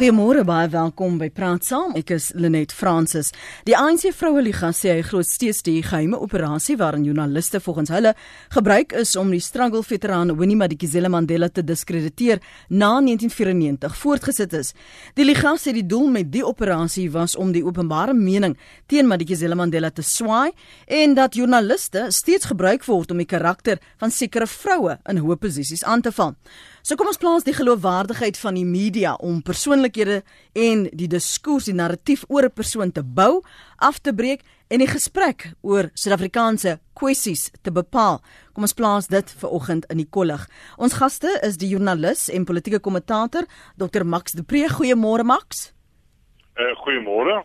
Goeiemôre, 0.00 0.46
baie 0.48 0.68
welkom 0.72 1.18
by 1.20 1.26
Praat 1.28 1.66
Saam. 1.68 1.90
Ek 1.92 2.08
is 2.14 2.30
Lenet 2.32 2.70
Fransis. 2.72 3.34
Die 3.68 3.74
ANC 3.76 4.06
Vroue 4.16 4.40
Liga 4.40 4.70
sê 4.72 4.94
hy 4.94 5.02
glo 5.04 5.20
steeds 5.20 5.58
die 5.66 5.82
geheime 5.84 6.16
operasie 6.24 6.78
waarin 6.80 7.04
joernaliste 7.04 7.60
volgens 7.60 7.92
hulle 7.92 8.14
gebruik 8.54 8.94
is 8.96 9.12
om 9.20 9.28
die 9.28 9.42
struggle 9.44 9.82
veteraan 9.84 10.32
Winnie 10.38 10.56
Madikizela 10.56 11.10
Mandela 11.12 11.50
te 11.52 11.60
diskrediteer 11.60 12.40
na 12.70 12.94
1994 13.04 14.00
voortgesit 14.00 14.56
is. 14.56 14.72
Die 15.20 15.28
liga 15.28 15.52
sê 15.60 15.76
die 15.76 15.84
doel 15.84 16.08
met 16.16 16.32
die 16.32 16.46
operasie 16.48 17.10
was 17.12 17.36
om 17.36 17.52
die 17.52 17.66
openbare 17.68 18.16
mening 18.16 18.56
teen 18.88 19.04
Madikizela 19.04 19.60
Mandela 19.60 19.92
te 19.92 20.00
swaai 20.00 20.54
en 20.88 21.12
dat 21.20 21.36
joernaliste 21.36 22.08
steeds 22.08 22.48
gebruik 22.48 22.88
word 22.88 23.12
om 23.12 23.20
die 23.20 23.28
karakter 23.28 23.84
van 24.00 24.08
sekere 24.08 24.48
vroue 24.48 24.96
in 25.12 25.20
hoë 25.20 25.42
posisies 25.44 25.84
aan 25.84 26.00
te 26.00 26.16
val. 26.16 26.38
So 26.82 26.96
kom 26.96 27.10
ons 27.10 27.20
plaas 27.20 27.44
die 27.44 27.52
geloofwaardigheid 27.52 28.38
van 28.40 28.56
die 28.56 28.64
media 28.64 29.12
om 29.20 29.42
persoonlikhede 29.44 30.22
en 30.56 30.86
die 30.96 31.08
diskurs, 31.12 31.66
die 31.68 31.76
narratief 31.76 32.24
oor 32.28 32.44
'n 32.44 32.56
persoon 32.56 32.92
te 32.92 33.02
bou, 33.02 33.42
af 33.78 33.98
te 34.00 34.12
breek 34.12 34.40
en 34.70 34.78
die 34.78 34.88
gesprek 34.88 35.52
oor 35.60 35.90
Suid-Afrikaanse 35.94 36.78
kwessies 36.94 37.50
te 37.62 37.70
bepaal. 37.70 38.22
Kom 38.54 38.64
ons 38.64 38.72
plaas 38.72 39.08
dit 39.08 39.30
vir 39.40 39.50
oggend 39.50 39.84
in 39.90 39.98
die 39.98 40.08
kollig. 40.10 40.48
Ons 40.78 40.92
gaste 40.94 41.28
is 41.42 41.56
die 41.56 41.68
joernalis 41.68 42.28
en 42.28 42.44
politieke 42.44 42.80
kommentator 42.80 43.44
Dr 43.76 44.04
Max 44.04 44.32
de 44.32 44.42
Pre. 44.42 44.68
Goeiemôre 44.68 45.24
Max. 45.24 45.72
Uh, 46.60 46.74
Goeiemôre. 46.76 47.38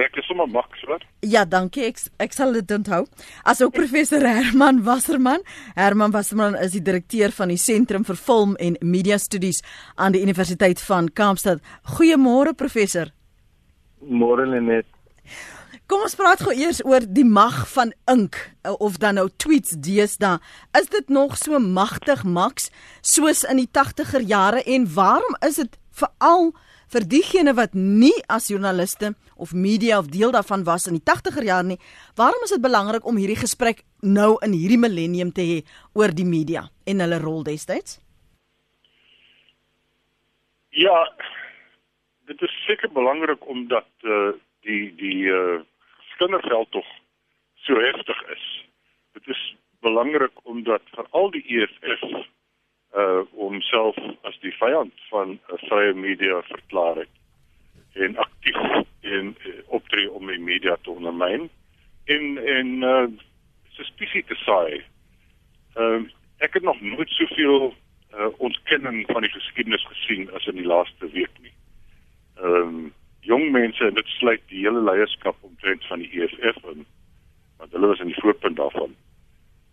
Ek 0.00 0.14
is 0.16 0.24
sommer 0.24 0.46
Max, 0.48 0.80
wat? 0.88 1.02
Ja, 1.26 1.42
dankie. 1.44 1.84
Ek 1.90 1.98
ek 2.24 2.32
sal 2.32 2.54
dit 2.56 2.70
onthou. 2.72 3.02
Asook 3.44 3.74
professor 3.76 4.22
Herman 4.24 4.80
Wasserman. 4.86 5.44
Herman 5.76 6.14
Wasserman 6.14 6.56
is 6.56 6.72
die 6.72 6.80
direkteur 6.86 7.34
van 7.36 7.52
die 7.52 7.58
Sentrum 7.60 8.06
vir 8.08 8.16
Film 8.16 8.54
en 8.56 8.78
Media 8.80 9.18
Studies 9.20 9.60
aan 9.96 10.16
die 10.16 10.22
Universiteit 10.24 10.80
van 10.86 11.10
Kaapstad. 11.12 11.60
Goeiemôre 11.98 12.54
professor. 12.56 13.12
Môre 14.00 14.48
net. 14.48 14.88
Kom 15.90 16.06
ons 16.06 16.16
praat 16.16 16.40
gou 16.40 16.54
eers 16.54 16.80
oor 16.86 17.04
die 17.04 17.26
mag 17.26 17.64
van 17.74 17.92
ink 18.08 18.38
eh, 18.62 18.72
of 18.78 19.00
dan 19.02 19.18
nou 19.18 19.26
tweets 19.42 19.76
deesdae. 19.84 20.38
Is 20.78 20.88
dit 20.88 21.12
nog 21.12 21.36
so 21.36 21.58
magtig 21.60 22.24
Max 22.24 22.70
soos 23.02 23.44
in 23.44 23.60
die 23.60 23.68
80er 23.68 24.24
jare 24.24 24.64
en 24.64 24.86
waarom 24.94 25.36
is 25.44 25.60
dit 25.60 25.76
veral 26.00 26.54
vir 26.90 27.06
diegene 27.06 27.54
wat 27.54 27.74
nie 27.74 28.16
as 28.28 28.48
joernaliste 28.50 29.12
of 29.36 29.54
media 29.54 29.98
of 29.98 30.10
deel 30.10 30.32
daarvan 30.34 30.64
was 30.66 30.88
in 30.90 30.98
die 30.98 31.06
80er 31.06 31.46
jare 31.46 31.66
nie, 31.66 31.78
waarom 32.18 32.42
is 32.44 32.54
dit 32.54 32.62
belangrik 32.62 33.06
om 33.06 33.18
hierdie 33.20 33.38
gesprek 33.38 33.84
nou 34.02 34.36
in 34.44 34.54
hierdie 34.56 34.80
millennium 34.80 35.32
te 35.32 35.46
hê 35.46 35.58
oor 35.94 36.14
die 36.14 36.26
media 36.26 36.66
en 36.86 37.02
hulle 37.04 37.20
rol 37.22 37.44
destyds? 37.46 38.00
Ja, 40.70 40.96
dit 42.30 42.42
is 42.42 42.58
seker 42.66 42.90
belangrik 42.94 43.46
omdat 43.46 43.88
uh, 44.06 44.32
die 44.66 44.90
die 44.98 45.30
uh, 45.30 45.62
skinderveld 46.14 46.70
tog 46.74 46.86
so 47.66 47.78
heftig 47.80 48.20
is. 48.34 48.44
Dit 49.18 49.26
is 49.34 49.40
belangrik 49.82 50.44
omdat 50.46 50.82
veral 50.94 51.30
die 51.34 51.42
EFF 51.58 52.04
uh 52.96 53.22
homself 53.38 53.96
as 54.22 54.38
die 54.42 54.52
vyand 54.58 54.92
van 55.10 55.28
'n 55.28 55.40
uh, 55.52 55.58
vrye 55.68 55.94
media 55.94 56.42
verklaar 56.42 56.96
het 56.96 57.14
en 57.92 58.16
aktief 58.16 58.56
in 59.00 59.36
uh, 59.46 59.52
optree 59.66 60.10
om 60.10 60.26
die 60.26 60.38
media 60.38 60.76
te 60.82 60.90
ondermyn 60.90 61.50
en 62.04 62.38
en 62.38 62.82
uh 62.82 63.06
suspicie 63.68 64.24
te 64.24 64.34
saai. 64.34 64.82
Ehm 65.74 66.02
uh, 66.02 66.10
ek 66.38 66.54
het 66.54 66.62
nog 66.62 66.80
nooit 66.80 67.08
soveel 67.08 67.74
uh 68.14 68.30
ontkenning 68.38 69.06
van 69.06 69.22
die 69.22 69.30
geskiedenis 69.30 69.86
gesien 69.86 70.30
as 70.34 70.46
in 70.46 70.56
die 70.56 70.66
laaste 70.66 71.10
week 71.10 71.36
nie. 71.40 71.54
Ehm 72.36 72.54
um, 72.54 72.92
jong 73.20 73.50
mense 73.50 73.84
en 73.86 73.94
dit 73.94 74.06
sluit 74.06 74.42
die 74.48 74.64
hele 74.66 74.82
leierskap 74.82 75.36
omtrent 75.40 75.86
van 75.86 75.98
die 75.98 76.10
EFF 76.22 76.64
in 76.72 76.86
want 77.58 77.72
hulle 77.72 77.86
was 77.86 78.00
in 78.00 78.06
die 78.06 78.20
voorpunt 78.20 78.56
daarvan 78.56 78.96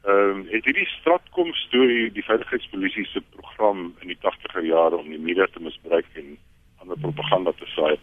ehm 0.08 0.30
um, 0.30 0.44
het 0.50 0.66
hierdie 0.66 0.88
stratkom 0.88 1.50
storie 1.54 2.12
die 2.16 2.24
veiligheidspolisie 2.24 3.06
se 3.06 3.22
program 3.36 3.96
in 4.00 4.14
die 4.14 4.20
80er 4.24 4.64
jare 4.64 4.96
om 4.96 5.10
die 5.10 5.20
media 5.20 5.48
te 5.52 5.60
misbruik 5.60 6.08
en 6.14 6.38
ander 6.80 7.00
propaganda 7.04 7.52
te 7.52 7.68
saai 7.76 7.98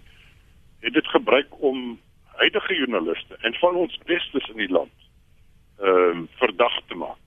het 0.85 0.93
dit 0.93 1.07
gebruik 1.07 1.63
om 1.63 2.01
huidige 2.25 2.75
joernaliste 2.75 3.37
en 3.41 3.55
van 3.55 3.75
ons 3.75 3.99
bestes 4.05 4.49
in 4.53 4.61
die 4.61 4.73
land 4.73 4.93
ehm 5.79 6.19
um, 6.19 6.29
verdag 6.41 6.77
te 6.89 6.95
maak. 6.95 7.23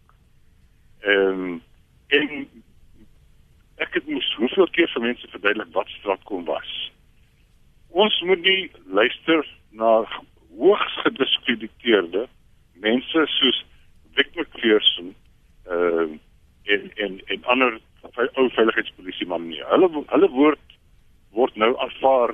Ehm 1.01 1.41
um, 1.47 1.63
en 2.07 2.29
ek 3.83 3.94
het 3.94 4.07
moes 4.07 4.29
hoeveel 4.35 4.69
keer 4.75 4.89
vir 4.94 5.01
mense 5.01 5.27
verduidelik 5.33 5.73
wat 5.73 5.89
stratkom 5.89 6.45
was. 6.45 6.69
Ons 7.89 8.21
moet 8.21 8.41
nie 8.41 8.71
luister 8.85 9.41
na 9.69 9.91
hoogs 10.57 11.01
gediskrediteerde 11.03 12.27
mense 12.73 13.25
soos 13.39 13.65
Vic 14.17 14.33
McPherson 14.35 15.13
uh 15.69 16.09
en 16.67 16.91
en 16.95 17.22
en 17.25 17.44
ander 17.53 17.79
ou 18.33 18.50
veiligheidspolisie 18.51 19.28
man 19.28 19.47
nie. 19.47 19.61
Hulle 19.72 19.89
hulle 20.11 20.29
woord 20.33 20.78
word 21.38 21.55
nou 21.55 21.73
aanvaar 21.83 22.33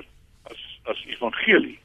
as 0.50 0.62
as 0.90 1.02
evangelie. 1.06 1.78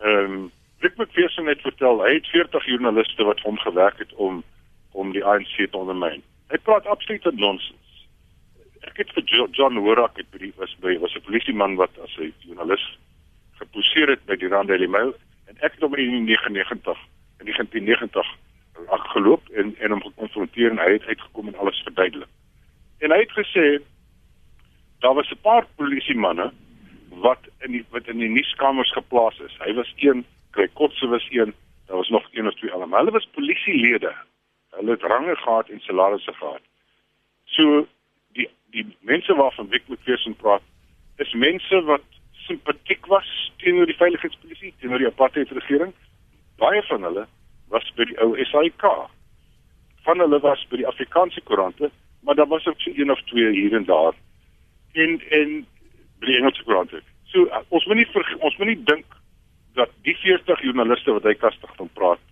Ehm 0.00 0.36
um, 0.36 0.52
Vic 0.84 0.96
McPherson 0.96 1.46
het 1.48 1.60
vertel 1.64 2.02
hy 2.04 2.14
het 2.18 2.26
40 2.32 2.66
joernaliste 2.72 3.24
wat 3.24 3.40
hom 3.40 3.58
gewerk 3.58 3.98
het 3.98 4.14
om 4.14 4.42
om 4.92 5.12
die 5.12 5.24
ANC 5.24 5.54
te 5.56 5.76
ondermyn. 5.76 6.22
Hy 6.52 6.58
praat 6.64 6.86
absolute 6.86 7.32
nonsens. 7.34 8.06
Ek 8.88 9.02
het 9.02 9.12
vir 9.12 9.48
John 9.52 9.76
Horak 9.84 10.16
het 10.16 10.30
by 10.32 10.52
was 10.56 10.76
by 10.80 10.96
was 11.04 11.14
'n 11.16 11.26
polisieman 11.28 11.76
wat 11.76 11.98
as 12.04 12.16
'n 12.18 12.32
joernalis 12.38 12.86
geposeer 13.60 14.08
het 14.08 14.24
by 14.26 14.36
die 14.36 14.48
Rand 14.48 14.68
Daily 14.68 14.86
Mail 14.86 15.14
en 15.48 15.56
ek 15.60 15.72
het 15.72 15.80
hom 15.80 15.94
in 15.94 16.26
1999 16.26 16.98
in 17.40 17.44
1990 17.44 18.36
afgeloop 18.86 19.48
en 19.48 19.74
en 19.78 19.90
hom 19.90 20.02
gekonfronteer 20.02 20.70
en 20.70 20.78
hy 20.78 20.92
het 20.92 21.04
uitgekom 21.04 21.48
en 21.48 21.58
alles 21.58 21.82
verduidelik. 21.84 22.28
En 22.98 23.10
hy 23.10 23.18
het 23.18 23.34
gesê 23.38 23.66
daar 25.00 25.14
was 25.14 25.30
'n 25.30 25.40
paar 25.42 25.66
polisie 25.76 26.16
manne 26.16 26.52
wat 27.08 27.38
in 27.58 27.70
die 27.72 27.84
wat 27.90 28.06
in 28.06 28.18
die 28.18 28.28
nuuskamers 28.28 28.92
geplaas 28.92 29.38
is. 29.38 29.56
Hy 29.58 29.74
was 29.74 29.92
een, 29.96 30.24
Greg 30.50 30.72
Kotse 30.72 31.06
was 31.06 31.26
een, 31.30 31.54
daar 31.86 31.96
was 31.96 32.08
nog 32.08 32.28
een 32.32 32.46
of 32.46 32.54
twee 32.54 32.72
ander. 32.72 32.98
Hulle 32.98 33.10
was 33.10 33.28
polisielede. 33.32 34.14
Hulle 34.70 34.90
het 34.90 35.02
range 35.02 35.36
gehad 35.36 35.68
en 35.68 35.80
salarisse 35.80 36.32
gehad. 36.32 36.62
So 37.44 37.86
die 38.32 38.48
die 38.70 38.96
mense 39.00 39.34
waarvan 39.34 39.68
Wick 39.68 39.88
McPherson 39.88 40.36
praat, 40.36 40.62
is 41.16 41.32
mense 41.32 41.82
wat 41.82 42.02
simpatiek 42.32 43.06
was 43.06 43.52
teenoor 43.56 43.86
die 43.86 43.96
veiligheidspolisie, 43.96 44.74
teenoor 44.78 44.98
die 44.98 45.06
apartheid 45.06 45.50
regering. 45.50 45.94
Baie 46.56 46.82
van 46.82 47.02
hulle 47.02 47.26
was 47.68 47.92
by 47.96 48.04
die 48.04 48.18
ou 48.22 48.34
SAIK. 48.50 48.84
Van 50.06 50.22
hulle 50.22 50.40
was 50.40 50.62
by 50.70 50.80
die 50.82 50.86
Afrikaanse 50.86 51.40
koerante, 51.44 51.90
maar 52.22 52.34
daar 52.34 52.50
was 52.50 52.66
ook 52.66 52.80
so 52.80 52.90
een 52.94 53.10
of 53.10 53.22
twee 53.30 53.50
hier 53.50 53.74
en 53.74 53.84
daar. 53.84 54.14
En 54.92 55.18
by 56.20 56.26
die 56.26 56.36
Engelse 56.38 56.64
koerante. 56.64 57.02
So 57.32 57.46
uh, 57.46 57.62
ons 57.68 57.86
moet 57.86 58.00
nie 58.00 58.08
vir, 58.12 58.28
ons 58.40 58.56
moet 58.60 58.70
nie 58.72 58.82
dink 58.88 59.18
dat 59.76 59.92
die 60.08 60.14
40 60.22 60.62
joernaliste 60.64 61.12
wat 61.12 61.26
hy 61.28 61.34
kastig 61.40 61.72
van 61.80 61.90
praat, 61.98 62.22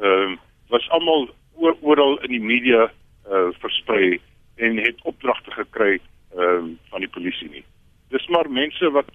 ehm 0.00 0.34
uh, 0.34 0.42
was 0.72 0.86
almal 0.96 1.28
oral 1.60 2.16
in 2.24 2.32
die 2.32 2.42
media 2.42 2.86
uh 3.30 3.50
versprei 3.60 4.16
en 4.56 4.78
het 4.80 5.02
opdragte 5.10 5.52
gekry 5.54 5.98
ehm 5.98 6.40
uh, 6.40 6.72
van 6.90 7.04
die 7.04 7.12
polisie 7.16 7.50
nie. 7.50 7.64
Dis 8.12 8.26
maar 8.32 8.50
mense 8.50 8.90
wat 8.96 9.10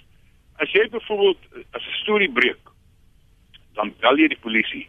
as 0.64 0.72
jy 0.76 0.86
byvoorbeeld 0.94 1.66
as 1.72 1.84
'n 1.84 2.00
storie 2.02 2.32
breek, 2.32 2.72
dan 3.74 3.94
bel 4.00 4.18
jy 4.18 4.28
die 4.28 4.44
polisie 4.46 4.88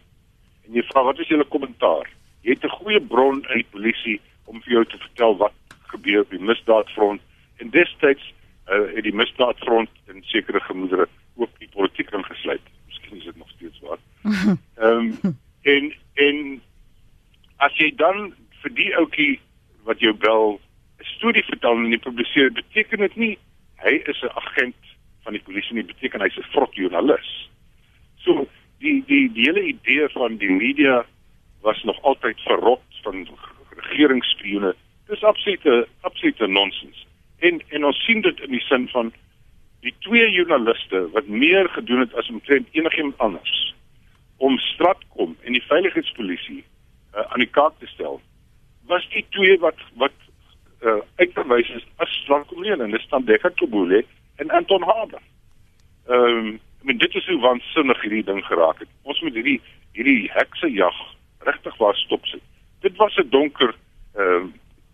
en 0.71 0.79
jy 0.79 0.83
vra 0.87 1.03
wat 1.03 1.19
is 1.19 1.27
julle 1.27 1.47
kommentaar? 1.51 2.07
Jy 2.47 2.55
het 2.55 2.63
'n 2.63 2.77
goeie 2.79 3.01
bron 3.01 3.43
in 3.51 3.57
die 3.59 3.71
polisie 3.71 4.21
om 4.45 4.61
vir 4.61 4.73
jou 4.73 4.85
te 4.85 4.97
vertel 4.97 5.37
wat 5.37 5.53
gebeur 5.91 6.21
op 6.21 6.29
die 6.29 6.39
misdaadfront 6.39 7.21
en 7.59 7.69
destyds 7.69 8.23
uh, 8.71 8.95
het 8.95 9.03
die 9.03 9.15
misdaadfront 9.15 9.89
in 10.07 10.23
sekere 10.23 10.59
gemoedere 10.59 11.07
ook 11.35 11.49
die 11.59 11.69
politiek 11.75 12.11
ingesluit. 12.11 12.61
Miskien 12.87 13.17
is 13.17 13.23
dit 13.23 13.37
nog 13.37 13.49
steeds 13.49 13.79
waar. 13.79 13.99
Ehm 14.83 15.13
um, 15.23 15.37
en 15.61 15.93
en 16.13 16.61
as 17.57 17.75
jy 17.77 17.91
dan 17.95 18.33
vir 18.61 18.73
die 18.73 18.95
ouetjie 18.95 19.39
wat 19.83 19.99
jou 19.99 20.13
bel 20.13 20.59
'n 20.99 21.03
storie 21.17 21.43
vertel 21.43 21.77
en 21.77 21.91
jy 21.91 21.97
publiseer, 21.97 22.51
beteken 22.51 22.99
dit 22.99 23.15
nie 23.15 23.37
hy 23.83 24.01
is 24.05 24.21
'n 24.23 24.35
agent 24.35 24.75
van 25.23 25.33
die 25.33 25.41
polisie 25.41 25.73
nie, 25.73 25.83
beteken 25.83 26.21
hy's 26.21 26.37
'n 26.37 26.51
vrot 26.53 26.75
joernalis. 26.75 27.40
Die 28.91 29.03
die 29.07 29.31
die 29.31 29.45
hele 29.47 29.61
idee 29.63 30.09
van 30.11 30.35
die 30.37 30.51
media 30.51 31.05
was 31.61 31.83
nog 31.83 32.01
altyd 32.01 32.39
verrot 32.43 33.01
van 33.03 33.27
regeringsspioene. 33.69 34.73
Dis 35.07 35.23
absolute 35.23 35.87
absolute 36.01 36.47
nonsens. 36.47 37.05
En 37.39 37.61
en 37.67 37.85
ons 37.85 38.01
sien 38.05 38.21
dit 38.21 38.39
in 38.39 38.51
die 38.51 38.63
sin 38.65 38.87
van 38.91 39.13
die 39.85 39.93
twee 39.99 40.27
joernaliste 40.31 41.05
wat 41.13 41.27
meer 41.27 41.69
gedoen 41.69 42.03
het 42.03 42.15
as 42.19 42.29
omtrent 42.29 42.67
enigiemand 42.71 43.17
anders 43.17 43.75
om 44.37 44.57
Stratkom 44.57 45.37
en 45.41 45.55
die 45.55 45.63
veiligheidspolisie 45.69 46.59
uh, 46.59 47.21
aan 47.21 47.45
die 47.45 47.53
kaart 47.59 47.79
te 47.79 47.87
stel. 47.87 48.19
Was 48.91 49.07
die 49.13 49.23
twee 49.29 49.55
wat 49.59 49.79
wat 50.03 50.17
uh, 50.81 50.97
uitgewys 51.15 51.71
is 51.79 51.87
as 51.95 52.11
Stratkom 52.23 52.67
lede, 52.67 52.91
dis 52.91 53.07
dan 53.13 53.23
Dekka 53.25 53.53
Kobule 53.55 54.03
en 54.35 54.51
Anton 54.59 54.83
Haber. 54.83 55.23
Ehm 56.09 56.37
um, 56.41 56.51
ek 56.81 56.87
meen 56.89 56.97
dit 56.97 57.15
is 57.15 57.27
hoe 57.29 57.39
waansinnig 57.39 58.01
hierdie 58.01 58.23
ding 58.25 58.41
geraak 58.45 58.79
het. 58.81 58.89
Ons 59.05 59.21
moet 59.21 59.35
hierdie 59.37 59.59
hierdie 59.93 60.31
heksejag 60.33 60.97
regtig 61.45 61.77
waar 61.77 61.95
stop 61.95 62.25
sit. 62.25 62.41
Dit 62.81 62.97
was 62.97 63.15
'n 63.17 63.29
donker 63.29 63.75
ehm 64.17 64.49
uh, 64.49 64.49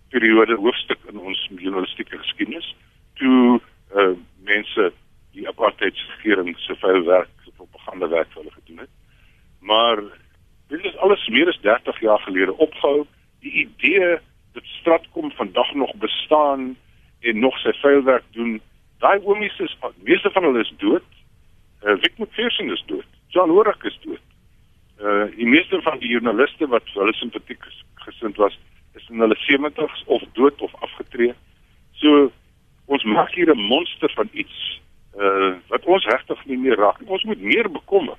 periode 0.10 0.56
hoofstuk 0.56 1.00
in 1.12 1.18
ons 1.20 1.50
journalistieke 1.56 2.18
geskiedenis 2.18 2.76
toe 3.20 3.60
uh, 3.96 4.16
mense 4.44 4.92
die 5.36 5.48
apartheidsregering 5.48 6.56
se 6.60 6.76
vuil 6.76 7.04
werk, 7.04 7.30
se 7.44 7.52
propaganda 7.56 8.08
werk 8.08 8.34
hulle 8.34 8.52
gedoen 8.52 8.84
het. 8.86 8.94
Maar 9.60 10.02
dit 10.68 10.84
is 10.86 10.98
alles 10.98 11.28
meer 11.28 11.48
as 11.48 11.60
30 11.62 12.00
jaar 12.00 12.20
gelede 12.20 12.58
opgehou. 12.58 13.06
Die 13.40 13.52
idee 13.52 14.18
dat 14.54 14.64
Stratkom 14.64 15.32
vandag 15.32 15.74
nog 15.74 15.96
bestaan 15.96 16.76
en 17.20 17.40
nog 17.40 17.58
sy 17.60 17.74
vuil 17.82 18.04
werk 18.04 18.26
doen, 18.32 18.62
daai 19.00 19.20
oomies 19.24 19.60
is 19.60 19.78
meeste 20.04 20.32
van 20.32 20.44
hulle 20.44 20.64
is 20.66 20.74
dood. 20.78 21.06
Uh, 21.84 21.96
Vic 22.02 22.18
McPherson 22.18 22.72
is 22.72 22.84
dood. 22.88 23.06
John 23.30 23.50
Horak 23.50 23.84
is 23.84 23.98
dood. 24.02 24.24
Uh 25.02 25.26
die 25.36 25.46
meeste 25.46 25.82
van 25.82 26.00
die 26.00 26.10
joernaliste 26.10 26.68
wat 26.68 26.88
hulle 26.94 27.14
simpatiek 27.14 27.62
gesind 28.06 28.38
was, 28.42 28.58
is 28.98 29.06
in 29.10 29.22
hulle 29.22 29.38
70's 29.46 30.04
of 30.06 30.24
dood 30.34 30.62
of 30.62 30.74
afgetree. 30.82 31.34
So 32.02 32.32
ons 32.86 33.04
maak 33.04 33.34
hier 33.36 33.54
'n 33.54 33.68
monster 33.70 34.12
van 34.16 34.30
iets 34.32 34.82
uh 35.18 35.54
wat 35.68 35.86
ons 35.86 36.06
regtig 36.06 36.46
nie 36.46 36.58
meer 36.58 36.78
raak. 36.78 36.98
Ons 37.06 37.24
moet 37.24 37.42
meer 37.42 37.70
bekommer 37.70 38.18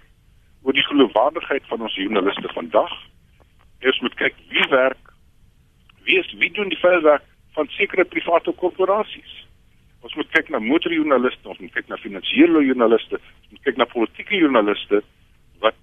oor 0.63 0.73
die 0.73 0.87
geloofwaardigheid 0.91 1.67
van 1.67 1.81
ons 1.81 1.95
joernaliste 1.95 2.49
vandag. 2.55 2.95
Ons 3.83 4.01
moet 4.01 4.15
kyk 4.15 4.35
wie 4.49 4.69
werk 4.71 5.09
wie 6.09 6.19
is 6.19 6.33
wie 6.39 6.53
doen 6.53 6.69
die 6.69 6.79
veldwerk 6.79 7.25
van 7.53 7.69
sekere 7.69 8.05
private 8.05 8.53
korporasies. 8.53 9.48
Ons 10.07 10.15
moet 10.15 10.31
kyk 10.31 10.51
na 10.55 10.61
motorjoernaliste, 10.63 11.49
ons 11.49 11.59
moet 11.59 11.75
kyk 11.75 11.89
na 11.91 11.99
finansiële 11.99 12.63
joernaliste, 12.69 13.19
ons 13.19 13.51
moet 13.55 13.65
kyk 13.67 13.81
na 13.81 13.87
politieke 13.91 14.39
joernaliste 14.39 15.03
wat 15.65 15.79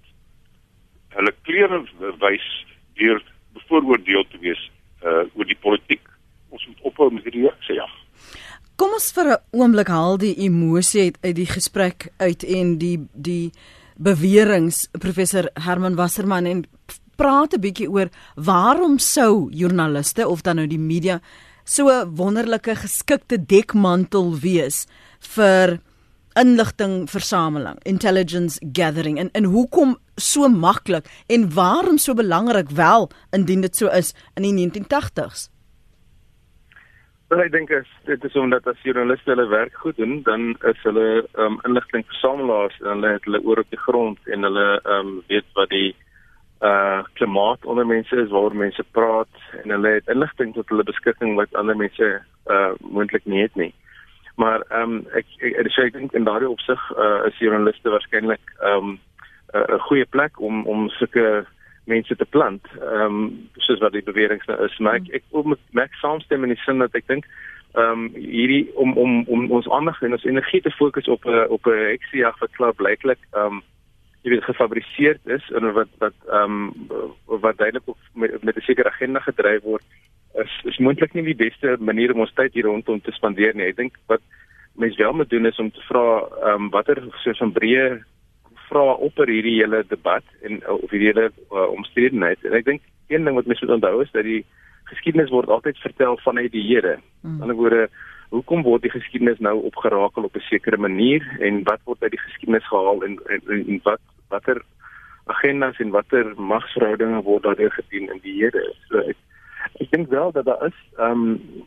hulle 1.18 1.32
klere 1.48 1.82
wys 2.22 2.48
deur 2.96 3.20
bevooroordeel 3.56 4.24
te 4.32 4.40
wees 4.40 4.62
uh 5.04 5.24
oor 5.36 5.48
die 5.48 5.60
politiek. 5.60 6.02
Ons 6.50 6.64
moet 6.70 6.88
ophou 6.88 7.10
met 7.12 7.26
hierdie 7.28 7.50
sê 7.66 7.76
ja. 7.76 7.86
Kom 8.76 8.92
ons 8.92 9.12
vir 9.12 9.26
'n 9.32 9.42
oomblik 9.52 9.88
haal 9.88 10.18
die 10.18 10.36
emosie 10.44 11.02
uit, 11.08 11.18
uit 11.24 11.36
die 11.36 11.52
gesprek 11.52 12.08
uit 12.18 12.42
en 12.44 12.78
die 12.78 12.98
die 13.12 13.52
beweringe 13.96 14.88
professor 15.00 15.48
Herman 15.54 15.96
Wasserman 15.96 16.46
en 16.46 16.64
praat 17.16 17.54
'n 17.54 17.60
bietjie 17.60 17.88
oor 17.88 18.08
waarom 18.34 18.98
sou 18.98 19.48
joernaliste 19.50 20.28
of 20.28 20.42
dan 20.42 20.56
nou 20.56 20.66
die 20.66 20.78
media 20.78 21.20
so 21.66 21.90
'n 21.90 22.14
wonderlike 22.16 22.74
geskikte 22.78 23.36
dekmantel 23.38 24.38
wees 24.40 24.86
vir 25.34 25.78
inligtingversameling, 26.36 27.78
intelligence 27.84 28.60
gathering 28.72 29.18
en 29.18 29.30
en 29.32 29.44
hoekom 29.44 29.96
so 30.16 30.48
maklik 30.48 31.08
en 31.28 31.48
waarom 31.54 31.98
so 31.98 32.14
belangrik 32.14 32.70
wel 32.70 33.10
indien 33.32 33.60
dit 33.60 33.76
so 33.76 33.86
is 33.88 34.14
in 34.36 34.42
die 34.42 34.54
1980s? 34.54 35.50
Wel 37.28 37.42
ek 37.42 37.52
dink 37.52 37.72
as 37.74 37.88
dit 38.06 38.24
is 38.24 38.36
omdat 38.38 38.66
as 38.70 38.82
joernaliste 38.86 39.32
hulle 39.32 39.48
werk 39.50 39.74
goed 39.82 39.96
doen, 39.98 40.20
dan 40.22 40.52
is 40.70 40.82
hulle 40.86 41.24
um 41.42 41.58
inligtingversamelaars 41.66 42.76
en 42.84 42.92
hulle 42.92 43.14
het 43.16 43.24
hulle 43.26 43.42
oor 43.42 43.64
op 43.64 43.70
die 43.74 43.82
grond 43.88 44.30
en 44.30 44.46
hulle 44.46 44.66
um 44.98 45.16
weet 45.26 45.48
wat 45.58 45.72
die 45.74 45.96
uh 46.60 47.02
klimaat 47.12 47.64
onder 47.64 47.86
mense 47.86 48.16
is 48.16 48.30
waaroor 48.30 48.56
mense 48.56 48.84
praat 48.90 49.28
en 49.62 49.70
hulle 49.70 49.88
het 49.88 50.08
inligting 50.08 50.54
tot 50.54 50.68
hulle 50.68 50.84
beskikking 50.84 51.34
wat 51.36 51.54
ander 51.54 51.76
mense 51.76 52.22
uh 52.46 52.72
moontlik 52.80 53.24
nie 53.24 53.42
het 53.42 53.54
nie. 53.54 53.74
Maar 54.36 54.60
ehm 54.68 54.82
um, 54.82 55.06
ek 55.12 55.26
ek, 55.40 55.52
ek, 55.56 55.76
ek 55.84 55.92
dink 55.92 56.12
in 56.12 56.24
daardie 56.24 56.48
opsig 56.48 56.80
uh 56.96 57.26
is 57.26 57.38
joernaliste 57.38 57.90
waarskynlik 57.90 58.54
ehm 58.60 58.88
um, 58.88 58.98
'n 59.52 59.84
goeie 59.88 60.04
plek 60.04 60.40
om 60.40 60.66
om 60.66 60.88
sulke 60.88 61.46
mense 61.84 62.16
te 62.16 62.24
plant. 62.24 62.66
Ehm 62.80 63.02
um, 63.02 63.48
soos 63.56 63.80
wat 63.80 63.92
die 63.92 64.02
bewering 64.02 64.42
nou 64.46 64.64
is, 64.64 64.78
maar 64.78 64.94
ek 64.94 65.08
ek 65.20 65.24
wil 65.30 65.42
met 65.42 65.60
Max 65.70 66.00
saamstem 66.00 66.42
in 66.42 66.54
die 66.54 66.62
sin 66.64 66.78
dat 66.78 66.94
ek 66.94 67.06
dink 67.06 67.24
ehm 67.76 67.90
um, 67.92 68.10
hierdie 68.14 68.70
om 68.74 68.96
om 68.96 69.24
om 69.28 69.50
ons 69.50 69.68
aandag 69.68 70.02
en 70.02 70.12
ons 70.12 70.24
energie 70.24 70.62
te 70.62 70.70
fokus 70.70 71.08
op 71.08 71.24
'n 71.24 71.46
op 71.48 71.66
'n 71.66 71.88
heksejag 71.92 72.38
wat 72.38 72.56
klaar 72.58 72.74
blyklik 72.74 73.22
ehm 73.32 73.46
um, 73.46 73.62
jy 74.26 74.32
weet 74.34 74.48
gefabriseer 74.48 75.20
is 75.36 75.44
en 75.54 75.70
wat 75.76 75.90
wat 76.02 76.16
ehm 76.26 76.56
um, 76.66 76.88
wat 77.44 77.58
duidelik 77.62 77.86
met, 78.14 78.42
met 78.42 78.56
'n 78.56 78.66
sekere 78.66 78.90
agenda 78.90 79.20
gedryf 79.20 79.62
word 79.62 79.84
is 80.42 80.52
is 80.64 80.78
moontlik 80.78 81.14
nie 81.14 81.22
die 81.22 81.42
beste 81.46 81.76
manier 81.78 82.12
om 82.14 82.24
ons 82.24 82.34
tyd 82.34 82.54
hier 82.54 82.66
rondom 82.66 83.00
te 83.00 83.12
spandeer 83.12 83.54
nie. 83.54 83.70
Ek 83.70 83.76
dink 83.76 83.94
wat 84.06 84.20
mense 84.74 84.98
wel 84.98 85.12
moet 85.12 85.30
doen 85.30 85.46
is 85.46 85.58
om 85.62 85.70
te 85.70 85.84
vra 85.88 86.06
ehm 86.20 86.66
um, 86.66 86.70
watter 86.70 86.98
soos 87.22 87.40
'n 87.40 87.54
breë 87.54 88.02
vra 88.68 88.84
op 89.08 89.18
oor 89.18 89.30
hierdie 89.30 89.60
hele 89.62 89.84
debat 89.88 90.24
en 90.42 90.58
of 90.68 90.90
hierdie 90.90 91.12
hele 91.12 91.30
uh, 91.30 91.68
omstredenheid. 91.70 92.42
En 92.44 92.52
ek 92.52 92.64
dink 92.64 92.82
een 93.08 93.24
ding 93.24 93.36
wat 93.36 93.46
mense 93.46 93.64
moet 93.64 93.74
onthou 93.74 94.02
is 94.02 94.10
dat 94.10 94.24
die 94.24 94.44
geskiedenis 94.90 95.30
word 95.30 95.48
altyd 95.48 95.78
vertel 95.78 96.18
vanuit 96.24 96.52
die 96.52 96.66
Here. 96.66 96.98
Hmm. 97.22 97.30
Aan 97.30 97.36
die 97.36 97.42
ander 97.42 97.56
woorde 97.56 97.88
hoekom 98.34 98.62
word 98.62 98.82
die 98.82 98.90
geskiedenis 98.90 99.38
nou 99.38 99.62
opgerakel 99.70 100.26
op 100.26 100.36
'n 100.36 100.48
sekere 100.50 100.76
manier 100.76 101.22
en 101.40 101.62
wat 101.62 101.80
word 101.84 102.02
uit 102.02 102.10
die 102.10 102.24
geskiedenis 102.26 102.66
gehaal 102.68 103.02
en 103.04 103.18
en, 103.26 103.40
en 103.46 103.80
wat 103.82 104.00
watter 104.28 104.62
agendas 105.26 105.78
en 105.78 105.90
watter 105.90 106.34
magsverhoudinge 106.36 107.22
word 107.22 107.42
daardeur 107.42 107.72
gedien 107.72 108.10
in 108.12 108.20
die 108.22 108.36
Here. 108.40 108.66
So 108.88 109.02
ek 109.02 109.16
ek 109.82 109.90
dink 109.90 110.10
wel 110.10 110.32
dat 110.32 110.46
daar 110.46 110.66
is 110.66 110.78
ehm 110.98 111.24
um, 111.26 111.64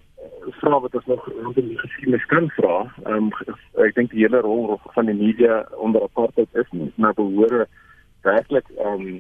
vrae 0.60 0.80
wat 0.80 0.96
ons 0.96 1.06
nog 1.06 1.26
rondom 1.28 1.68
die 1.68 1.80
geskiedenis 1.80 2.26
kan 2.26 2.50
vra. 2.58 2.78
Ehm 3.06 3.30
um, 3.30 3.58
ek 3.86 3.96
dink 3.96 4.14
die 4.16 4.24
hele 4.24 4.42
rol 4.46 4.80
van 4.96 5.12
die 5.12 5.18
media 5.18 5.66
onder 5.76 6.04
apartheid 6.08 6.64
is 6.64 6.72
nie 6.72 6.92
maar 6.96 7.14
behoore 7.14 7.68
werklik 8.28 8.72
ehm 8.78 9.08
um, 9.08 9.20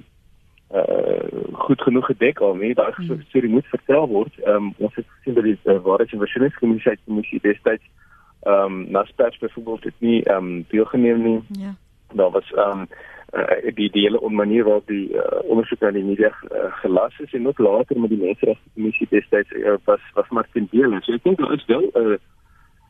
uh 0.69 1.53
goed 1.65 1.81
genoeg 1.81 2.05
gedek 2.05 2.39
al 2.45 2.55
nie 2.55 2.75
daai 2.77 2.91
hmm. 2.95 3.21
storie 3.27 3.49
moet 3.49 3.65
vertel 3.75 4.07
word. 4.07 4.33
Ehm 4.45 4.69
um, 4.69 4.73
ons 4.77 4.95
het 4.95 5.07
gesien 5.17 5.33
dat 5.33 5.43
die 5.43 5.57
uh, 5.63 5.79
waarheids- 5.83 6.13
en 6.13 6.25
versoeningskommissie 6.25 7.41
destyds 7.41 7.85
ehm 8.39 8.63
um, 8.65 8.91
Naspers 8.91 9.37
byvoorbeeld 9.37 9.83
het 9.83 9.99
nie 9.99 10.23
ehm 10.23 10.37
um, 10.37 10.65
deelgeneem 10.69 11.23
nie. 11.23 11.39
Ja. 11.49 11.75
Daar 12.13 12.31
was 12.31 12.51
ehm 12.51 12.79
um, 12.79 12.87
uh, 13.33 13.71
die 13.75 13.89
die 13.89 14.01
hele 14.01 14.21
onmanier 14.21 14.63
waarop 14.63 14.87
die 14.87 15.09
uh, 15.13 15.23
ondersoek 15.43 15.83
aan 15.83 15.93
die 15.93 16.03
media 16.03 16.29
uh, 16.29 16.69
gelas 16.81 17.19
is 17.19 17.33
en 17.33 17.47
ook 17.47 17.59
later 17.59 17.99
met 17.99 18.09
die 18.09 18.21
menseregte 18.21 18.73
kommissie 18.73 19.07
destyds 19.09 19.51
uh, 19.51 19.77
was 19.85 19.99
was 20.13 20.29
maar 20.29 20.47
ten 20.53 20.67
dele. 20.71 21.01
So 21.01 21.13
ek 21.13 21.23
dink 21.23 21.37
daar 21.37 21.53
is 21.53 21.65
wel 21.65 21.89
'n 21.93 21.99
uh, 22.05 22.17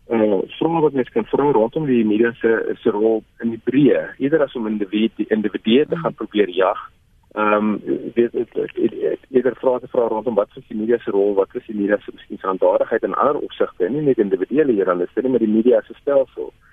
uh, 0.10 0.40
vraag 0.60 0.82
wat 0.82 0.94
mens 0.94 1.10
kan 1.10 1.26
vra 1.26 1.52
rondom 1.52 1.86
die 1.86 2.06
media 2.06 2.32
se 2.42 2.76
se 2.82 2.90
rol 2.90 3.24
in 3.40 3.50
die 3.50 3.62
breë, 3.64 4.16
eerder 4.18 4.44
as 4.44 4.56
om 4.56 4.68
individue 4.68 5.26
individue 5.30 5.86
te 5.86 5.98
gaan 5.98 6.14
probeer 6.14 6.50
jag 6.50 6.90
Ehm 7.30 7.54
um, 7.54 7.82
dit 8.14 8.32
dit 8.32 8.94
eerder 9.30 9.56
vrae 9.56 9.80
te 9.80 9.88
vra 9.88 10.08
rondom 10.08 10.36
wat 10.36 10.50
is 10.56 10.68
die 10.68 10.78
media 10.78 10.98
se 10.98 11.12
rol, 11.12 11.34
wat 11.34 11.54
is 11.54 11.66
die 11.66 11.76
media 11.76 11.98
se 11.98 12.12
miskien 12.14 12.38
verantwoordelikheid 12.38 13.04
in 13.04 13.14
ander 13.14 13.38
opsigte, 13.38 13.90
nie 13.90 14.02
net 14.02 14.18
individuele 14.18 14.74
joernaliste 14.74 15.22
nie, 15.22 15.30
maar 15.30 15.40
die 15.40 15.56
media 15.58 15.82
se 15.82 15.94
stelsel. 15.94 16.50
Ehm 16.50 16.69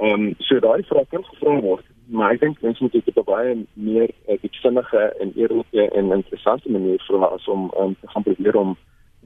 um, 0.00 0.34
so 0.38 0.60
daai 0.60 0.82
vrae 0.88 1.06
kan 1.10 1.24
gevra 1.24 1.60
word, 1.60 1.86
maar 2.06 2.34
ek 2.34 2.40
dink 2.40 2.62
mense 2.62 2.82
moet 2.82 2.94
dit 2.96 3.18
op 3.20 3.26
baie 3.28 3.56
meer 3.74 4.10
uh, 4.28 4.36
diepsinnige 4.42 5.02
en 5.22 5.32
eerlike 5.36 5.88
en 6.00 6.12
interessante 6.16 6.70
manier 6.70 7.02
vra 7.08 7.32
as 7.34 7.48
om 7.48 7.68
um, 7.80 7.96
te 8.00 8.08
gaan 8.14 8.26
probeer 8.28 8.56
om 8.56 8.76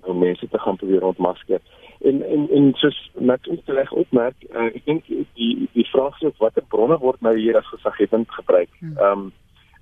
om 0.02 0.19
mense 0.19 0.49
te 0.49 0.59
gaan 0.59 0.76
probeer 0.76 1.05
ontmasker. 1.07 1.61
En 2.00 2.23
en 2.26 2.49
en 2.50 2.73
soos 2.81 3.11
net 3.14 3.49
om 3.49 3.61
te 3.64 3.73
reg 3.73 3.93
opmerk, 3.93 4.49
uh, 4.50 4.71
ek 4.73 4.85
dink 4.88 5.07
die 5.38 5.69
die 5.76 5.87
vraag 5.93 6.19
is 6.26 6.43
watter 6.43 6.64
bronne 6.75 6.99
word 6.99 7.21
nou 7.23 7.37
hier 7.38 7.59
as 7.61 7.71
gesaghebend 7.75 8.31
gebruik. 8.41 8.71
Hmm. 8.81 8.99
Ehm 8.99 9.25
um, 9.29 9.31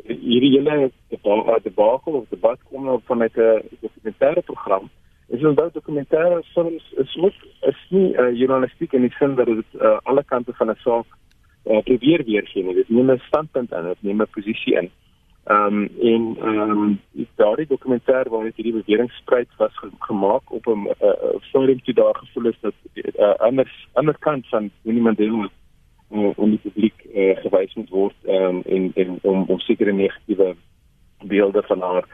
hierdie 0.00 0.56
hele 0.56 0.90
debakel 1.62 2.14
of 2.20 2.28
debat 2.30 2.58
kom 2.70 2.84
nou 2.84 3.00
vanuit 3.04 3.36
'n 3.36 3.62
dokumentêre 3.80 4.42
program. 4.42 4.90
Is 5.30 5.40
dat 5.40 5.74
dokumentêre 5.74 6.42
films 6.42 6.92
is 6.96 7.14
moet 7.14 7.34
is 7.60 7.86
nie 7.88 8.14
uh, 8.14 8.38
journalistiek 8.38 8.92
in 8.92 9.00
die 9.06 9.14
sin 9.14 9.34
dat 9.34 9.46
dit 9.46 9.74
uh, 9.78 9.98
alle 10.02 10.24
kante 10.24 10.52
van 10.52 10.70
'n 10.70 10.78
saak 10.82 11.06
uh, 11.66 11.82
probeer 11.82 12.24
weergee 12.24 12.64
nie. 12.64 12.74
Dit 12.74 12.88
neem 12.88 13.10
'n 13.10 13.22
standpunt 13.26 13.72
in, 13.72 13.84
dit 13.84 14.02
neem 14.02 14.22
'n 14.22 14.30
posisie 14.30 14.74
in. 14.74 14.90
Ehm 15.44 15.66
um, 15.66 15.88
en 16.00 16.36
ehm 16.40 16.70
um, 16.70 17.00
daardie 17.34 17.66
dokumentêr 17.66 18.28
waar 18.28 18.44
dit 18.44 18.56
hierdie 18.56 18.82
bewering 18.82 19.10
spruit 19.10 19.48
was 19.56 19.74
gemaak 19.98 20.52
op 20.52 20.66
'n 20.66 20.88
forum 21.50 21.80
toe 21.82 21.94
daar 21.94 22.16
gevoel 22.16 22.46
is 22.46 22.60
dat 22.60 22.74
uh, 22.94 23.34
anders 23.34 23.88
ander 23.92 24.18
kant 24.18 24.48
van 24.48 24.70
Winnie 24.82 25.02
Mandela 25.02 25.48
uh, 26.10 26.30
om 26.36 26.50
die 26.50 26.58
publiek 26.62 27.04
uh, 27.14 27.36
gewys 27.36 27.74
moet 27.74 27.88
word 27.88 28.16
um, 28.26 28.62
en 28.66 28.90
en 28.94 29.18
om 29.22 29.44
om 29.46 29.58
sekere 29.58 29.92
negatiewe 29.92 30.54
beelde 31.24 31.62
van 31.62 31.80
haar 31.80 32.04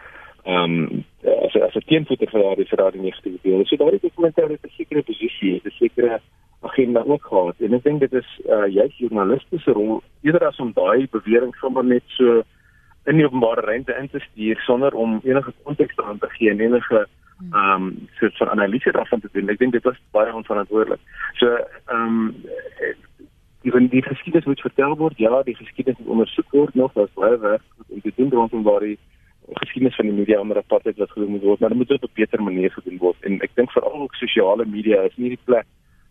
ehm 0.46 0.74
um, 0.74 1.04
as 1.44 1.54
as 1.68 1.74
'n 1.74 1.86
teenvoeter 1.90 2.30
vir 2.30 2.44
haar 2.46 2.56
vir 2.70 2.82
haar 2.82 2.96
negatiewe 2.96 3.38
beelde. 3.42 3.66
So 3.66 3.76
daardie 3.76 4.06
dokumentêr 4.08 4.50
het 4.50 4.64
'n 4.64 4.76
sekere 4.76 5.02
posisie, 5.02 5.60
'n 5.64 5.70
sekere 5.70 6.20
agenda 6.60 7.02
ook 7.06 7.24
gehad. 7.26 7.54
En 7.60 7.74
ek 7.74 7.82
dink 7.82 8.00
dit 8.00 8.12
is 8.12 8.28
uh, 8.48 8.66
juist 8.72 8.98
journalistiese 8.98 9.72
rol 9.72 10.02
eerder 10.22 10.46
as 10.46 10.60
om 10.60 10.72
daai 10.72 11.08
bewering 11.10 11.54
sommer 11.56 11.84
net 11.84 12.02
so 12.06 12.42
in 13.06 13.16
die 13.16 13.26
openbare 13.26 13.60
ruimte 13.60 13.96
in 14.00 14.08
te 14.08 14.18
stuur 14.18 14.58
sonder 14.66 14.94
om 14.94 15.20
enige 15.24 15.52
konteks 15.62 15.96
aan 15.96 16.18
te 16.18 16.28
gee 16.28 16.50
en 16.50 16.60
enige 16.60 17.06
ehm 17.52 17.82
um, 17.82 18.08
soort 18.18 18.36
van 18.36 18.50
analise 18.50 18.92
daarvan 18.92 19.20
te 19.20 19.28
doen. 19.32 19.48
Ek 19.48 19.58
dink 19.58 19.72
dit 19.72 19.84
was 19.84 19.98
baie 20.10 20.34
onverantwoordelik. 20.34 21.00
So 21.34 21.46
ehm 21.86 22.00
um, 22.02 22.34
die 23.62 23.88
die 23.88 24.02
geskiedenis 24.02 24.46
moet 24.46 24.60
vertel 24.60 24.96
word. 24.96 25.18
Ja, 25.18 25.42
die 25.42 25.56
geskiedenis 25.56 25.98
moet 25.98 26.08
ondersoek 26.08 26.50
word 26.50 26.74
nog. 26.74 26.92
Daar's 26.92 27.12
baie 27.14 27.38
werk 27.38 27.62
om 27.88 28.00
te 28.00 28.12
doen 28.16 28.30
rondom 28.30 28.62
waar 28.62 28.80
die 28.80 28.98
geskiedenis 29.54 29.94
van 29.94 30.06
die 30.06 30.14
media 30.14 30.40
onder 30.40 30.56
apartheid 30.56 30.96
wat 30.96 31.10
gedoen 31.10 31.30
moet 31.30 31.42
word, 31.42 31.60
maar 31.60 31.68
dit 31.68 31.78
moet 31.78 31.90
op 31.90 32.02
'n 32.02 32.14
beter 32.14 32.42
manier 32.42 32.70
gedoen 32.70 32.98
word. 32.98 33.16
En 33.20 33.40
ek 33.40 33.50
dink 33.54 33.70
veral 33.70 34.00
ook 34.00 34.14
sosiale 34.14 34.64
media 34.66 35.02
is 35.02 35.16
nie 35.16 35.28
die 35.28 35.44
plek 35.44 35.66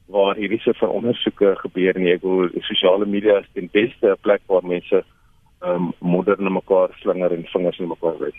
waar 0.05 0.35
hierdie 0.35 0.59
soort 0.59 0.77
van 0.77 0.89
ondersoeke 0.89 1.55
gebeur 1.55 1.99
nie. 1.99 2.13
Ek 2.13 2.21
wil 2.21 2.49
sosiale 2.59 3.05
media 3.05 3.39
is 3.39 3.47
die 3.53 3.69
beste 3.71 4.17
plek 4.21 4.41
waar 4.45 4.65
mense 4.65 5.03
ehm 5.61 5.75
um, 5.75 5.93
moderne 5.99 6.49
mekaar 6.49 6.89
slinger 6.99 7.31
en 7.31 7.45
vingers 7.45 7.79
in 7.79 7.87
mekaar 7.87 8.17
wys. 8.19 8.35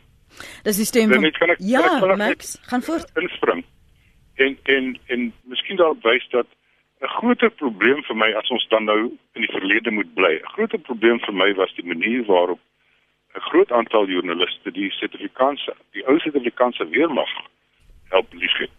Dis 0.63 0.77
die 0.77 0.85
stem 0.85 1.13
van 1.13 1.25
Ek, 1.25 1.57
Ja, 1.59 1.81
ek, 1.97 2.05
ek, 2.05 2.17
Max, 2.17 2.59
gaan 2.63 2.83
voort. 2.83 3.11
Inspring. 3.15 3.65
En 4.35 4.59
en 4.63 4.99
en 5.07 5.33
miskien 5.45 5.77
daarop 5.77 6.03
wys 6.03 6.29
dat 6.31 6.47
'n 7.01 7.13
groter 7.19 7.51
probleem 7.51 8.03
vir 8.03 8.17
my 8.17 8.33
as 8.33 8.49
ons 8.49 8.67
dan 8.69 8.85
nou 8.85 9.01
in 9.35 9.43
die 9.45 9.53
verlede 9.53 9.91
moet 9.91 10.15
bly. 10.15 10.35
'n 10.35 10.53
Groter 10.55 10.79
probleem 10.79 11.19
vir 11.21 11.35
my 11.35 11.55
was 11.55 11.75
die 11.75 11.87
manier 11.87 12.25
waarop 12.25 12.61
'n 13.37 13.41
groot 13.41 13.73
aantal 13.73 14.07
joernaliste 14.09 14.73
die 14.73 14.91
Suid-Afrikaanse, 14.91 15.75
die 15.93 16.07
ou 16.09 16.19
Suid-Afrikaanse 16.19 16.89
weermag 16.89 17.33
help 18.09 18.33
lieg 18.33 18.59
het. 18.59 18.79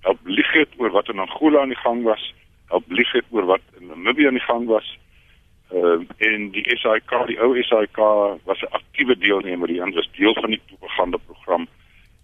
Help 0.00 0.18
lieg 0.24 0.52
het 0.52 0.68
oor 0.76 0.90
wat 0.90 1.08
in 1.08 1.18
Angola 1.18 1.60
aan 1.60 1.72
die 1.72 1.84
gang 1.84 2.02
was, 2.02 2.34
help 2.68 2.84
lieg 2.88 3.12
het 3.12 3.24
oor 3.30 3.44
wat 3.44 3.62
in 3.80 3.86
Namibië 3.86 4.26
aan 4.26 4.40
die 4.40 4.48
gang 4.48 4.66
was. 4.66 4.98
Ehm 5.70 6.00
uh, 6.00 6.28
en 6.28 6.50
die 6.50 6.76
SAIK, 6.76 7.12
die 7.26 7.40
ou 7.40 7.62
SAIK 7.62 7.96
was 8.44 8.60
'n 8.60 8.74
aktiewe 8.78 9.18
deelnemer 9.18 9.68
hier 9.68 9.82
en 9.82 9.94
was 9.94 10.10
deel 10.12 10.34
van 10.34 10.50
die 10.50 10.60
propaganda 10.66 11.16
program. 11.16 11.68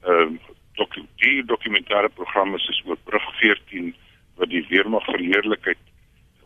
Ehm 0.03 0.33
uh, 0.35 0.39
dokumentêre 0.75 1.45
dokumentêre 1.45 2.09
programme 2.09 2.59
soos 2.59 2.83
oor 2.87 2.97
Brug 3.05 3.27
14 3.41 3.95
wat 4.37 4.49
die 4.49 4.67
weermag 4.69 5.05
verheerlikheid 5.05 5.83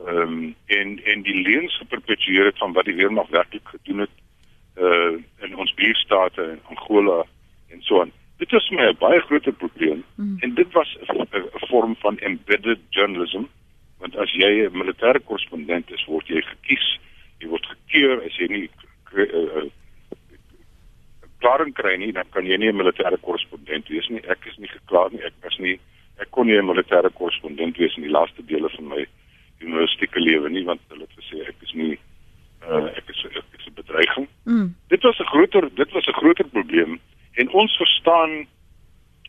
ehm 0.06 0.18
um, 0.18 0.54
en 0.66 1.04
en 1.04 1.22
die 1.22 1.42
leuns 1.42 1.76
geperpetueer 1.76 2.44
het 2.44 2.58
van 2.58 2.72
wat 2.72 2.84
die 2.84 2.94
weermag 2.94 3.28
werklik 3.28 3.68
gedoen 3.68 3.98
het 3.98 4.10
uh 4.76 5.16
in 5.44 5.56
ons 5.56 5.74
buurstate 5.74 6.42
in 6.42 6.60
Angola 6.68 7.24
en 7.72 7.82
so 7.82 8.00
aan. 8.00 8.12
Dit 8.38 8.52
is 8.52 8.70
my 8.70 8.88
'n 8.88 8.98
baie 8.98 9.20
groot 9.20 9.56
probleem 9.58 10.04
mm. 10.16 10.36
en 10.40 10.54
dit 10.54 10.72
was 10.72 10.96
'n 11.00 11.48
vorm 11.68 11.96
van 11.96 12.18
embedded 12.18 12.80
journalism 12.90 13.44
want 13.98 14.16
as 14.16 14.32
jy 14.32 14.66
'n 14.66 14.76
militêre 14.76 15.20
korrespondent 15.24 15.90
is, 15.90 16.04
word 16.04 16.28
jy 16.28 16.42
gekies, 16.42 16.98
jy 17.40 17.48
word 17.48 17.66
gekeur 17.66 18.22
as 18.24 18.36
jy 18.36 18.46
nie 18.46 18.70
uh, 19.16 19.64
klaring 21.40 21.72
kry 21.74 21.96
nie, 21.96 22.12
dan 22.12 22.28
kan 22.30 22.46
jy 22.46 22.56
nie 22.56 22.68
'n 22.68 22.76
militêre 22.76 23.18
korrespondent 23.20 23.88
wees 23.88 24.08
nie. 24.08 24.20
Ek 24.28 24.46
is 24.46 24.58
nie 24.58 24.68
geklaar 24.68 25.12
nie. 25.12 25.22
Ek 25.24 25.32
was 25.42 25.58
nie 25.58 25.78
ek 26.20 26.30
kon 26.30 26.46
nie 26.46 26.56
'n 26.56 26.66
militêre 26.66 27.10
korrespondent 27.12 27.76
wees 27.76 27.96
in 27.96 28.02
die 28.02 28.16
laaste 28.18 28.42
dele 28.44 28.68
van 28.68 28.88
my 28.88 29.06
universiteite 29.60 30.20
lewe 30.20 30.48
nie 30.48 30.64
want 30.64 30.80
hulle 30.88 31.04
het 31.04 31.16
gesê 31.20 31.40
ek 31.48 31.56
is 31.62 31.72
nie 31.74 31.98
uh, 32.64 32.88
ek 32.96 33.08
is 33.08 33.24
ek 33.24 33.58
is 33.58 33.66
'n 33.66 33.74
bedreiging. 33.74 34.28
Mm. 34.44 34.74
Dit 34.88 35.02
was 35.02 35.18
'n 35.18 35.30
groter 35.32 35.68
dit 35.74 35.90
was 35.92 36.06
'n 36.06 36.20
groter 36.20 36.48
probleem 36.48 37.00
en 37.34 37.52
ons 37.52 37.76
verstaan 37.76 38.46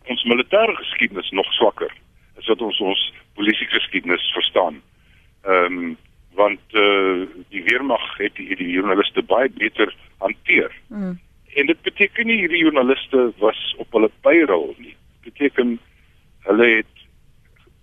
ons 0.08 0.24
militêre 0.24 0.76
geskiedenis 0.98 1.30
nog 1.32 1.54
swakker 1.54 1.94
as 2.38 2.48
wat 2.48 2.62
ons 2.62 2.80
ons 2.80 3.14
politieke 3.36 3.80
geskiedenis 3.80 4.34
verstaan. 4.34 4.82
Ehm 5.46 5.80
um, 5.80 5.98
want 6.38 6.62
eh 6.74 6.82
uh, 6.82 7.28
die 7.50 7.64
weermag 7.64 8.18
het 8.18 8.36
die, 8.36 8.56
die 8.56 8.70
joernaliste 8.70 9.24
baie 9.24 9.50
beter 9.50 9.96
hanteer. 10.18 10.72
Mm. 10.88 11.20
En 11.56 11.66
dit 11.66 11.82
beteken 11.82 12.28
nie 12.28 12.38
hierdie 12.38 12.62
joernaliste 12.62 13.32
was 13.38 13.76
op 13.78 13.92
hulle 13.92 14.10
payroll 14.22 14.76
nie. 14.78 14.94
Dit 15.24 15.34
beteken 15.34 15.80
hulle 16.46 16.68
het 16.76 16.94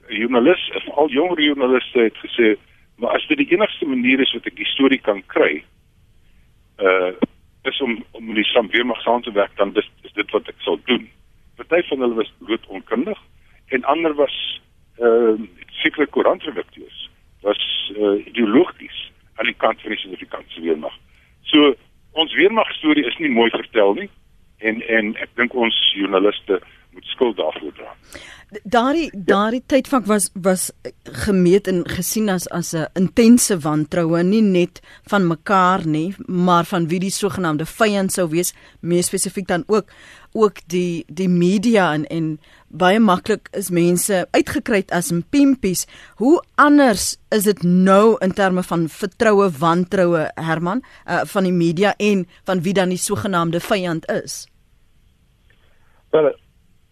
'n 0.09 0.15
joernalis, 0.15 0.71
al 0.95 1.11
jonger 1.11 1.41
joernaliste 1.43 1.99
het 1.99 2.17
gesê, 2.17 2.55
maar 2.97 3.11
as 3.11 3.27
dit 3.27 3.39
die 3.39 3.51
enigste 3.51 3.87
manier 3.87 4.21
is 4.21 4.33
wat 4.33 4.47
ek 4.47 4.57
die 4.57 4.73
storie 4.75 5.01
kan 5.01 5.23
kry, 5.27 5.65
uh 6.79 7.13
is 7.63 7.81
om 7.81 8.05
om 8.11 8.35
die 8.35 8.45
samweermag 8.45 9.01
saam 9.03 9.23
te 9.23 9.33
werk 9.33 9.57
dan 9.57 9.73
dis 9.73 9.91
is 10.03 10.13
dit 10.13 10.31
wat 10.31 10.49
ek 10.49 10.59
sal 10.59 10.79
doen. 10.85 11.11
Party 11.65 11.89
van 11.89 12.05
hulle 12.05 12.15
was 12.15 12.33
bloot 12.39 12.67
onkundig 12.67 13.21
en 13.75 13.85
ander 13.85 14.15
was 14.15 14.37
uh 15.03 15.35
sekere 15.83 16.07
koerantredakteurs 16.07 17.11
was 17.43 17.61
uh, 17.97 18.27
ideologies 18.27 19.13
aan 19.35 19.51
die 19.51 19.57
kant 19.59 19.81
van 19.81 19.91
die 19.91 19.99
Suid-Afrikaanse 20.01 20.61
weermag. 20.61 20.95
So 21.51 21.75
ons 22.13 22.35
weermag 22.39 22.71
storie 22.79 23.05
is 23.07 23.19
nie 23.19 23.33
mooi 23.33 23.51
vertel 23.51 23.99
nie 23.99 24.09
en 24.65 24.81
en 24.99 25.13
ek 25.25 25.35
dink 25.37 25.55
ons 25.55 25.77
joernaliste 25.99 26.61
moet 26.95 27.11
skuld 27.11 27.37
daarvoor 27.37 27.75
dra. 27.75 27.91
Daardie 28.63 29.09
daardie 29.13 29.63
tydvak 29.67 30.07
was 30.07 30.29
was 30.47 30.69
gemeet 31.25 31.69
en 31.71 31.83
gesien 31.91 32.31
as 32.31 32.47
as 32.49 32.73
'n 32.75 32.87
intense 32.95 33.59
wantroue 33.67 34.23
nie 34.23 34.43
net 34.43 34.81
van 35.11 35.27
mekaar 35.27 35.87
nie, 35.87 36.15
maar 36.27 36.65
van 36.65 36.89
wie 36.89 37.01
die 37.01 37.11
sogenaamde 37.11 37.67
vyand 37.67 38.13
sou 38.13 38.29
wees, 38.29 38.55
meer 38.81 39.03
spesifiek 39.03 39.47
dan 39.47 39.65
ook 39.67 39.91
ook 40.35 40.61
die 40.67 41.05
die 41.07 41.29
media 41.31 41.93
en 41.95 42.05
en 42.11 42.39
baie 42.69 42.99
maklik 42.99 43.49
is 43.55 43.71
mense 43.71 44.25
uitgekry 44.35 44.83
as 44.91 45.13
pimpies. 45.31 45.87
Hoe 46.19 46.43
anders 46.59 47.15
is 47.31 47.47
dit 47.47 47.63
nou 47.63 48.17
in 48.25 48.35
terme 48.35 48.63
van 48.63 48.89
vertroue 48.89 49.49
wantroue 49.59 50.27
Herman 50.35 50.83
uh, 50.83 51.23
van 51.31 51.47
die 51.47 51.55
media 51.55 51.95
en 51.97 52.27
van 52.45 52.63
wie 52.67 52.75
dan 52.75 52.91
die 52.91 52.99
sogenaamde 52.99 53.61
vyand 53.61 54.11
is? 54.11 54.47
Wel, 56.11 56.35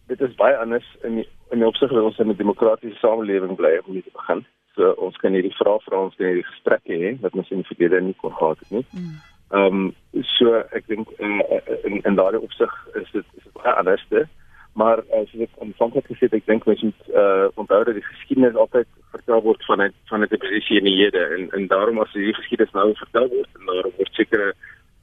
dit 0.07 0.21
is 0.21 0.35
baie 0.39 0.57
anders 0.57 0.87
in 1.03 1.21
die, 1.21 1.29
in 1.51 1.59
die 1.59 1.67
opsig 1.67 1.91
dat 1.91 2.03
ons 2.03 2.19
in 2.19 2.31
'n 2.31 2.37
demokratiese 2.37 2.99
samelewing 2.99 3.57
bly 3.57 3.81
om 3.87 4.03
te 4.03 4.11
begin. 4.13 4.47
So 4.75 4.95
ons 4.97 5.17
kan 5.17 5.33
hierdie 5.33 5.55
vrae 5.59 5.79
vra 5.85 6.05
ons 6.07 6.15
kan 6.17 6.27
hierdie 6.27 6.47
gesprekke 6.47 6.95
hê 6.95 7.21
wat 7.21 7.35
ons 7.35 7.51
in 7.51 7.61
die 7.61 7.69
verlede 7.75 8.01
nie 8.01 8.17
kon 8.21 8.33
gehad 8.33 8.59
het 8.59 8.71
nie. 8.71 8.87
Mm. 8.91 9.32
Ehm 9.53 9.81
um, 9.81 9.95
so 10.37 10.55
ek 10.73 10.87
dink 10.87 11.09
in 11.19 11.43
in, 11.83 12.01
in 12.03 12.15
daardie 12.17 12.41
opsig 12.41 12.73
is 12.95 13.11
dit 13.13 13.27
is 13.37 13.45
dit 13.45 13.53
baie 13.59 13.75
anders 13.75 14.07
te 14.09 14.27
maar 14.73 15.03
as 15.21 15.33
ek 15.37 15.51
aanvanklik 15.61 16.07
gesê 16.09 16.29
het 16.29 16.37
ek 16.39 16.47
dink 16.49 16.67
mens 16.67 16.83
moet 16.87 17.09
uh, 17.13 17.49
onthou 17.61 17.83
dat 17.85 17.97
die 17.99 18.05
geskiedenis 18.07 18.57
altyd 18.57 18.89
vertel 19.13 19.43
word 19.45 19.65
vanuit 19.69 19.95
vanuit 20.09 20.33
'n 20.33 20.45
posisie 20.45 20.79
in 20.79 20.89
die 20.89 20.97
hede. 21.03 21.25
En 21.37 21.51
en 21.51 21.67
daarom 21.67 22.01
as 22.01 22.13
die 22.13 22.35
geskiedenis 22.35 22.73
nou 22.73 22.95
vertel 22.95 23.29
word 23.29 23.51
en 23.59 23.67
daar 23.67 23.89
word 23.99 24.13
sekere 24.13 24.55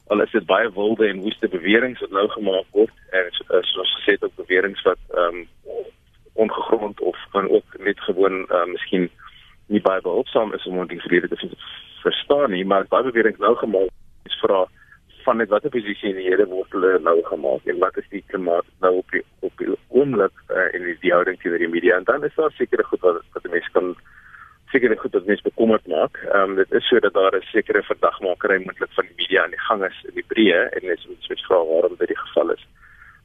al 0.08 0.22
is 0.22 0.32
dit 0.32 0.46
baie 0.46 0.70
wilde 0.74 1.08
en 1.08 1.22
woeste 1.26 1.48
beweringe 1.48 2.00
wat 2.00 2.12
nou 2.12 2.28
gemaak 2.30 2.66
word 2.72 2.96
en 3.10 3.26
soos 3.62 3.94
gesê 3.98 4.18
het 4.18 4.24
ook 4.24 4.36
beweringe 4.36 4.82
wat 4.84 5.02
ehm 5.14 5.36
um, 5.36 5.48
ongegrond 6.34 7.00
of 7.00 7.18
kan 7.32 7.50
ook 7.50 7.78
net 7.78 8.00
gewoon 8.00 8.48
uh, 8.50 8.66
miskien 8.66 9.10
nie 9.68 9.82
baie 9.82 10.02
behulpsaam 10.02 10.54
is 10.54 10.66
om 10.66 10.88
vrede 10.88 11.28
te 11.28 11.50
verstaan 12.02 12.52
nie 12.52 12.66
maar 12.66 12.86
baie 12.88 13.04
beweringe 13.04 13.38
nou 13.40 13.56
gemaak 13.56 13.94
is 14.30 14.40
vra 14.44 14.66
vanuit 15.26 15.50
watter 15.50 15.74
posisie 15.74 16.10
in 16.10 16.20
die 16.20 16.30
Here 16.30 16.46
word 16.50 16.72
hulle 16.76 16.94
nou 17.06 17.18
gemaak 17.28 17.68
en 17.70 17.82
wat 17.84 17.98
is 18.02 18.08
die 18.14 18.24
klimaat 18.32 18.68
nou 18.86 18.94
op 19.02 19.12
die 19.16 19.24
op 19.46 19.54
die 19.62 19.76
oomblik 19.90 20.36
uh, 20.50 20.70
en 20.74 20.86
die, 20.88 20.96
die 21.04 21.14
houding 21.14 21.38
teenoor 21.42 21.62
die 21.62 21.74
media 21.76 21.98
en 21.98 22.08
dan 22.08 22.24
is 22.28 22.36
daar 22.40 22.56
sekere 22.58 22.86
goed 22.92 23.04
wat 23.06 23.22
wat 23.36 23.52
mense 23.52 23.76
kan 23.76 23.94
sekere 24.72 24.98
goed 25.02 25.16
wat 25.18 25.26
mense 25.26 25.46
bekommerd 25.46 25.88
maak. 25.88 26.18
Ehm 26.30 26.52
um, 26.52 26.56
dit 26.56 26.72
is 26.80 26.88
so 26.88 27.00
dat 27.00 27.14
daar 27.14 27.36
'n 27.38 27.52
sekere 27.52 27.84
verdagmakery 27.84 28.58
moontlik 28.66 28.94
van 28.98 29.06
die 29.10 29.20
media 29.22 29.44
aan 29.44 29.56
die 29.56 29.66
gang 29.68 29.86
is 29.86 30.04
in 30.10 30.16
die 30.20 30.28
breë 30.34 30.62
en 30.70 30.88
mens 30.90 31.08
moet 31.08 31.24
switch 31.24 31.46
vra 31.46 31.64
waarom 31.72 31.96
dit 31.98 32.08
die 32.08 32.24
geval 32.26 32.52
is. 32.58 32.68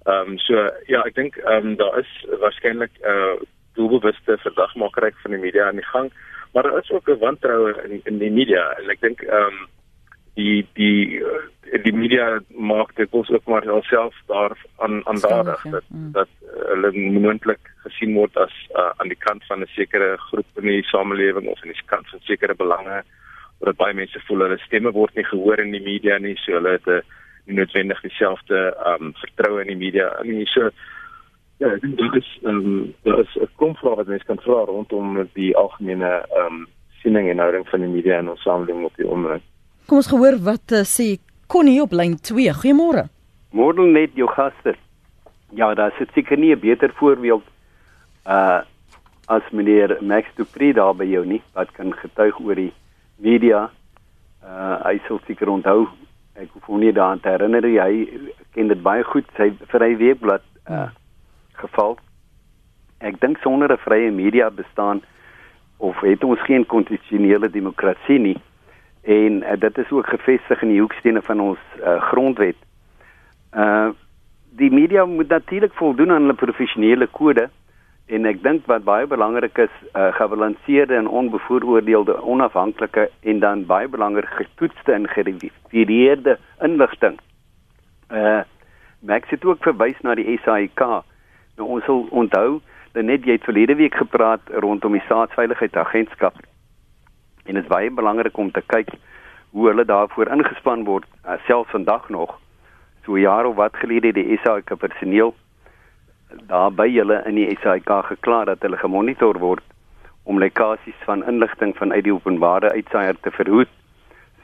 Ehm 0.04 0.30
um, 0.30 0.38
so 0.38 0.54
ja, 0.87 1.02
ek 1.04 1.14
dink 1.14 1.37
ehm 1.37 1.66
um, 1.66 1.76
daar 1.76 1.99
is 1.99 2.12
waarskynlik 2.40 2.94
'n 3.00 3.11
uh, 3.14 3.37
doelbewuste 3.75 4.38
verdagmakery 4.38 5.12
van 5.23 5.30
die 5.30 5.40
media 5.40 5.66
aan 5.66 5.80
die 5.82 5.90
gang, 5.92 6.12
maar 6.52 6.62
daar 6.62 6.78
is 6.78 6.90
ook 6.90 7.08
'n 7.08 7.18
wantroue 7.18 7.73
in 7.84 8.00
in 8.04 8.18
die 8.18 8.30
media 8.30 8.73
en 8.78 8.90
ek 8.90 9.00
dink 9.00 9.23
ehm 9.23 9.52
um, 9.52 9.68
die 10.35 10.67
die 10.75 11.21
uh, 11.21 11.43
die 11.83 11.93
media 11.93 12.41
maak 12.50 12.95
dit 12.97 13.11
ons 13.11 13.31
ook 13.31 13.47
maar 13.50 13.67
self 13.83 14.14
daar 14.26 14.55
aan 14.79 15.00
aan 15.07 15.21
dadig 15.21 15.64
ja. 15.64 15.71
dat 15.71 15.85
mm. 15.88 16.12
dat 16.12 16.29
hulle 16.71 16.93
moontlik 16.93 17.71
gesien 17.87 18.14
word 18.14 18.37
as 18.37 18.55
uh, 18.75 18.91
aan 18.97 19.09
die 19.09 19.19
kant 19.26 19.45
van 19.47 19.61
'n 19.61 19.75
sekere 19.75 20.17
groep 20.17 20.47
in 20.62 20.67
die 20.67 20.83
samelewing 20.83 21.47
of 21.49 21.62
aan 21.62 21.73
die 21.73 21.87
kant 21.87 22.09
van 22.09 22.21
sekere 22.21 22.55
belange 22.55 23.03
dat 23.61 23.76
baie 23.76 23.95
mense 23.95 24.21
voel 24.26 24.45
hulle 24.47 24.59
stemme 24.59 24.93
word 24.93 25.14
nie 25.14 25.25
gehoor 25.25 25.61
in 25.61 25.73
die 25.73 25.83
media 25.83 26.19
nie 26.19 26.37
so 26.37 26.53
hulle 26.53 26.76
het 26.79 26.87
'n 26.87 27.03
nie 27.47 27.57
noodwendig 27.57 28.00
dieselfde 28.00 28.76
um 28.87 29.12
vertroue 29.14 29.61
in 29.61 29.73
die 29.73 29.83
media 29.87 30.11
nie 30.23 30.47
so 30.47 30.71
ja 31.59 31.73
ek 31.73 31.81
dink 31.81 31.99
dit 31.99 32.14
is 32.23 32.31
um 32.43 32.95
daar 33.03 33.21
is 33.21 33.37
'n 33.37 33.49
konflik 33.57 33.97
wat 33.97 34.07
mense 34.07 34.26
kan 34.26 34.41
vra 34.47 34.64
rondom 34.64 35.29
die 35.35 35.57
algemene 35.57 36.25
um 36.45 36.67
siening 37.03 37.31
en 37.31 37.38
houding 37.38 37.69
van 37.69 37.81
die 37.81 37.95
media 37.97 38.19
in 38.19 38.29
ons 38.29 38.43
samelewing 38.43 38.85
op 38.85 38.97
die 38.97 39.09
oomblik 39.09 39.43
Kom 39.85 40.00
ons 40.00 40.09
gehoor 40.09 40.38
wat 40.41 40.73
uh, 40.73 40.81
sê 40.88 41.19
Connie 41.53 41.76
op 41.83 41.93
lyn 41.93 42.14
2. 42.17 42.53
Goeiemôre. 42.57 43.03
Môre 43.53 43.85
net 43.85 44.14
jou 44.17 44.29
gaste. 44.33 44.73
Ja, 45.53 45.75
daar 45.76 45.93
sit 45.99 46.09
seker 46.17 46.38
nie 46.41 46.55
'n 46.55 46.61
beter 46.61 46.93
voorbeeld 46.97 47.45
uh 48.26 48.62
as 49.29 49.43
meneer 49.53 49.97
Max 50.00 50.29
Dupree 50.37 50.73
daar 50.73 50.95
by 50.95 51.05
jou 51.05 51.25
nie 51.26 51.43
wat 51.53 51.73
kan 51.73 51.93
getuig 51.93 52.41
oor 52.41 52.55
die 52.55 52.73
media. 53.17 53.71
Uh 54.43 54.76
hy 54.85 55.00
sal 55.07 55.21
seker 55.26 55.49
onthou. 55.49 55.88
Ek 56.35 56.49
hoef 56.53 56.64
hom 56.64 56.81
nie 56.81 56.93
daaraan 56.93 57.21
te 57.21 57.29
herinner 57.29 57.62
hy 57.62 58.09
ken 58.53 58.69
dit 58.69 58.83
baie 58.83 59.05
goed 59.05 59.25
sy 59.37 59.53
vir 59.69 59.81
hy 59.81 59.97
weekblad 59.97 60.43
uh 60.69 60.88
geval 61.53 61.99
Ek 63.00 63.21
dink 63.21 63.38
sonder 63.38 63.73
'n 63.73 63.85
vrye 63.85 64.11
media 64.11 64.50
bestaan 64.50 65.03
of 65.76 66.00
het 66.00 66.25
ons 66.25 66.41
geen 66.41 66.67
konstitusionele 66.67 67.50
demokrasie 67.50 68.19
nie 68.19 68.41
en 69.04 69.42
uh, 69.42 69.58
dit 69.58 69.78
is 69.78 69.90
ook 69.90 70.06
gevestig 70.06 70.62
in 70.62 70.68
die 70.68 70.80
hoekstene 70.80 71.23
van 71.23 71.40
ons 71.40 71.58
uh, 71.80 72.00
grondwet. 72.11 72.56
Uh 73.52 73.90
die 74.54 74.70
media 74.70 75.04
moet 75.04 75.28
natuurlik 75.28 75.73
voldoen 75.75 76.12
aan 76.14 76.20
hulle 76.23 76.34
professionele 76.38 77.06
kode 77.11 77.49
en 78.06 78.26
ek 78.30 78.42
dink 78.42 78.68
wat 78.70 78.84
baie 78.87 79.06
belangrik 79.11 79.58
is, 79.58 79.73
uh, 79.99 80.12
gebalanseerde 80.14 80.94
en 80.94 81.08
onbevooroordeelde, 81.08 82.20
onafhanklike 82.23 83.08
en 83.20 83.40
dan 83.42 83.64
baie 83.66 83.88
belangrik 83.88 84.30
getoetste 84.38 84.92
en 84.92 85.08
geverifieerde 85.08 86.38
inligting. 86.62 87.18
Uh 88.11 88.42
Max 89.04 89.28
het 89.28 89.44
ook 89.44 89.61
verwys 89.61 89.99
na 90.00 90.14
die 90.14 90.38
SAIK. 90.44 90.80
Nou 91.58 91.68
ons 91.76 91.84
sal 91.84 92.06
onthou 92.11 92.61
dat 92.94 93.04
net 93.04 93.26
jy 93.26 93.37
het 93.37 93.44
verlede 93.44 93.75
week 93.76 93.94
gepraat 94.00 94.40
rondom 94.64 94.96
die 94.96 95.02
staatsveiligheidsagentskap. 95.04 96.38
En 97.45 97.55
dit 97.55 97.63
is 97.63 97.69
baie 97.69 97.91
belangrik 97.91 98.37
om 98.37 98.51
te 98.51 98.63
kyk 98.67 98.89
hoe 99.55 99.69
hulle 99.69 99.85
daarvoor 99.85 100.33
ingespan 100.35 100.85
word, 100.85 101.07
uh, 101.27 101.39
selfs 101.47 101.71
vandag 101.71 102.09
nog. 102.09 102.39
So 103.05 103.19
jare 103.19 103.53
wat 103.55 103.77
gelede 103.77 104.13
die 104.13 104.39
SAIK 104.43 104.75
personeel 104.79 105.35
daar 106.49 106.73
by 106.73 106.89
hulle 106.91 107.21
in 107.29 107.37
die 107.39 107.59
SAIK 107.63 107.91
geklaar 108.09 108.49
dat 108.51 108.63
hulle 108.67 108.81
gemonitor 108.81 109.39
word 109.39 109.63
om 110.25 110.41
lekkasies 110.41 110.97
van 111.05 111.25
inligting 111.29 111.77
vanuit 111.77 112.05
die 112.05 112.15
openbare 112.15 112.73
uitsaaier 112.73 113.17
te 113.21 113.31
verhoed. 113.31 113.71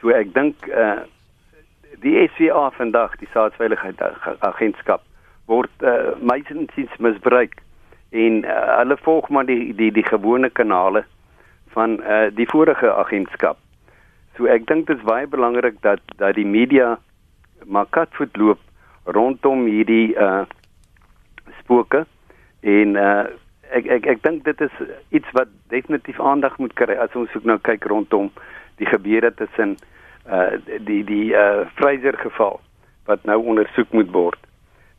So 0.01 0.13
ek 0.15 0.33
dink 0.37 0.69
uh 0.69 1.01
die 2.01 2.15
SVA 2.33 2.69
vandag, 2.73 3.17
die 3.19 3.27
staatsveiligheidsagentskap 3.29 5.03
word 5.51 5.83
uh 5.85 6.13
meestens 6.17 6.95
misbruik 6.97 7.59
en 8.11 8.43
uh, 8.45 8.77
hulle 8.79 8.97
volg 9.03 9.29
maar 9.29 9.45
die 9.45 9.73
die 9.75 9.91
die 9.91 10.05
gewone 10.07 10.49
kanale 10.49 11.03
van 11.75 11.99
uh 12.03 12.27
die 12.35 12.47
vorige 12.49 12.93
agentskap. 12.93 13.57
So 14.37 14.47
ek 14.47 14.67
dink 14.67 14.87
dit 14.87 14.97
is 14.97 15.07
baie 15.07 15.27
belangrik 15.27 15.81
dat 15.81 16.01
dat 16.17 16.35
die 16.35 16.47
media 16.47 16.97
maar 17.65 17.85
katvoet 17.89 18.37
loop 18.37 18.59
rondom 19.05 19.65
hierdie 19.65 20.15
uh 20.15 20.43
spooke 21.59 22.05
en 22.61 22.95
uh 22.95 23.25
ek 23.71 23.87
ek 23.97 24.05
ek 24.15 24.23
dink 24.23 24.43
dit 24.43 24.61
is 24.61 24.75
iets 25.09 25.31
wat 25.37 25.51
definitief 25.73 26.19
aandag 26.19 26.57
moet 26.59 26.73
kry 26.75 26.97
as 26.99 27.15
ons 27.15 27.35
ook 27.35 27.47
nou 27.47 27.57
kyk 27.63 27.87
rondom 27.91 28.31
die 28.81 28.89
gebeure 28.89 29.33
tussen 29.33 29.77
uh 30.27 30.59
die 30.87 31.03
die 31.07 31.33
uh 31.33 31.67
Fraser 31.79 32.17
geval 32.17 32.59
wat 33.09 33.23
nou 33.25 33.39
ondersoek 33.41 33.91
moet 33.91 34.11
word. 34.11 34.39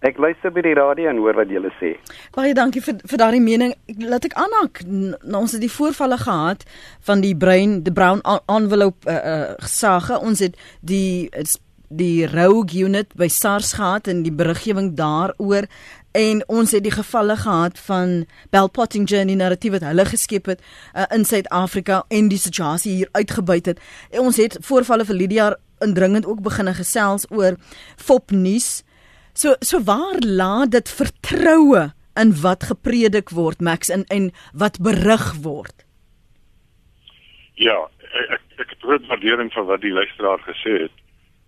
Ek 0.03 0.19
luister 0.19 0.51
by 0.51 0.65
die 0.67 0.75
radio 0.75 1.11
en 1.13 1.21
hoor 1.23 1.37
wat 1.39 1.51
julle 1.53 1.71
sê. 1.79 1.93
Baie 2.35 2.55
dankie 2.59 2.83
vir 2.83 2.99
vir 3.07 3.21
daardie 3.23 3.43
mening. 3.43 3.75
Laat 4.03 4.27
ek 4.27 4.35
aanhaak. 4.35 4.83
Ons 5.31 5.55
het 5.55 5.63
die 5.63 5.71
voorvalle 5.71 6.19
gehad 6.19 6.65
van 7.07 7.23
die 7.23 7.37
bruin 7.39 7.81
die 7.87 7.95
brown 7.95 8.23
envelope 8.51 9.07
uh, 9.07 9.19
uh 9.35 9.53
gesage. 9.63 10.19
Ons 10.19 10.43
het 10.43 10.59
die 10.81 11.31
die 11.93 12.27
rogue 12.27 12.73
unit 12.73 13.11
by 13.21 13.29
SARS 13.29 13.75
gehad 13.77 14.09
en 14.09 14.23
die 14.25 14.33
beriggewing 14.33 14.95
daaroor 14.97 15.67
en 16.17 16.43
ons 16.49 16.73
het 16.73 16.85
die 16.85 16.93
gevalle 16.93 17.37
gehad 17.37 17.79
van 17.87 18.15
Bell 18.51 18.71
Pottinger 18.73 19.27
die 19.29 19.37
narratief 19.37 19.77
wat 19.77 19.85
hulle 19.87 20.07
geskep 20.09 20.49
het 20.53 20.63
uh, 20.63 21.05
in 21.13 21.27
Suid-Afrika 21.29 22.03
en 22.09 22.31
die 22.33 22.41
situasie 22.41 22.97
hier 22.97 23.13
uitgebuit 23.13 23.67
het. 23.73 23.83
En 24.11 24.29
ons 24.29 24.41
het 24.41 24.57
voorvalle 24.65 25.05
vir 25.09 25.21
Lydia 25.21 25.51
indringend 25.85 26.27
ook 26.27 26.43
begine 26.43 26.75
gesels 26.75 27.29
oor 27.31 27.57
fopnuus. 27.97 28.83
So 29.35 29.57
so 29.61 29.81
waar 29.85 30.21
laat 30.21 30.71
dit 30.71 30.89
vertroue 30.89 31.93
in 32.21 32.35
wat 32.43 32.69
gepredik 32.69 33.31
word 33.33 33.61
Max 33.61 33.89
in 33.89 34.05
en 34.13 34.31
wat 34.53 34.77
berig 34.81 35.33
word? 35.43 35.87
Ja, 37.57 37.79
ek 38.35 38.43
ek 38.61 38.75
het 38.75 38.85
groot 38.85 39.07
waardering 39.09 39.49
vir 39.55 39.65
wat 39.71 39.81
die 39.81 39.95
luisteraar 39.97 40.45
gesê 40.49 40.77
het. 40.85 40.99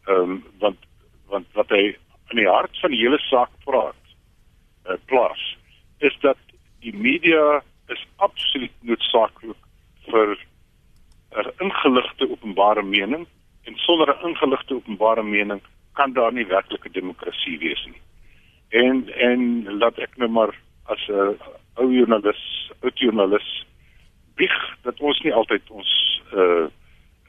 Ehm 0.09 0.39
um, 0.39 0.41
want 0.65 0.81
want 1.29 1.47
wat 1.53 1.69
hy 1.69 1.85
in 2.33 2.41
die 2.41 2.49
hart 2.49 2.73
van 2.81 2.93
die 2.95 3.03
hele 3.03 3.21
saak 3.29 3.53
praat 3.65 4.01
uh, 4.89 4.97
plaas 5.11 5.43
is 5.99 6.17
dat 6.25 6.41
die 6.85 6.95
media 6.97 7.61
is 7.93 8.01
absoluut 8.17 8.75
noodsaaklik 8.81 9.61
vir 10.09 10.37
'n 11.43 11.53
ingeligte 11.67 12.31
openbare 12.31 12.83
mening 12.83 13.27
en 13.65 13.77
sonder 13.77 14.09
'n 14.15 14.29
ingeligte 14.29 14.75
openbare 14.75 15.23
mening 15.23 15.61
kan 15.95 16.13
daar 16.13 16.33
nie 16.33 16.47
werklike 16.47 16.91
demokrasie 16.91 17.59
wees 17.59 17.85
nie. 17.87 18.01
En 18.69 19.09
en 19.09 19.41
laat 19.79 19.99
ek 19.99 20.17
nou 20.17 20.31
maar 20.31 20.55
as 20.91 21.09
'n 21.09 21.37
ou 21.81 21.89
joernalis, 21.93 22.71
ou 22.83 22.91
joernalis 22.95 23.67
bieg 24.35 24.57
dat 24.83 25.01
ons 25.01 25.21
nie 25.23 25.35
altyd 25.35 25.71
ons 25.71 25.91
uh, 26.35 26.67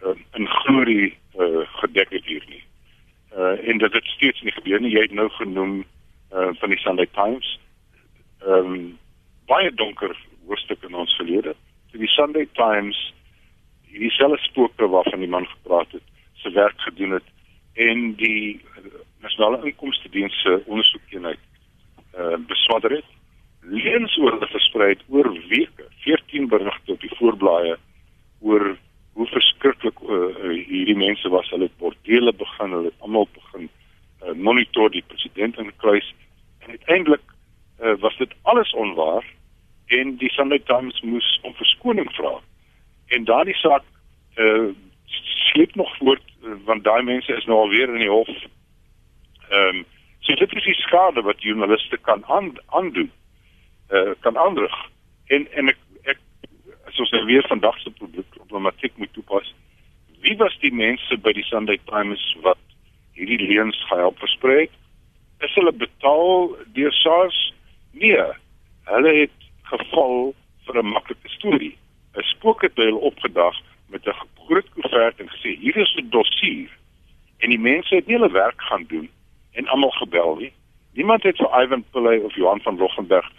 uh 0.03 0.15
in 0.33 0.47
glorie 0.47 1.17
uh, 1.39 1.65
gedek 1.81 2.09
het 2.09 2.25
hier 2.25 2.45
nie. 2.49 2.63
Uh 3.37 3.69
en 3.69 3.77
dat 3.77 3.91
dit 3.91 4.05
steeds 4.05 4.41
nie 4.41 4.51
gebeur 4.51 4.81
nie. 4.81 4.91
Jy 4.91 5.01
het 5.01 5.11
nou 5.11 5.29
genoem 5.29 5.85
uh, 6.33 6.49
van 6.59 6.69
die 6.69 6.79
Sunday 6.79 7.07
Times. 7.11 7.59
Ehm 8.41 8.73
um, 8.73 8.97
baie 9.45 9.71
donker 9.73 10.17
hoofstuk 10.47 10.83
in 10.83 10.95
ons 10.95 11.15
verlede. 11.15 11.55
So 11.91 11.97
die 11.97 12.07
Sunday 12.07 12.47
Times 12.53 13.13
hierdie 13.89 14.11
selfe 14.11 14.41
spooke 14.43 14.87
waarvan 14.89 15.19
die 15.19 15.29
man 15.29 15.45
gepraat 15.47 15.91
het, 15.91 16.03
se 16.33 16.51
werk 16.51 16.81
gedoen 16.81 17.11
het 17.11 17.34
en 17.75 18.13
die 18.15 18.55
uh, 18.55 18.93
nasionale 19.19 19.65
inkomste 19.67 20.09
diens 20.09 20.35
se 20.41 20.61
ondersoekeenheid 20.65 21.41
uh 22.15 22.33
eh, 22.33 22.39
beswadder 22.47 22.91
het. 22.95 23.07
Leens 23.61 24.13
oor 24.17 24.31
hulle 24.31 24.47
versprei 24.47 24.89
het 24.93 25.01
oor 25.11 25.27
weke, 25.49 25.87
14 26.05 26.47
berigte 26.47 26.91
op 26.93 27.01
die 27.01 27.15
voorblaaie 27.17 27.75
oor 28.39 28.77
hoe 29.15 29.27
verskriklik 29.27 29.99
uh, 29.99 30.29
hierdie 30.67 30.95
mense 30.95 31.29
was. 31.29 31.49
Hulle 31.49 31.67
het 31.67 31.77
bordele 31.77 32.33
begin, 32.33 32.71
hulle 32.71 32.91
het 32.93 33.03
almal 33.03 33.27
begin 33.33 33.67
uh, 33.67 34.31
monitor 34.31 34.91
die 34.91 35.03
president 35.07 35.59
in 35.59 35.71
kruis 35.83 36.13
en 36.59 36.69
uiteindelik 36.69 37.25
uh, 37.83 37.97
was 37.99 38.17
dit 38.17 38.31
alles 38.41 38.71
onwaar 38.73 39.27
en 39.87 40.15
die 40.17 40.31
Sunday 40.31 40.59
Times 40.59 41.01
moes 41.01 41.39
om 41.43 41.53
verskoning 41.53 42.11
vra. 42.15 42.39
En 43.07 43.27
daardie 43.27 43.59
saak 43.59 43.83
uh 44.35 44.71
sleep 45.23 45.75
nog 45.75 45.97
voort 45.97 46.21
want 46.65 46.83
daai 46.83 47.03
mense 47.03 47.33
is 47.33 47.45
nou 47.45 47.59
alweer 47.59 47.89
in 47.93 48.03
die 48.03 48.09
hof. 48.09 48.29
Ehm 49.49 49.75
um, 49.75 49.85
so 50.19 50.33
dit 50.33 50.53
is 50.57 50.63
die 50.63 50.81
skade 50.81 51.21
wat 51.21 51.41
joernaliste 51.41 51.97
kan 51.97 52.23
aandoen. 52.69 53.11
Uh 53.89 54.13
kan 54.19 54.37
aanrig. 54.37 54.75
En 55.27 55.47
en 55.51 55.69
ek 55.73 55.77
ek 56.03 56.19
as 56.87 56.99
ons 56.99 57.11
nou 57.11 57.25
weer 57.25 57.45
vandag 57.47 57.79
se 57.79 57.91
problematiek 58.37 58.97
moet 58.97 59.13
toepas. 59.13 59.53
Wie 60.21 60.37
was 60.37 60.57
die 60.61 60.73
mense 60.73 61.17
by 61.17 61.33
die 61.33 61.45
Sunday 61.45 61.79
Times 61.85 62.23
wat 62.41 62.61
hierdie 63.13 63.47
leuns 63.47 63.77
gehelp 63.89 64.17
versprei? 64.19 64.69
Is 65.45 65.53
hulle 65.53 65.71
betaal 65.71 66.55
deur 66.73 66.93
SARS? 66.93 67.53
Nee. 67.91 68.25
Hulle 68.89 69.13
het 69.21 69.37
geval 69.69 70.33
vir 70.65 70.81
'n 70.81 70.93
maklike 70.93 71.29
storie. 71.29 71.77
'n 72.17 72.23
Spook 72.33 72.61
het 72.61 72.75
hulle 72.75 73.05
opgedag 73.11 73.55
met 73.89 74.05
'n 74.05 74.13
groot 74.45 74.69
koevert 74.69 75.19
en 75.19 75.29
gesê 75.29 75.49
hier 75.59 75.77
is 75.77 75.95
'n 75.95 76.09
dossier. 76.09 76.69
En 77.37 77.49
die 77.49 77.59
mense 77.59 77.95
het 77.95 78.07
nie 78.07 78.15
hulle 78.15 78.31
werk 78.31 78.61
gaan 78.61 78.85
doen 78.87 79.09
en 79.51 79.67
almal 79.67 79.91
gebel 79.91 80.35
nie. 80.35 80.53
Niemand 80.93 81.23
het 81.23 81.37
vir 81.37 81.61
Ivan 81.61 81.83
Pillay 81.91 82.17
of 82.17 82.35
Johan 82.35 82.61
van 82.61 82.77
Roggenberg 82.77 83.31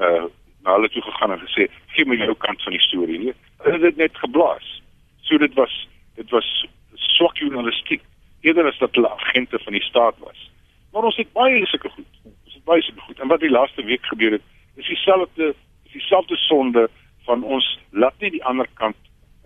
uh 0.00 0.24
na 0.62 0.72
hulle 0.72 0.88
toe 0.88 1.02
gegaan 1.02 1.32
en 1.32 1.40
gesê 1.40 1.66
gee 1.86 2.04
my 2.04 2.16
jou 2.16 2.34
kant 2.34 2.62
van 2.62 2.72
die 2.72 2.80
storie 2.80 3.18
nie. 3.18 3.32
Hulle 3.58 3.72
het 3.72 3.82
dit 3.82 3.96
net 3.96 4.16
geblaas. 4.16 4.82
So 5.20 5.38
dit 5.38 5.54
was 5.54 5.88
dit 6.14 6.30
was 6.30 6.66
swak 6.94 7.36
journalistiek 7.36 8.02
eerder 8.40 8.66
as 8.66 8.78
dat 8.78 8.94
hulle 8.94 9.10
agente 9.10 9.58
van 9.58 9.72
die 9.72 9.82
staat 9.82 10.18
was. 10.18 10.50
Maar 10.92 11.02
ons 11.02 11.16
het 11.16 11.32
baie 11.32 11.66
sulke 11.66 11.88
goed. 11.88 12.06
Ons 12.44 12.54
het 12.54 12.64
baie 12.64 12.82
sulke 12.82 13.00
goed. 13.00 13.20
En 13.20 13.28
wat 13.28 13.40
die 13.40 13.50
laaste 13.50 13.84
week 13.84 14.04
gebeur 14.06 14.32
het, 14.32 14.42
is 14.76 14.86
dieselfde 14.86 15.54
is 15.84 15.92
dieselfde 15.92 16.36
sonde 16.36 16.88
van 17.24 17.42
ons 17.42 17.78
laat 17.90 18.14
nie 18.20 18.30
die 18.30 18.44
ander 18.44 18.68
kant 18.74 18.96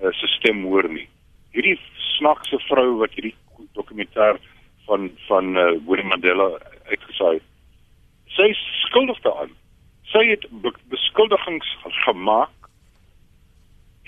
uh, 0.03 0.13
se 0.13 0.31
stem 0.39 0.65
hoor 0.69 0.89
nie. 0.89 1.09
Hierdie 1.55 1.79
snaakse 2.17 2.59
vrou 2.69 3.01
wat 3.03 3.15
hierdie 3.17 3.35
dokumentêr 3.79 4.41
van 4.87 5.11
van 5.29 5.57
uh, 5.57 5.73
Winnie 5.87 6.09
Mandela 6.09 6.49
uitgesaai 6.91 7.37
het. 7.39 7.51
Sy 8.35 8.51
skuldig 8.87 9.21
daaraan 9.27 9.55
sy 10.15 10.23
het 10.31 10.45
be 10.63 10.71
beskuldigings 10.93 11.71
gemaak 12.05 12.69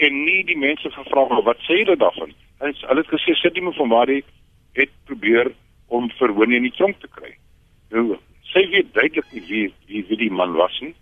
en 0.06 0.18
nie 0.26 0.42
die 0.46 0.58
mense 0.60 0.90
gevra 0.94 1.40
wat 1.48 1.62
sê 1.66 1.80
hulle 1.80 1.96
daarvan. 1.98 2.34
En 2.60 2.74
hulle 2.82 3.02
het 3.02 3.14
gesê 3.14 3.34
sit 3.40 3.56
nie 3.56 3.74
van 3.78 3.90
waar 3.92 4.12
hy 4.12 4.20
het 4.78 4.92
probeer 5.08 5.50
om 5.88 6.10
verhoon 6.20 6.52
in 6.52 6.66
die 6.68 6.74
tronk 6.76 7.00
te 7.00 7.10
kry. 7.16 7.32
Nou 7.94 8.20
sy 8.52 8.62
weet 8.72 8.92
duidelik 8.94 9.32
nie 9.32 9.44
wie 9.48 9.66
wie, 9.88 10.04
wie 10.10 10.20
die 10.26 10.30
man 10.30 10.54
was 10.60 10.76
nie. 10.84 10.94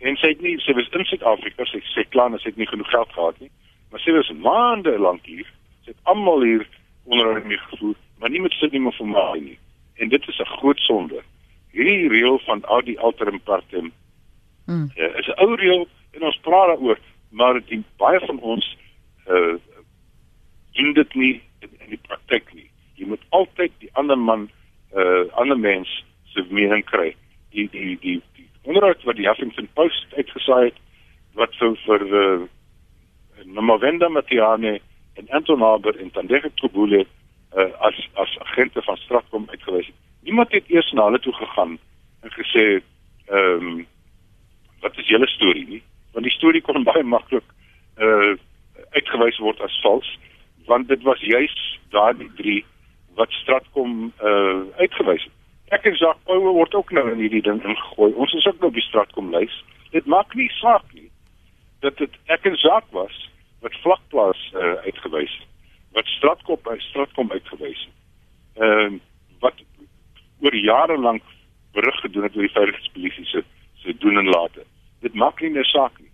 En 0.00 0.16
sy 0.16 0.32
het 0.32 0.42
nie 0.44 0.56
sy 0.62 0.72
was 0.78 0.88
in 0.94 1.04
Suid-Afrika, 1.10 1.66
sy 1.66 1.82
sê 1.92 2.06
klaar 2.08 2.32
sy 2.38 2.52
het 2.52 2.60
nie 2.60 2.70
genoeg 2.70 2.90
geld 2.94 3.12
gehad 3.16 3.40
nie. 3.42 3.50
Maar 3.90 4.00
sy 4.00 4.12
was 4.12 4.32
maande 4.32 4.98
lank 4.98 5.26
hier. 5.26 5.46
Sy 5.84 5.90
het 5.94 6.02
almal 6.02 6.42
hier 6.42 6.68
onder 7.04 7.32
haar 7.32 7.58
gevoer, 7.70 7.94
maar 8.18 8.30
nie 8.30 8.40
met 8.40 8.52
sy 8.52 8.68
nie 8.72 8.80
meer 8.80 8.96
van 8.98 9.12
waar 9.12 9.40
nie. 9.40 9.58
En 9.96 10.08
dit 10.08 10.28
is 10.28 10.38
'n 10.38 10.52
groot 10.58 10.78
sonde. 10.78 11.22
Hierdie 11.72 12.08
reël 12.08 12.38
van 12.38 12.64
al 12.64 12.82
die 12.82 12.98
alterim 13.00 13.40
partem 13.40 13.92
Mm. 14.68 14.90
Uh, 14.96 15.18
is 15.18 15.26
'n 15.26 15.40
ou 15.40 15.54
reël 15.54 15.88
en 16.10 16.22
ons 16.22 16.38
praat 16.44 16.66
daaroor, 16.66 16.98
maar 17.30 17.60
die 17.66 17.82
baie 17.96 18.20
van 18.20 18.38
ons 18.40 18.76
uh 19.28 19.56
doen 20.72 20.92
dit 20.92 21.14
nie 21.14 21.40
in, 21.58 21.70
in 21.78 21.88
die 21.88 22.00
praktyk 22.08 22.52
nie. 22.54 22.68
Jy 22.94 23.06
moet 23.06 23.24
altyd 23.28 23.72
die 23.78 23.88
ander 23.92 24.18
man 24.18 24.50
uh 24.92 25.24
ander 25.40 25.58
mens 25.58 26.04
se 26.24 26.44
mening 26.50 26.84
kry. 26.84 27.14
Die 27.50 27.68
die 27.72 27.96
die, 28.00 28.20
die 28.36 28.48
onderhoud 28.62 29.02
wat 29.08 29.16
die 29.16 29.26
Huffington 29.26 29.68
Post 29.72 30.12
uitgesaai 30.16 30.64
het 30.64 30.78
wat 31.32 31.52
so 31.56 31.74
vir 31.86 32.04
uh 32.20 32.44
Nomavenda 33.44 34.08
Matiane 34.08 34.80
en 35.14 35.28
Anton 35.28 35.60
Haber 35.60 35.98
en 36.00 36.10
Tandege 36.10 36.50
Trubule 36.54 37.06
uh, 37.56 37.72
as 37.78 38.08
as 38.14 38.38
agente 38.38 38.82
van 38.82 38.96
Stratcom 38.96 39.46
uitgewys 39.50 39.86
het. 39.86 39.94
Niemand 40.22 40.52
het 40.52 40.64
eers 40.66 40.92
na 40.92 41.04
hulle 41.04 41.20
toe 41.20 41.32
gegaan 41.32 41.78
en 42.20 42.30
gesê 42.30 42.64
ehm 43.26 43.66
um, 43.66 43.86
wat 44.80 44.96
is 44.98 45.08
julle 45.08 45.26
storie 45.26 45.66
nie? 45.68 45.82
Want 46.12 46.24
die 46.24 46.34
storie 46.34 46.62
kon 46.62 46.84
baie 46.90 47.02
maklik 47.02 47.44
uh 47.98 48.36
uitgewys 48.90 49.38
word 49.38 49.60
as 49.60 49.80
vals 49.82 50.18
want 50.66 50.88
dit 50.88 51.02
was 51.02 51.20
juis 51.20 51.56
daardie 51.90 52.30
drie 52.36 52.64
wat 53.14 53.32
Stratcom 53.32 54.12
uh 54.22 54.60
uitgewys 54.76 55.24
het. 55.24 55.34
Ek 55.68 55.84
en 55.84 55.94
Jacques 55.94 56.24
Pauwe 56.24 56.52
word 56.56 56.74
ook 56.74 56.90
nou 56.96 57.10
in 57.12 57.18
hierdie 57.20 57.42
ding 57.42 57.58
ingegooi. 57.64 58.12
Ons 58.12 58.32
is 58.32 58.46
ook 58.46 58.60
nou 58.60 58.70
op 58.70 58.78
die 58.78 58.86
Stratcom 58.86 59.34
lys. 59.34 59.64
Dit 59.90 60.06
maak 60.06 60.34
nie 60.34 60.48
saak 60.60 60.84
nie 60.92 61.10
dat 61.80 61.96
dit 61.96 62.10
ek 62.26 62.44
en 62.44 62.54
Jacques 62.54 62.92
was 62.92 63.30
wat 63.60 63.74
vlakplaas 63.82 64.40
uh, 64.54 64.74
uitgewys 64.86 65.34
wat 65.96 66.06
Stratkom 66.06 66.58
by 66.62 66.76
Stratkom 66.78 67.30
uitgewys 67.32 67.86
het. 67.86 67.96
Ehm 68.62 68.94
uh, 68.94 69.00
wat 69.38 69.54
oor 70.42 70.54
jare 70.54 70.98
lank 70.98 71.22
berig 71.72 72.00
gedoen 72.00 72.24
het 72.26 72.36
oor 72.36 72.46
die 72.46 72.54
veiligheidspolisie 72.54 73.24
se 73.24 73.44
se 73.82 73.94
doen 73.98 74.18
en 74.18 74.28
late. 74.28 74.64
Dit 75.00 75.14
maak 75.14 75.40
nie 75.40 75.50
meer 75.50 75.66
saak 75.66 75.98
nie. 76.00 76.10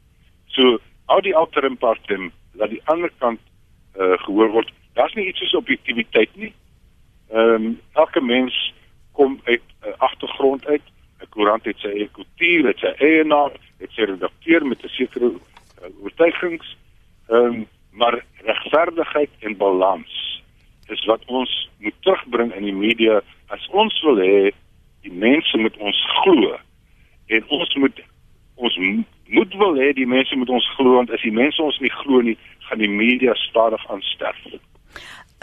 So 0.47 0.79
al 1.07 1.21
die 1.25 1.37
alterim 1.37 1.77
partem 1.77 2.33
dat 2.53 2.71
die 2.71 2.83
ander 2.85 3.11
kant 3.19 3.41
uh, 3.97 4.19
gehoor 4.27 4.51
word. 4.53 4.73
Daar's 4.93 5.15
nie 5.15 5.27
iets 5.29 5.41
soos 5.41 5.57
objektiviteit 5.63 6.37
nie. 6.37 6.53
Ehm 7.33 7.55
um, 7.55 7.81
elke 7.93 8.21
mens 8.21 8.75
kom 9.13 9.41
uit 9.45 9.63
'n 9.63 9.89
uh, 9.89 9.95
agtergrond 9.99 10.67
uit. 10.67 10.83
'n 11.21 11.29
Koerant 11.29 11.65
het 11.65 11.79
sy 11.79 11.89
eie 11.89 12.09
kultuur, 12.09 12.67
het 12.67 12.79
sy 12.79 12.93
eie 12.99 13.25
naam, 13.25 13.51
het 13.79 13.91
sy 13.91 14.05
redakteur 14.05 14.67
met 14.67 14.85
'n 14.85 14.89
sekere 14.89 15.33
oortuigings. 16.03 16.77
Ehm 17.29 17.45
um, 17.45 17.67
maar 17.95 18.25
regverdigheid 18.43 19.31
en 19.39 19.57
balans 19.57 20.43
is 20.87 21.05
wat 21.05 21.25
ons 21.25 21.71
moet 21.79 21.95
terugbring 22.01 22.55
in 22.55 22.63
die 22.63 22.75
media 22.75 23.21
as 23.47 23.69
ons 23.71 24.01
wil 24.03 24.19
hê 24.19 24.51
die 25.07 25.13
mense 25.13 25.59
moet 25.59 25.77
ons 25.77 26.01
glo 26.23 26.57
en 27.27 27.47
ons 27.49 27.75
moet 27.75 28.03
ons 28.55 28.79
moet 29.27 29.55
wil 29.63 29.79
hê 29.79 29.93
die 29.93 30.07
mense 30.07 30.37
moet 30.37 30.51
ons 30.51 30.67
glo 30.77 30.97
want 30.99 31.11
as 31.15 31.23
die 31.23 31.35
mense 31.35 31.63
ons 31.63 31.79
nie 31.79 31.93
glo 32.03 32.21
nie 32.21 32.37
gaan 32.67 32.83
die 32.83 32.91
media 32.91 33.35
stadig 33.35 33.91
aan 33.91 34.03
sterf. 34.03 34.43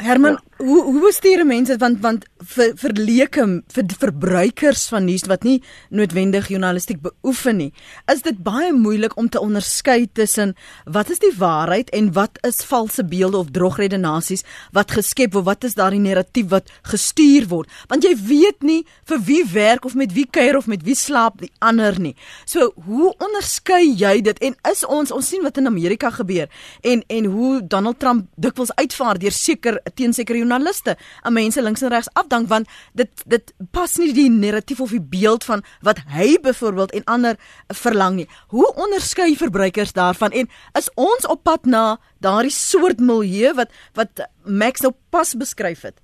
Herman, 0.01 0.31
ja. 0.31 0.65
hoe 0.65 0.83
hoe 0.83 1.01
bestuur 1.01 1.43
mense 1.45 1.75
want 1.81 1.99
want 2.01 2.25
vir 2.53 2.73
vir 2.81 2.93
leuke 2.97 3.43
vir 3.73 3.93
verbruikers 4.01 4.87
van 4.89 5.05
nuus 5.05 5.27
wat 5.29 5.45
nie 5.45 5.59
noodwendig 5.93 6.49
journalistiek 6.49 7.01
beoefen 7.03 7.59
nie, 7.61 7.69
is 8.11 8.23
dit 8.25 8.37
baie 8.41 8.71
moeilik 8.73 9.13
om 9.21 9.29
te 9.29 9.41
onderskei 9.41 10.07
tussen 10.19 10.55
wat 10.85 11.11
is 11.13 11.21
die 11.21 11.33
waarheid 11.37 11.91
en 11.97 12.11
wat 12.17 12.39
is 12.47 12.63
valse 12.65 13.05
beelde 13.05 13.37
of 13.41 13.51
drogredenasies 13.53 14.45
wat 14.73 14.95
geskep 14.97 15.35
word, 15.37 15.45
wat 15.51 15.69
is 15.69 15.77
daardie 15.77 16.01
narratief 16.01 16.49
wat 16.53 16.73
gestuur 16.89 17.47
word? 17.51 17.69
Want 17.89 18.05
jy 18.07 18.15
weet 18.17 18.65
nie 18.65 18.81
vir 19.09 19.21
wie 19.29 19.43
werk 19.53 19.85
of 19.85 19.95
met 19.95 20.13
wie 20.17 20.25
kuier 20.25 20.57
of 20.57 20.69
met 20.71 20.85
wie 20.87 20.97
slaap 20.97 21.41
die 21.41 21.51
ander 21.59 21.97
nie. 22.01 22.15
So, 22.45 22.71
hoe 22.87 23.13
onderskei 23.21 23.83
jy 23.97 24.17
dit 24.25 24.41
en 24.49 24.57
is 24.71 24.85
ons 24.85 25.13
ons 25.13 25.29
sien 25.33 25.45
wat 25.45 25.61
in 25.61 25.69
Amerika 25.69 26.09
gebeur 26.09 26.49
en 26.81 27.05
en 27.07 27.31
hoe 27.33 27.53
Donald 27.61 27.99
Trump 28.01 28.29
dikwels 28.35 28.73
uitvaar 28.81 29.21
deur 29.21 29.35
seker 29.35 29.77
teen 29.95 30.13
sekere 30.13 30.37
joernaliste 30.41 30.95
aan 31.21 31.33
mense 31.33 31.61
links 31.61 31.81
en 31.81 31.93
regs 31.93 32.11
afdank 32.13 32.47
want 32.47 32.67
dit 32.93 33.23
dit 33.25 33.53
pas 33.71 33.97
nie 33.97 34.13
die 34.13 34.29
narratief 34.29 34.81
of 34.81 34.93
die 34.95 35.01
beeld 35.01 35.43
van 35.43 35.63
wat 35.81 36.01
hy 36.11 36.37
byvoorbeeld 36.41 36.91
en 36.91 37.03
ander 37.05 37.35
verlang 37.67 38.15
nie. 38.15 38.27
Hoe 38.47 38.67
onderskei 38.75 39.35
verbruikers 39.35 39.93
daarvan 39.93 40.31
en 40.31 40.47
is 40.77 40.91
ons 40.95 41.27
op 41.27 41.43
pad 41.43 41.65
na 41.65 41.97
daardie 42.19 42.53
soort 42.53 42.99
milieu 42.99 43.53
wat 43.57 43.69
wat 43.93 44.27
Max 44.45 44.81
nou 44.81 44.93
pas 45.09 45.35
beskryf 45.37 45.81
het? 45.81 45.99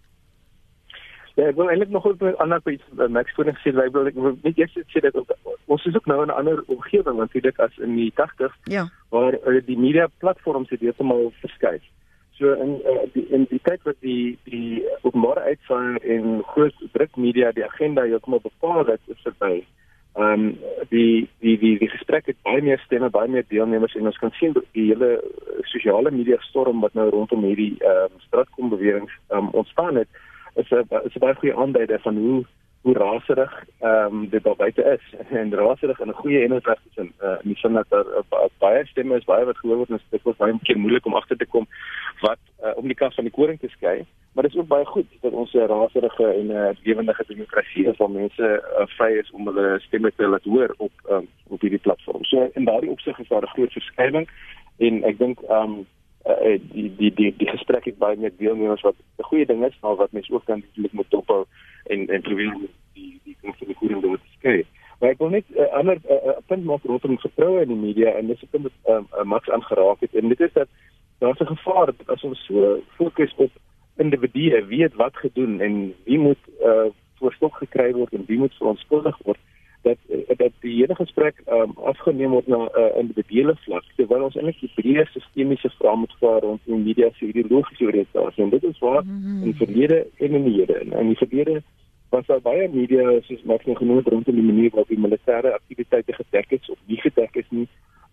Ja, 1.37 1.51
ek 1.51 1.57
wil 1.57 1.69
eintlik 1.69 1.91
nog 1.93 2.05
'n 2.05 2.35
ander 2.41 2.61
punt 2.61 2.81
by 2.97 3.05
Max 3.13 3.33
voor 3.33 3.45
gesê 3.45 3.69
ek 3.69 3.91
wil 3.93 4.07
ek 4.07 4.15
wil 4.15 4.37
net 4.41 4.57
eers 4.57 4.73
sê 4.89 4.99
dat 5.01 5.15
ook, 5.15 5.29
ons 5.65 5.85
is 5.85 5.95
ook 5.95 6.05
nou 6.05 6.21
in 6.21 6.29
'n 6.29 6.39
ander 6.39 6.63
omgewing 6.67 7.31
dit 7.31 7.59
as 7.59 7.77
in 7.77 7.95
die 7.95 8.11
80s 8.15 8.55
ja. 8.63 8.89
waar 9.09 9.33
uh, 9.33 9.61
die 9.65 9.77
media 9.77 10.07
platforms 10.17 10.69
het 10.69 10.79
heeltemal 10.79 11.31
verskuif. 11.41 11.83
So 12.37 12.53
in 12.53 12.81
uh, 12.85 13.07
die 13.13 13.25
in 13.33 13.47
die 13.49 13.59
tyd 13.65 13.81
wat 13.83 13.97
die 14.05 14.37
die 14.45 14.83
openbare 15.01 15.41
uitsaai 15.49 15.97
en 16.15 16.43
groot 16.53 16.75
drukmedia 16.93 17.51
die 17.57 17.65
agenda 17.65 18.03
heeltemal 18.05 18.43
bepaal 18.43 18.85
het, 18.85 19.01
is 19.07 19.23
verby. 19.25 19.63
Ehm 20.17 20.33
um, 20.33 20.45
die 20.89 21.29
die 21.41 21.57
die 21.57 21.77
die 21.81 21.89
gesprek 21.89 22.29
het 22.29 22.37
baie 22.45 22.61
meer 22.61 22.81
stemme, 22.85 23.09
baie 23.09 23.29
meer 23.29 23.45
deelnemers 23.49 23.95
en 23.97 24.09
ons 24.09 24.21
kan 24.21 24.33
sien 24.37 24.53
die 24.77 24.85
hele 24.91 25.11
sosiale 25.73 26.11
media 26.11 26.37
storm 26.45 26.81
wat 26.85 26.93
nou 26.93 27.09
rondom 27.09 27.45
hierdie 27.49 27.73
ehm 27.79 28.05
um, 28.05 28.21
straatkom 28.29 28.69
bewegings 28.69 29.13
ehm 29.29 29.49
um, 29.49 29.49
ontstaan 29.63 29.95
het, 30.03 30.09
is 30.55 30.69
'n 30.71 30.85
is 31.09 31.15
'n 31.15 31.25
baie 31.25 31.35
goeie 31.41 31.55
aanduiding 31.55 32.01
van 32.01 32.17
hoe 32.17 32.45
hoe 32.87 32.95
raserig 32.95 33.53
ehm 33.79 34.15
um, 34.15 34.29
dit 34.29 34.43
daar 34.43 34.55
buite 34.55 34.83
is 34.95 35.05
en 35.39 35.53
raserig 35.53 35.99
in 35.99 36.07
'n 36.07 36.19
goeie 36.21 36.43
en 36.43 36.53
'n 36.53 36.61
slegte 36.61 36.89
sin. 36.95 37.13
Uh, 37.21 37.29
in 37.43 37.49
die 37.51 37.57
sin 37.57 37.73
dat 37.73 37.89
daar 37.89 38.05
uh, 38.05 38.45
baie 38.57 38.85
stemme 38.85 39.15
is, 39.15 39.23
baie 39.23 39.45
wat 39.45 39.57
gehoor 39.57 39.77
word 39.77 39.89
en 39.89 39.99
dit 40.09 40.23
was 40.23 40.35
baie 40.35 40.59
keer 40.63 40.79
moeilik 40.79 41.05
om 41.05 41.15
agter 41.15 41.37
te 41.37 41.45
kom 41.45 41.65
wat 42.21 42.39
uh, 42.63 42.71
om 42.75 42.87
die 42.87 42.99
kas 43.01 43.15
van 43.15 43.23
die 43.23 43.33
koring 43.33 43.59
te 43.59 43.67
skei, 43.67 44.05
maar 44.33 44.43
dit 44.43 44.53
is 44.53 44.59
ook 44.59 44.67
baie 44.67 44.85
goed 44.85 45.09
dat 45.21 45.31
ons 45.31 45.53
'n 45.53 45.67
raserige 45.73 46.27
en 46.39 46.47
'n 46.47 46.51
uh, 46.51 46.69
lewendige 46.83 47.23
demokrasie 47.27 47.85
is 47.85 47.97
waar 47.97 48.11
mense 48.11 48.47
uh, 48.79 48.87
vry 48.97 49.11
is 49.23 49.31
om 49.31 49.47
hulle 49.47 49.79
stemme 49.79 50.11
te 50.15 50.27
laat 50.27 50.43
hoor 50.43 50.73
op 50.77 50.93
um, 51.09 51.27
op 51.47 51.61
hierdie 51.61 51.85
platform. 51.87 52.23
So 52.23 52.49
in 52.53 52.65
daardie 52.65 52.91
opsig 52.91 53.19
is 53.19 53.27
daar 53.27 53.43
'n 53.43 53.55
groot 53.55 53.71
verskywing 53.71 54.29
en 54.77 55.03
ek 55.03 55.17
dink 55.17 55.39
ehm 55.41 55.63
um, 55.63 55.85
uh, 56.27 56.59
die 56.71 56.89
die 56.97 57.13
die 57.13 57.33
die 57.37 57.49
gesprek 57.49 57.85
het 57.85 57.97
baie 57.97 58.17
meer 58.17 58.33
deelnemers 58.37 58.81
wat 58.81 58.95
'n 59.17 59.29
goeie 59.29 59.45
ding 59.45 59.65
is, 59.65 59.77
maar 59.81 59.95
wat 59.95 60.11
mense 60.11 60.33
ook 60.33 60.45
dan 60.45 60.63
moet 60.91 61.09
dophou 61.09 61.45
en 61.83 62.07
en 62.07 62.21
probeer 62.21 62.53
die 62.93 63.19
die 63.23 63.37
konflikering 63.41 64.01
te 64.01 64.19
skei. 64.37 64.65
Maar 64.99 65.09
ek 65.09 65.17
wil 65.17 65.29
net 65.29 65.45
'n 65.49 65.59
uh, 65.59 65.73
ander 65.79 65.97
'n 66.03 66.29
uh, 66.29 66.37
punt 66.45 66.63
maak 66.65 66.83
rondom 66.83 67.19
vertroue 67.19 67.61
in 67.61 67.67
die 67.67 67.83
media 67.87 68.11
en 68.11 68.27
dis 68.27 68.41
'n 68.41 68.51
punt 68.51 68.63
wat 68.63 68.95
um, 68.95 69.07
uh, 69.13 69.23
Max 69.23 69.49
aangeraak 69.49 69.99
het 69.99 70.15
en 70.15 70.27
dit 70.27 70.39
is 70.39 70.53
dat 70.53 70.67
daar's 71.19 71.39
'n 71.39 71.55
gevaar 71.55 71.93
as 72.05 72.23
ons 72.23 72.45
so 72.45 72.79
fokus 72.97 73.33
op 73.35 73.51
individue, 73.97 74.65
weet 74.65 74.93
wat 74.93 75.15
gedoen 75.17 75.59
en 75.61 75.93
wie 76.03 76.19
moet 76.19 76.43
uh, 76.61 76.89
voorstok 77.17 77.55
gekry 77.55 77.93
word 77.93 78.13
en 78.13 78.23
wie 78.27 78.37
moet 78.37 78.53
verontskuldig 78.53 79.17
word 79.23 79.39
dat 79.87 80.37
dat 80.41 80.53
die 80.65 80.75
hele 80.79 80.95
gesprek 80.95 81.41
um, 81.57 81.73
afgeneem 81.91 82.35
word 82.35 82.47
na 82.47 82.59
'n 82.65 82.69
uh, 82.81 82.91
individuele 83.03 83.55
vlak 83.65 83.85
terwyl 83.95 84.27
ons 84.27 84.35
eintlik 84.35 84.59
die 84.59 84.75
breë 84.79 85.05
sistemiese 85.13 85.69
vrae 85.79 85.95
moet 86.03 86.15
vaar 86.21 86.41
rondom 86.45 86.83
media 86.83 87.09
se 87.13 87.25
ideologiese 87.25 87.89
oriëntasie. 87.89 88.43
En 88.43 88.49
dit 88.49 88.63
is 88.63 88.79
waar 88.79 89.03
mm 89.03 89.21
-hmm. 89.23 89.43
in 89.43 89.53
verlede 89.63 89.99
en 90.17 90.39
in 90.39 90.43
die 90.49 90.57
hede 90.59 90.77
en 90.83 90.91
in 90.91 91.07
die 91.13 91.21
verlede 91.23 91.61
was 92.09 92.25
daar 92.25 92.41
baie 92.41 92.69
media 92.69 93.19
soos 93.21 93.43
wat 93.43 93.65
nou 93.65 93.77
genoem 93.77 93.97
het 93.97 94.07
rondom 94.07 94.35
die 94.35 94.49
manier 94.51 94.69
waarop 94.69 94.87
die 94.87 95.05
militêre 95.05 95.53
aktiwiteite 95.53 96.13
gedek 96.13 96.51
is 96.51 96.69
of 96.69 96.79
nie 96.85 97.01
gedek 97.01 97.35
is 97.35 97.49
nie. 97.49 97.67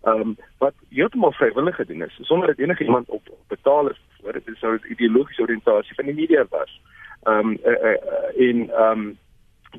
Um, 0.05 0.37
wat 0.59 0.75
heeltemal 0.89 1.33
vrywillig 1.33 1.75
gedoen 1.75 2.03
is 2.03 2.19
sonder 2.21 2.47
dat 2.47 2.59
enige 2.59 2.85
iemand 2.85 3.09
op 3.09 3.23
betaal 3.49 3.91
is 3.91 4.01
vir 4.23 4.33
dit 4.33 4.61
nou 4.61 4.79
die 4.79 4.91
ideologiese 4.91 5.43
oriëntasie 5.43 5.95
van 5.95 6.05
die 6.05 6.15
media 6.15 6.47
was. 6.51 6.81
Um, 7.25 7.57
uh, 7.65 7.73
uh, 7.73 7.91
uh, 7.91 8.49
in 8.49 8.71
um, 8.81 9.19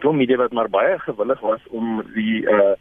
die 0.01 0.13
media 0.13 0.37
wat 0.37 0.53
maar 0.53 0.69
baie 0.69 0.99
gewillig 0.99 1.39
was 1.39 1.61
om 1.69 2.03
die 2.13 2.43
uh, 2.43 2.75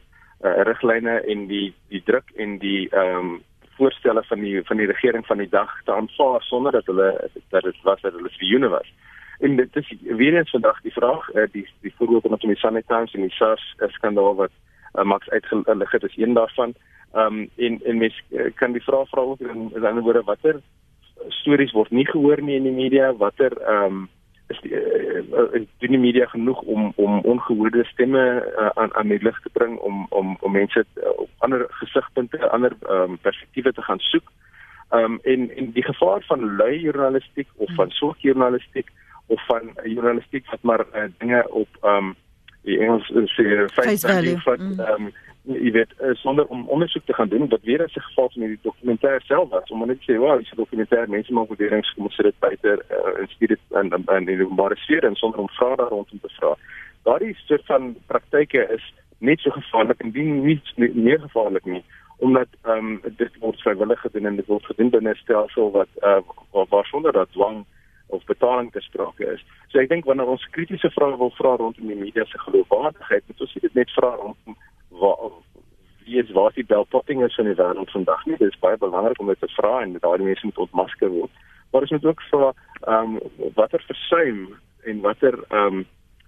uh 0.45 0.63
riglyne 0.69 1.21
en 1.31 1.47
die 1.47 1.75
die 1.89 2.03
druk 2.05 2.31
en 2.37 2.59
die 2.59 2.89
ehm 2.91 3.19
um, 3.19 3.43
voorstelle 3.77 4.23
van 4.23 4.41
die 4.41 4.63
van 4.63 4.77
die 4.77 4.87
regering 4.87 5.27
van 5.27 5.39
die 5.39 5.49
dag 5.49 5.71
te 5.85 5.93
aanvaar 5.93 6.43
sonder 6.43 6.73
dat 6.73 6.87
hulle 6.87 7.31
dat 7.51 7.63
dit 7.63 7.83
was 7.83 8.01
dat 8.01 8.13
hulle 8.13 8.31
vir 8.37 8.47
joune 8.47 8.69
was. 8.69 8.93
En 9.39 9.57
dit 9.57 9.77
is 9.77 9.95
weer 10.01 10.37
eens 10.37 10.51
vandag 10.51 10.81
die 10.83 10.93
vraag 10.93 11.35
uh, 11.35 11.47
die 11.53 11.67
die 11.81 11.95
voorbeeld 11.97 12.41
van 12.41 12.49
die 12.49 12.57
Sunday 12.57 12.83
Times 12.87 13.15
en 13.15 13.21
die 13.21 13.35
SARS 13.35 13.75
skandaal 13.97 14.35
wat 14.35 14.55
uh, 14.95 15.03
Max 15.03 15.29
uitgelig 15.29 15.91
het 15.91 16.03
is 16.03 16.17
een 16.17 16.35
daarvan. 16.35 16.75
Ehm 17.15 17.27
um, 17.27 17.51
en 17.57 17.81
en 17.85 17.99
mens 17.99 18.23
kan 18.55 18.73
die 18.73 18.83
vraag 18.83 19.09
vra 19.09 19.21
ook 19.21 19.41
in, 19.41 19.71
in 19.75 19.85
ander 19.85 20.03
woorde 20.03 20.23
watter 20.23 20.61
stories 21.29 21.73
word 21.73 21.91
nie 21.91 22.07
gehoor 22.09 22.43
nie 22.43 22.57
in 22.59 22.69
die 22.69 22.75
media, 22.75 23.13
watter 23.21 23.57
ehm 23.63 23.85
um, 23.85 24.05
is 24.53 24.61
die 24.61 24.73
uh, 24.73 25.53
doen 25.79 25.95
die 25.97 25.99
media 25.99 26.27
genoeg 26.27 26.61
om 26.61 26.93
om 26.97 27.21
ongehoorde 27.21 27.85
stemme 27.85 28.25
uh, 28.59 28.69
aan 28.75 28.95
aan 28.95 29.09
die 29.09 29.23
lig 29.23 29.41
te 29.41 29.53
bring 29.53 29.79
om 29.79 30.07
om 30.11 30.37
om 30.41 30.53
mense 30.53 30.85
uh, 30.95 31.09
op 31.17 31.31
ander 31.39 31.67
gesigpunte, 31.69 32.49
ander 32.49 32.77
um, 32.89 33.19
perspektiewe 33.19 33.73
te 33.73 33.83
gaan 33.83 33.99
soek. 33.99 34.33
Ehm 34.91 35.05
um, 35.05 35.19
en 35.23 35.51
en 35.57 35.73
die 35.73 35.85
gevaar 35.85 36.23
van 36.27 36.57
lui 36.57 36.81
journalistiek 36.81 37.49
of 37.57 37.75
van 37.75 37.91
soort 37.91 38.21
journalistiek 38.21 38.89
of 39.27 39.47
van 39.47 39.73
journalistiek 39.85 40.51
wat 40.51 40.63
maar 40.63 40.85
uh, 40.95 41.05
dinge 41.19 41.47
op 41.51 41.69
ehm 41.81 41.97
um, 41.97 42.15
die 42.65 42.79
Engels 42.79 43.09
sê 43.37 43.67
face 43.73 44.07
value 44.09 44.41
wat 44.45 44.59
mm. 44.59 44.81
ehm 44.81 45.07
um, 45.07 45.13
jy 45.45 45.71
weet 45.73 45.93
uh, 46.01 46.15
sonder 46.15 46.47
om 46.47 46.69
ondersoek 46.69 47.05
te 47.05 47.15
gaan 47.15 47.29
doen 47.29 47.49
wat 47.49 47.63
weer 47.63 47.83
'n 47.83 48.01
geval 48.01 48.31
van 48.33 48.43
hierdie 48.43 48.63
dokumentêr 48.63 49.21
self 49.21 49.49
was 49.49 49.71
om 49.71 49.87
net 49.87 50.01
sê 50.01 50.17
wow, 50.17 50.39
dis 50.39 50.53
'n 50.53 50.57
dokumentêr 50.57 51.09
mense 51.09 51.33
maak 51.33 51.49
beweringe 51.49 51.93
kom 51.95 52.05
ons 52.05 52.15
sit 52.15 52.25
dit 52.25 52.39
buite 52.39 52.85
uh, 52.91 53.21
en 53.21 53.29
stuur 53.29 53.49
dit 53.49 53.61
in 53.71 53.93
in 54.17 54.25
die 54.25 54.45
openbare 54.45 54.77
sfeer 54.77 55.05
en 55.05 55.15
sonder 55.15 55.41
om 55.41 55.49
vrae 55.49 55.77
daar 55.77 55.89
rondom 55.89 56.21
te 56.21 56.29
vra. 56.39 56.57
Daardie 57.03 57.37
soort 57.37 57.67
van 57.67 57.97
praktyke 58.07 58.69
is 58.77 58.95
net 59.19 59.41
so 59.41 59.51
gevaarlik 59.51 60.01
en 60.01 60.11
dien 60.11 60.45
nie 60.45 60.61
meer 60.95 61.21
gevaarlik 61.21 61.65
nie 61.65 61.85
omdat 62.19 62.49
ehm 62.63 62.87
um, 62.87 63.01
dit 63.17 63.33
word 63.39 63.61
vrywillig 63.61 64.01
gedoen 64.01 64.27
en 64.27 64.37
dit 64.37 64.47
word 64.47 64.65
gedoen 64.65 64.91
binne 64.91 65.11
'n 65.11 65.23
stelsel 65.23 65.71
wat 65.71 65.89
uh, 66.03 66.21
waar, 66.53 66.67
waar 66.69 66.85
sonder 66.87 67.13
dat 67.13 67.33
dwang 67.33 67.65
of 68.07 68.25
betaling 68.25 68.73
te 68.73 68.81
sprake 68.81 69.25
is. 69.33 69.45
So 69.69 69.79
ek 69.79 69.89
dink 69.89 70.05
wanneer 70.05 70.27
ons 70.27 70.49
kritiese 70.51 70.91
vrae 70.91 71.17
wil 71.17 71.31
vra 71.31 71.57
rondom 71.57 71.87
die 71.87 71.97
media 71.97 72.25
se 72.25 72.39
geloofwaardigheid, 72.39 73.23
moet 73.27 73.41
ons 73.41 73.53
dit 73.53 73.75
net 73.75 73.91
vra 73.91 74.15
rondom 74.15 74.57
waar 75.01 75.31
wie 76.05 76.23
is 76.23 76.31
waar 76.31 76.53
die 76.55 76.67
belpotting 76.67 77.25
is 77.25 77.37
in 77.37 77.49
die 77.49 77.57
wêreld 77.57 77.91
vandag 77.91 78.25
nie. 78.27 78.37
Dit 78.37 78.53
is 78.53 78.61
baie 78.61 78.77
belangrik 78.77 79.21
om 79.21 79.33
dit 79.33 79.41
te 79.41 79.49
vra 79.57 79.81
en 79.83 79.97
daai 80.01 80.23
mense 80.23 80.47
moet 80.47 80.63
ontmasker 80.67 81.09
word. 81.09 81.43
Maar 81.73 81.87
ons 81.87 81.91
moet 81.97 82.05
ook 82.05 82.23
vra 82.31 82.53
ehm 82.85 83.17
um, 83.17 83.51
watter 83.55 83.83
versuim 83.87 84.41
en 84.85 85.01
watter 85.01 85.39
ehm 85.49 85.81
um, 85.81 85.85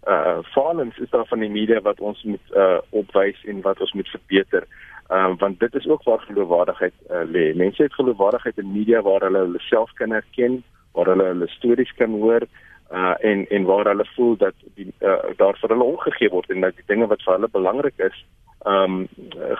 uh 0.07 0.39
falens 0.55 0.99
is 1.03 1.11
daar 1.11 1.27
van 1.27 1.43
die 1.43 1.51
media 1.51 1.81
wat 1.83 2.01
ons 2.01 2.23
moet 2.23 2.53
uh 2.55 2.79
opwys 2.91 3.43
en 3.45 3.61
wat 3.61 3.81
ons 3.81 3.93
moet 3.93 4.09
verbeter. 4.09 4.67
Ehm 5.09 5.25
um, 5.33 5.37
want 5.43 5.61
dit 5.61 5.75
is 5.75 5.89
ook 5.89 6.03
waar 6.03 6.25
geloofwaardigheid 6.29 6.95
uh, 7.11 7.25
lê. 7.25 7.53
Mense 7.55 7.83
het 7.83 7.95
geloofwaardigheid 7.95 8.59
in 8.59 8.73
media 8.73 9.03
waar 9.03 9.21
hulle 9.21 9.45
hulle 9.45 9.61
self 9.69 9.93
kan 9.93 10.13
erken, 10.13 10.63
waar 10.93 11.13
hulle 11.13 11.29
hulle 11.33 11.49
stories 11.59 11.93
kan 11.95 12.11
hoor 12.11 12.49
uh 12.93 13.15
en 13.19 13.47
en 13.49 13.65
waar 13.65 13.87
hulle 13.87 14.07
voel 14.15 14.37
dat 14.37 14.55
die 14.75 14.93
uh, 15.01 15.23
daar 15.37 15.59
vir 15.61 15.69
hulle 15.69 15.85
omgegee 15.85 16.31
word 16.31 16.51
en 16.51 16.61
dat 16.61 16.77
die 16.77 16.87
dinge 16.87 17.07
wat 17.07 17.23
vir 17.23 17.33
hulle 17.35 17.49
belangrik 17.53 17.99
is 17.99 18.25
um, 18.67 19.09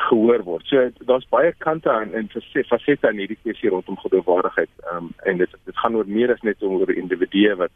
gehoor 0.09 0.43
word. 0.45 0.67
So 0.67 0.91
daar's 1.07 1.29
baie 1.31 1.53
kante 1.59 1.91
aan 1.91 2.15
en 2.15 2.29
fasette 2.69 3.09
aan 3.09 3.21
hierdie 3.23 3.39
kwessie 3.43 3.71
rondom 3.71 3.99
geloofwaardigheid. 4.03 4.71
Ehm 4.91 4.97
um, 4.97 5.13
en 5.25 5.39
dit 5.43 5.57
dit 5.65 5.79
gaan 5.83 5.97
oor 5.97 6.09
meer 6.09 6.33
as 6.33 6.43
net 6.43 6.63
oor 6.63 6.93
individue 6.93 7.55
wat 7.63 7.73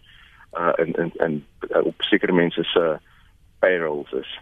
uh 0.59 0.73
in 0.83 0.93
in 0.93 1.13
in 1.27 1.45
uh, 1.71 1.85
op 1.87 2.03
sekere 2.03 2.33
mense 2.33 2.65
se 2.65 2.81
uh, 2.81 2.99
payrolls 3.59 4.13
is. 4.13 4.39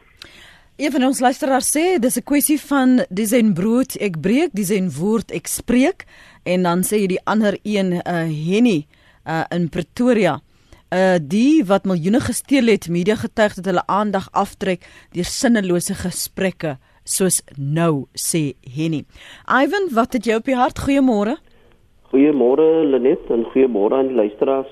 Een 0.79 0.93
van 0.95 1.05
ons 1.05 1.21
luisteraars 1.21 1.71
sê 1.77 1.99
dis 1.99 2.17
'n 2.17 2.25
kwessie 2.25 2.61
van 2.61 3.05
dis 3.11 3.33
'n 3.33 3.53
brood 3.53 3.97
ek 4.01 4.21
breek, 4.21 4.51
dis 4.53 4.71
'n 4.71 4.91
woord 5.01 5.31
ek 5.31 5.47
spreek 5.47 6.07
en 6.45 6.63
dan 6.63 6.83
sê 6.83 6.97
jy 7.03 7.07
die 7.07 7.25
ander 7.25 7.59
een 7.63 7.93
uh, 7.93 8.25
Henny 8.47 8.87
uh, 9.27 9.45
in 9.51 9.69
Pretoria. 9.69 10.41
Uh 10.89 11.19
die 11.21 11.61
wat 11.69 11.85
miljoene 11.85 12.21
gesteel 12.25 12.71
het, 12.73 12.87
media 12.89 13.13
getuig 13.21 13.59
dat 13.59 13.67
hulle 13.69 13.83
aandag 13.93 14.31
aftrek 14.33 14.87
deur 15.13 15.27
sinnelose 15.29 15.93
gesprekke 15.93 16.79
soos 17.05 17.43
nou 17.57 18.07
sê 18.17 18.55
Henny. 18.65 19.03
Ivan, 19.45 19.91
wat 19.93 20.17
het 20.17 20.25
jy 20.25 20.39
op 20.41 20.49
die 20.49 20.57
hart? 20.57 20.81
Goeiemôre. 20.81 21.35
Goeiemôre 22.09 22.87
Lenet 22.89 23.29
en 23.29 23.45
goeiemôre 23.53 23.99
aan 23.99 24.09
die 24.09 24.17
luisteraars. 24.17 24.71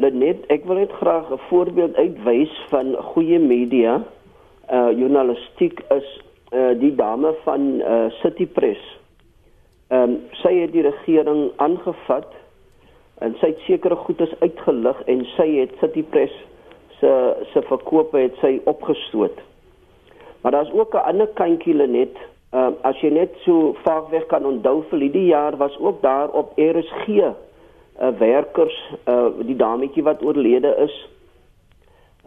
Lenet, 0.00 0.40
ek 0.48 0.64
wil 0.64 0.80
net 0.80 0.96
graag 1.02 1.28
'n 1.28 1.40
voorbeeld 1.50 1.96
uitwys 1.96 2.56
van 2.72 2.96
goeie 3.12 3.38
media, 3.38 4.00
uh 4.72 4.90
journalistiek 4.96 5.84
is 5.92 6.08
uh 6.52 6.72
die 6.80 6.94
dame 6.94 7.34
van 7.44 7.80
uh 7.84 8.08
City 8.22 8.46
Press. 8.46 8.80
Ehm 9.88 10.02
um, 10.02 10.18
sy 10.32 10.54
het 10.64 10.72
die 10.72 10.82
regering 10.82 11.52
aangevat 11.56 12.32
en 13.18 13.34
sy 13.40 13.46
het 13.46 13.64
sekere 13.64 13.96
goedes 13.96 14.32
uitgelig 14.40 15.02
en 15.06 15.24
sy 15.36 15.48
het 15.56 15.74
City 15.80 16.02
Press 16.02 16.32
se 17.00 17.12
se 17.52 17.62
verkope 17.68 18.18
het 18.18 18.36
sy 18.40 18.60
opgestoot. 18.64 19.38
Maar 20.42 20.52
daar's 20.52 20.72
ook 20.72 20.94
'n 20.94 21.06
ander 21.08 21.26
kantjie 21.26 21.74
Lenet. 21.74 22.16
Ehm 22.50 22.72
uh, 22.72 22.74
as 22.82 23.00
jy 23.00 23.10
net 23.10 23.34
so 23.44 23.74
vaagweg 23.84 24.26
kan 24.26 24.46
onthou 24.46 24.82
vir 24.90 24.98
die 24.98 25.26
jaar 25.26 25.56
was 25.56 25.78
ook 25.78 26.02
daar 26.02 26.28
op 26.30 26.52
RSG 26.56 27.08
uh, 27.08 28.08
werkers 28.18 28.76
uh, 29.08 29.26
die 29.46 29.56
dametjie 29.56 30.02
wat 30.02 30.22
oorlede 30.22 30.74
is 30.84 31.08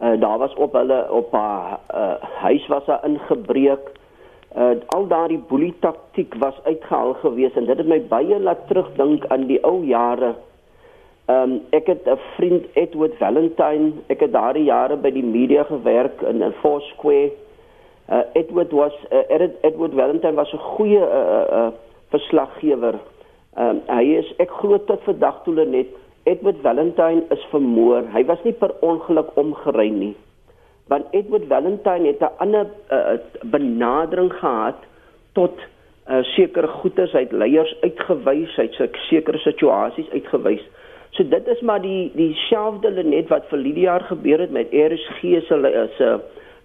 uh, 0.02 0.20
daar 0.20 0.38
was 0.38 0.54
op 0.54 0.72
hulle 0.72 1.06
op 1.10 1.32
haar 1.32 1.78
uh, 1.94 2.12
huis 2.42 2.66
was 2.66 2.84
daar 2.84 3.04
ingebreek 3.06 3.90
uh, 4.56 4.70
al 4.86 5.06
daardie 5.06 5.38
boelie 5.48 5.74
taktik 5.80 6.34
was 6.34 6.54
uitgehaal 6.64 7.14
gewees 7.14 7.54
en 7.54 7.64
dit 7.64 7.78
het 7.78 7.86
my 7.86 8.00
baie 8.08 8.40
laat 8.40 8.66
terugdink 8.66 9.26
aan 9.28 9.46
die 9.46 9.62
ou 9.64 9.84
jare 9.86 10.34
um, 11.30 11.60
ek 11.70 11.86
het 11.86 12.06
'n 12.06 12.18
vriend 12.36 12.66
Edward 12.72 13.14
Valentine 13.18 13.92
ek 14.06 14.20
het 14.20 14.32
daardie 14.32 14.64
jare 14.64 14.96
by 14.96 15.10
die 15.10 15.24
media 15.24 15.62
gewerk 15.62 16.22
in 16.22 16.42
'n 16.42 16.52
Foursquare 16.60 17.30
uh, 18.08 18.22
Edward 18.32 18.72
was 18.72 18.96
uh, 19.12 19.46
Edward 19.62 19.94
Valentine 19.94 20.34
was 20.34 20.52
'n 20.52 20.66
goeie 20.76 21.00
uh, 21.00 21.46
uh, 21.52 21.70
verslaggewer 22.08 22.98
Ehm 23.58 23.68
um, 23.76 23.78
hy 23.90 24.12
is 24.14 24.28
ek 24.38 24.52
glo 24.60 24.78
tot 24.86 25.02
vandag 25.02 25.40
toe 25.42 25.64
net 25.66 25.88
Edward 26.30 26.60
Valentine 26.62 27.24
is 27.34 27.42
vermoor. 27.50 28.04
Hy 28.14 28.22
was 28.28 28.42
nie 28.46 28.52
per 28.54 28.70
ongeluk 28.86 29.32
omgery 29.40 29.88
nie. 29.90 30.12
Want 30.86 31.10
Edward 31.10 31.48
Valentine 31.50 32.06
het 32.06 32.22
'n 32.22 32.38
ander 32.38 32.66
uh, 32.92 33.18
benadering 33.42 34.30
gehad 34.32 34.78
tot 35.32 35.58
uh, 35.58 36.22
sekere 36.22 36.66
goederes 36.66 37.14
uit 37.14 37.32
leiers 37.32 37.74
uitgewys, 37.80 38.58
uit 38.58 38.78
sekere 39.10 39.38
situasies 39.38 40.10
uitgewys. 40.10 40.62
So 41.10 41.26
dit 41.28 41.46
is 41.46 41.60
maar 41.60 41.80
die 41.82 42.12
dieselfde 42.14 43.02
net 43.02 43.28
wat 43.28 43.48
vir 43.50 43.58
Lydia 43.58 43.98
gebeur 44.06 44.44
het 44.44 44.52
met 44.54 44.70
RSG 44.70 45.40
se 45.48 45.88
se 45.96 46.10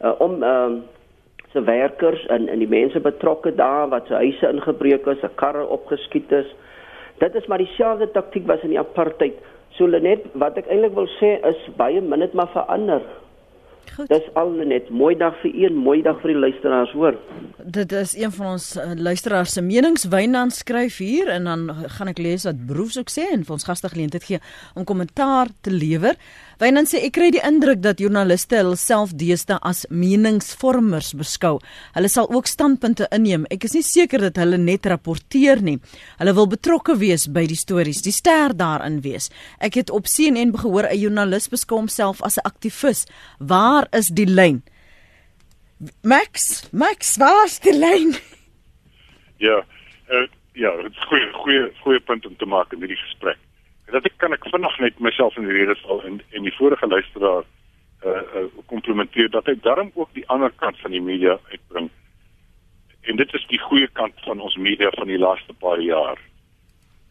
uh, 0.01 0.11
om 0.21 0.43
uh, 0.43 0.73
se 1.51 1.63
werkers 1.63 2.25
en 2.25 2.47
en 2.47 2.59
die 2.59 2.69
mense 2.69 2.99
betrokke 2.99 3.55
daar 3.55 3.89
wat 3.89 4.07
se 4.07 4.13
huise 4.13 4.49
ingebreek 4.49 5.05
is, 5.05 5.19
se 5.19 5.29
karre 5.35 5.67
opgeskiet 5.67 6.31
is. 6.31 6.55
Dit 7.17 7.35
is 7.35 7.45
maar 7.45 7.57
dieselfde 7.57 8.11
taktik 8.11 8.45
was 8.47 8.61
in 8.61 8.69
die 8.75 8.79
apartheid. 8.79 9.35
So 9.69 9.87
net 9.87 10.27
wat 10.33 10.57
ek 10.57 10.69
eintlik 10.69 10.93
wil 10.95 11.07
sê 11.17 11.35
is 11.47 11.61
baie 11.79 12.01
min 12.01 12.21
het 12.21 12.33
maar 12.33 12.51
verander. 12.53 13.01
Goed. 13.93 14.09
Dis 14.09 14.25
al 14.33 14.51
net 14.65 14.89
mooi 14.89 15.13
dag 15.17 15.35
vir 15.41 15.51
een, 15.53 15.75
mooi 15.77 16.01
dag 16.01 16.17
vir 16.23 16.33
die 16.33 16.39
luisteraars, 16.39 16.91
hoor. 16.97 17.17
Dit 17.63 17.91
is 17.91 18.15
een 18.17 18.31
van 18.31 18.55
ons 18.55 18.65
uh, 18.77 18.91
luisteraars 18.97 19.53
se 19.53 19.61
menings. 19.61 20.07
Wynand 20.11 20.53
skryf 20.53 20.97
hier 20.97 21.29
en 21.31 21.49
dan 21.49 21.69
gaan 21.97 22.11
ek 22.11 22.21
lees 22.21 22.47
wat 22.49 22.65
Broefs 22.67 22.99
ook 22.99 23.13
sê 23.13 23.27
en 23.31 23.45
vir 23.45 23.55
ons 23.57 23.67
gaste 23.67 23.89
geleentheid 23.93 24.25
gee 24.27 24.41
om 24.75 24.87
kommentaar 24.87 25.53
te 25.61 25.73
lewer. 25.73 26.17
Wynand 26.55 26.87
sê 26.87 27.01
ek 27.03 27.17
kry 27.17 27.27
die 27.35 27.41
indruk 27.43 27.81
dat 27.83 27.99
joernaliste 27.99 28.61
hulself 28.61 29.11
deesdae 29.19 29.57
as 29.67 29.83
meningsvormers 29.91 31.11
beskou. 31.19 31.57
Hulle 31.97 32.11
sal 32.11 32.29
ook 32.31 32.47
standpunte 32.47 33.09
inneem. 33.15 33.43
Ek 33.51 33.67
is 33.67 33.75
nie 33.75 33.83
seker 33.83 34.23
dat 34.23 34.39
hulle 34.39 34.59
net 34.61 34.87
rapporteer 34.87 35.59
nie. 35.65 35.81
Hulle 36.21 36.35
wil 36.37 36.47
betrokke 36.53 36.95
wees 37.01 37.27
by 37.27 37.43
die 37.51 37.59
stories, 37.59 37.99
die 38.05 38.15
ster 38.15 38.55
daarin 38.55 39.01
wees. 39.03 39.27
Ek 39.59 39.75
het 39.81 39.91
op 39.91 40.07
CNN 40.07 40.55
gehoor 40.55 40.87
'n 40.87 40.95
joernalis 40.95 41.49
beskou 41.51 41.79
homself 41.83 42.23
as 42.23 42.37
'n 42.37 42.47
aktivis. 42.47 43.05
Waar 43.39 43.87
is 43.91 44.07
die 44.07 44.27
lyn? 44.27 44.63
Max, 46.03 46.69
Max, 46.71 47.17
waar 47.17 47.45
is 47.45 47.59
die 47.59 47.75
lyn? 47.75 48.15
Ja, 49.37 49.65
uh, 50.07 50.27
ja, 50.53 50.71
dit 50.81 50.91
is 50.91 51.03
goeie 51.09 51.33
goeie 51.33 51.71
goeie 51.83 51.99
punt 51.99 52.25
om 52.25 52.35
te 52.37 52.45
maak 52.45 52.71
in 52.71 52.79
hierdie 52.79 53.03
gesprek 53.03 53.37
dat 53.91 54.05
ek 54.05 54.17
kan 54.17 54.33
ek 54.33 54.47
vinnig 54.49 54.79
net 54.79 54.99
myself 54.99 55.37
in 55.37 55.47
die 55.47 55.57
rede 55.57 55.75
val 55.83 56.01
en 56.07 56.21
en 56.31 56.47
die 56.47 56.55
vorige 56.57 56.87
luisteraar 56.87 57.43
uh 58.05 58.23
uh 58.41 58.47
komplimenteer 58.71 59.29
dat 59.29 59.45
hy 59.45 59.55
darm 59.61 59.91
ook 59.93 60.13
die 60.13 60.27
ander 60.27 60.51
kant 60.61 60.79
van 60.81 60.91
die 60.91 61.01
media 61.01 61.37
uitbring. 61.51 61.89
En 63.01 63.15
dit 63.15 63.33
is 63.33 63.45
die 63.47 63.59
goeie 63.59 63.87
kant 63.87 64.13
van 64.25 64.41
ons 64.41 64.55
media 64.55 64.89
van 64.97 65.07
die 65.07 65.21
laaste 65.21 65.53
paar 65.53 65.81
jaar. 65.81 66.19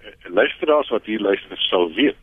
Uh, 0.03 0.15
luisteraars 0.35 0.91
wat 0.91 1.07
hier 1.07 1.21
luister 1.21 1.59
sal 1.69 1.93
weet 1.95 2.19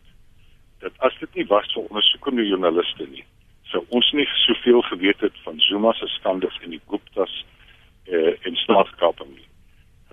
dat 0.80 0.98
as 0.98 1.16
dit 1.20 1.36
nie 1.36 1.48
was 1.48 1.68
vir 1.74 1.84
ondersoekende 1.84 2.46
joernaliste 2.48 3.06
nie, 3.08 3.24
sou 3.70 3.84
ons 3.90 4.12
nie 4.18 4.26
soveel 4.46 4.82
geweet 4.90 5.20
het 5.22 5.38
van 5.46 5.60
Zuma 5.60 5.94
se 5.94 6.08
skandes 6.08 6.58
en 6.64 6.76
die 6.76 6.82
Guptas 6.88 7.46
uh 8.08 8.36
en 8.48 8.56
staatskaping 8.66 9.32
nie. 9.36 9.48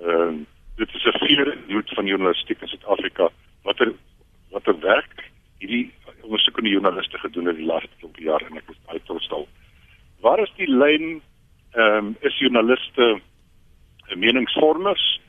Ehm 0.05 0.39
uh, 0.39 0.47
dit 0.79 0.95
is 0.95 1.05
'n 1.05 1.19
vierde 1.27 1.57
nuut 1.67 1.91
van 1.95 2.07
journalistiek 2.07 2.61
in 2.63 2.69
Suid-Afrika 2.69 3.29
wat 3.63 3.81
er 3.81 3.93
wat 4.51 4.67
er 4.67 4.81
werk 4.81 5.31
hierdie 5.59 5.93
ondersoekende 6.23 6.71
joernaliste 6.71 7.19
gedoen 7.19 7.47
het 7.47 7.57
die 7.57 7.67
laaste 7.67 7.95
klomp 7.99 8.19
jaar 8.23 8.45
en 8.47 8.57
ek 8.61 8.71
is 8.73 8.81
uitstel. 8.87 9.49
Waar 10.21 10.43
is 10.43 10.53
die 10.57 10.71
lyn 10.71 11.21
ehm 11.77 11.97
um, 11.97 12.17
is 12.21 12.39
joernaliste 12.39 13.21
meningsvormers? 14.17 15.21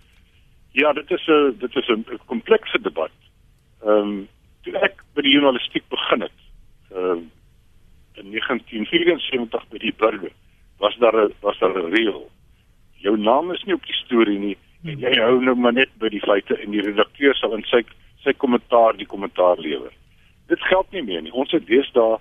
Ja, 0.72 0.94
dit 0.94 1.12
is 1.12 1.28
'n 1.28 1.58
dit 1.60 1.76
is 1.76 1.90
'n 1.90 2.06
komplekse 2.26 2.82
debat. 2.82 3.16
Ehm 3.84 3.92
um, 3.92 4.28
toe 4.64 4.78
ek 4.78 5.04
by 5.14 5.22
die 5.22 5.34
journalistiek 5.34 5.84
begin 5.90 6.22
het, 6.22 6.40
ehm 6.92 7.12
um, 7.12 7.32
in 8.14 8.32
1974 8.32 9.68
by 9.70 9.78
die 9.78 9.94
burger, 9.98 10.32
was 10.78 10.98
daar 10.98 11.16
'n 11.16 11.34
was 11.42 11.60
daar 11.60 11.76
'n 11.78 11.94
reël. 11.96 12.30
Jou 12.98 13.18
naam 13.18 13.52
is 13.52 13.64
nie 13.64 13.76
op 13.76 13.86
die 13.86 14.00
storie 14.06 14.40
nie 14.40 14.58
en 14.84 15.00
jy 15.00 15.14
hou 15.20 15.42
nou 15.44 15.56
maar 15.56 15.74
net 15.74 15.90
by 16.00 16.10
die 16.10 16.24
feite 16.24 16.56
en 16.56 16.72
die 16.72 16.82
redakteur 16.82 17.36
sal 17.36 17.56
in 17.56 17.64
sy 17.64 17.84
sy 18.24 18.34
kommentaar 18.34 18.98
die 18.98 19.08
kommentaar 19.08 19.58
lewer. 19.58 19.94
Dit 20.48 20.62
geld 20.62 20.92
nie 20.92 21.04
meer 21.04 21.22
nie. 21.22 21.34
Ons 21.34 21.52
het 21.52 21.66
deesdae 21.66 22.20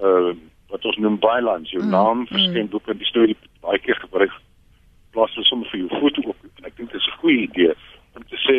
uh 0.00 0.32
wat 0.70 0.84
ons 0.86 1.00
noem 1.02 1.16
bylines, 1.18 1.70
jou 1.74 1.82
mm, 1.82 1.90
naam, 1.90 2.18
mm. 2.20 2.26
verskyn 2.30 2.68
boeke 2.70 2.92
en 2.92 2.98
die 2.98 3.08
storie 3.08 3.34
baie 3.60 3.78
keer 3.82 3.98
gebruik 3.98 4.30
plaas 5.10 5.32
hulle 5.34 5.48
sommer 5.48 5.66
vir 5.72 5.80
jou 5.80 5.88
foto 5.98 6.22
op 6.30 6.44
en 6.46 6.68
ek 6.68 6.76
dink 6.76 6.92
dit 6.92 7.00
is 7.00 7.08
'n 7.08 7.20
goeie 7.22 7.40
idee 7.48 7.74
om 8.14 8.22
te 8.22 8.38
sê 8.46 8.56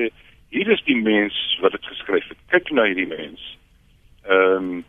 hier 0.51 0.71
is 0.71 0.83
die 0.83 0.95
mens 0.95 1.35
wat 1.61 1.71
dit 1.71 1.85
geskryf 1.85 2.27
het. 2.27 2.37
Kyk 2.51 2.71
na 2.71 2.83
hierdie 2.89 3.07
mens. 3.07 3.41
Ehm 4.27 4.55
um, 4.57 4.83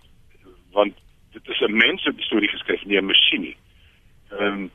want 0.72 0.94
dit 1.32 1.48
is 1.48 1.60
'n 1.60 1.76
mens 1.76 2.04
wat 2.04 2.16
die 2.16 2.24
storie 2.24 2.48
geskryf, 2.48 2.84
nie 2.84 2.98
'n 2.98 3.06
masjien 3.06 3.42
nie. 3.42 3.56
Ehm 4.30 4.42
um, 4.42 4.70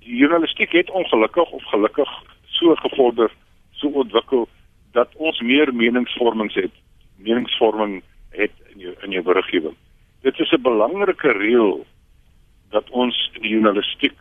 die 0.00 0.16
journalistiek 0.16 0.72
het 0.72 0.90
ongelukkig 0.90 1.50
of 1.50 1.64
gelukkig 1.64 2.10
so 2.46 2.74
gevorder, 2.74 3.30
so 3.72 3.88
ontwikkel 3.88 4.48
dat 4.94 5.14
ons 5.18 5.40
meer 5.40 5.72
meningsvormings 5.74 6.54
het, 6.54 6.74
meningsvorming 7.16 8.02
het 8.38 8.54
in 8.72 8.86
jou 8.86 8.94
in 9.06 9.14
jou 9.14 9.22
beriggewing. 9.26 9.76
Dit 10.22 10.38
is 10.40 10.52
'n 10.52 10.62
belangrike 10.62 11.32
reël 11.32 11.86
dat 12.70 12.90
ons 12.90 13.30
in 13.34 13.42
die 13.42 13.50
journalistiek 13.50 14.16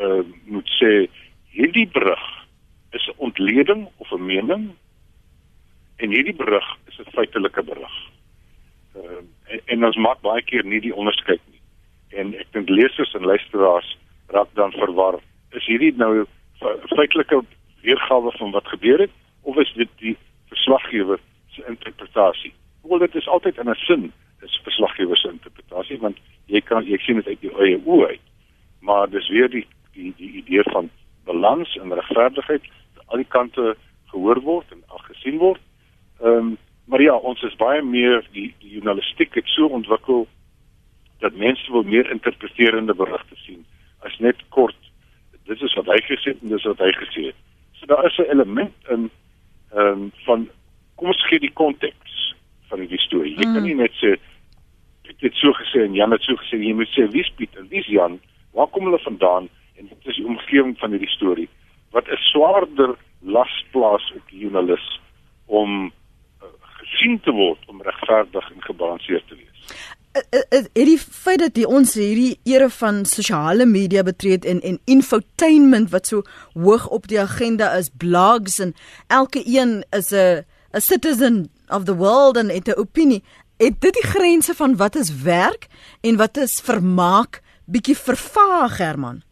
uh 0.00 0.22
moet 0.44 0.68
sê 0.80 1.08
hierdie 1.50 1.88
berig 1.88 2.24
is 2.92 3.08
'n 3.08 3.18
ontleding 3.28 3.88
of 3.96 4.12
'n 4.12 4.26
mening 4.26 4.64
en 5.96 6.10
hierdie 6.10 6.36
berig 6.36 6.68
is 6.88 6.98
'n 6.98 7.10
feitelike 7.16 7.62
berig. 7.62 7.96
Uh 8.96 9.22
en, 9.48 9.60
en 9.66 9.84
ons 9.84 9.96
maak 9.96 10.20
baie 10.20 10.42
keer 10.42 10.64
nie 10.64 10.80
die 10.80 10.94
onderskeid 10.94 11.40
nie. 11.50 11.60
En 12.20 12.34
ek 12.34 12.52
dink 12.52 12.68
lesers 12.68 13.14
en 13.14 13.24
luisteraars 13.24 13.96
raak 14.28 14.48
dan 14.54 14.72
verwar. 14.72 15.20
Is 15.50 15.66
hierdie 15.66 15.92
nou 15.96 16.26
feitelike 16.96 17.44
weergawe 17.80 18.32
van 18.38 18.50
wat 18.50 18.66
gebeur 18.68 18.98
het 18.98 19.12
of 19.46 19.56
is 19.62 19.72
dit 19.78 19.90
die 20.02 20.16
verslaggewer 20.50 21.20
se 21.54 21.64
interpretasie? 21.70 22.52
Wel 22.82 23.04
dit 23.04 23.14
is 23.14 23.28
altyd 23.28 23.58
in 23.62 23.70
'n 23.70 23.74
sin 23.86 24.12
is 24.42 24.60
verslaggewer 24.62 25.16
se 25.16 25.30
interpretasie 25.30 25.98
want 25.98 26.18
jy 26.46 26.60
kan 26.60 26.84
jy 26.84 26.98
sien 26.98 27.16
dit 27.22 27.26
uit 27.26 27.40
jou 27.40 27.54
eie 27.62 27.80
oë 27.84 28.06
uit. 28.06 28.26
Maar 28.80 29.10
dis 29.10 29.28
weer 29.28 29.50
die 29.50 29.66
die 29.92 30.12
die 30.16 30.32
idee 30.42 30.62
van 30.62 30.90
balans 31.24 31.76
en 31.76 31.94
regverdigheid 31.94 32.62
dat 32.94 33.04
al 33.06 33.16
die 33.16 33.32
kante 33.36 33.76
gehoor 34.06 34.40
word 34.40 34.72
en 34.72 34.82
gesien 35.08 35.38
word. 35.38 35.60
Ehm 36.20 36.32
um, 36.32 36.56
maar 36.86 37.02
ja, 37.02 37.14
ons 37.14 37.42
is 37.42 37.56
baie 37.58 37.82
meer 37.82 38.22
die 38.32 38.54
die 38.58 38.70
journalistiek 38.70 39.34
het 39.34 39.48
so 39.50 39.66
ontwikkel 39.66 40.26
dat 41.18 41.34
mense 41.34 41.72
wil 41.72 41.82
meer 41.82 42.10
interpreterende 42.10 42.94
berigte 42.94 43.36
sien 43.36 43.64
as 44.06 44.18
net 44.18 44.42
kort 44.48 44.76
dit 45.46 45.62
is 45.62 45.74
wat 45.78 45.86
hy 45.86 45.98
gesê 46.06 46.32
het 46.32 46.42
en 46.42 46.52
dis 46.54 46.66
wat 46.66 46.82
hy 46.82 46.92
gesê 46.98 47.28
het. 47.30 47.38
So 47.78 47.86
daar 47.86 48.06
is 48.06 48.18
'n 48.18 48.30
element 48.30 48.74
in 48.88 49.10
ehm 49.74 50.06
um, 50.06 50.12
van 50.24 50.48
kom 50.96 51.08
ons 51.12 51.26
gee 51.28 51.40
die 51.40 51.52
konteks 51.52 52.34
van 52.68 52.80
die 52.80 52.98
storie. 52.98 53.36
Jy 53.36 53.46
mm. 53.46 53.54
kan 53.54 53.62
nie 53.62 53.74
net 53.74 53.92
sê 54.00 54.16
ek 55.06 55.20
het 55.22 55.34
so 55.38 55.52
gesê 55.52 55.84
en 55.84 55.94
Jan 55.94 56.14
het 56.14 56.22
so 56.22 56.36
gesê 56.40 56.58
jy 56.58 56.72
moet 56.74 56.90
sê 56.94 57.06
wie's 57.12 57.30
Piet 57.36 57.54
en 57.56 57.68
wie's 57.70 57.86
Jan? 57.86 58.18
Waar 58.56 58.70
kom 58.72 58.88
hulle 58.88 58.98
vandaan? 59.04 59.48
En 59.76 59.88
dit 59.88 60.10
is 60.10 60.16
die 60.16 60.26
omgewing 60.26 60.74
van 60.80 60.90
hierdie 60.90 61.12
storie 61.14 61.48
wat 61.94 62.08
'n 62.08 62.22
swaarder 62.30 62.96
las 63.20 63.64
plaas 63.70 64.12
op 64.16 64.22
die 64.30 64.40
joernalis 64.44 65.00
om 65.46 65.92
uh, 66.42 66.48
gesien 66.80 67.20
te 67.20 67.32
word 67.32 67.58
om 67.66 67.82
regverdig 67.82 68.50
en 68.50 68.62
gebalanseerd 68.62 69.28
te 69.28 69.36
wees. 69.36 69.86
Eh, 70.16 70.40
eh, 70.48 70.62
het 70.72 70.86
die 70.88 70.98
feit 70.98 71.42
dat 71.42 71.54
die 71.54 71.66
ons 71.68 71.90
hierdie 71.94 72.38
era 72.48 72.70
van 72.72 73.02
sosiale 73.04 73.66
media 73.68 74.02
betree 74.02 74.38
en 74.48 74.62
en 74.64 74.78
infotainment 74.88 75.90
wat 75.92 76.06
so 76.08 76.22
hoog 76.54 76.86
op 76.88 77.08
die 77.10 77.20
agenda 77.20 77.68
is 77.76 77.90
blogs 78.04 78.56
en 78.64 78.72
elke 79.12 79.42
een 79.44 79.84
is 79.90 80.10
'n 80.12 80.44
'n 80.72 80.80
citizen 80.80 81.50
of 81.68 81.84
the 81.84 81.96
world 81.96 82.36
en 82.36 82.48
het 82.48 82.68
'n 82.68 82.80
opinie 82.80 83.22
het 83.56 83.80
dit 83.80 83.92
die 83.92 84.08
grense 84.14 84.54
van 84.54 84.76
wat 84.76 84.96
is 84.96 85.22
werk 85.22 85.66
en 86.00 86.16
wat 86.16 86.36
is 86.36 86.60
vermaak 86.60 87.42
bietjie 87.64 87.96
vervaag 87.96 88.78
Herman 88.78 89.22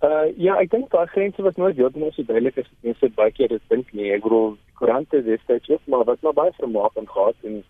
Uh 0.00 0.28
ja, 0.36 0.60
ek 0.60 0.70
dink 0.70 0.90
daai 0.90 1.06
grense 1.06 1.42
was 1.42 1.56
nooit 1.56 1.76
heeltemal 1.76 2.12
so 2.12 2.22
duidelik 2.22 2.58
as 2.58 2.68
mense 2.80 3.08
baie 3.14 3.32
keer 3.32 3.48
dit 3.48 3.62
dink 3.68 3.92
nie. 3.92 4.12
Ek 4.12 4.22
bedoel, 4.22 4.56
koerante 4.74 5.22
destyds 5.24 5.70
ook, 5.70 5.80
maar 5.86 6.04
wat 6.04 6.20
nou 6.22 6.32
baie 6.32 6.52
vermaak 6.52 6.94
en 6.94 7.08
gehad 7.08 7.34
en 7.42 7.64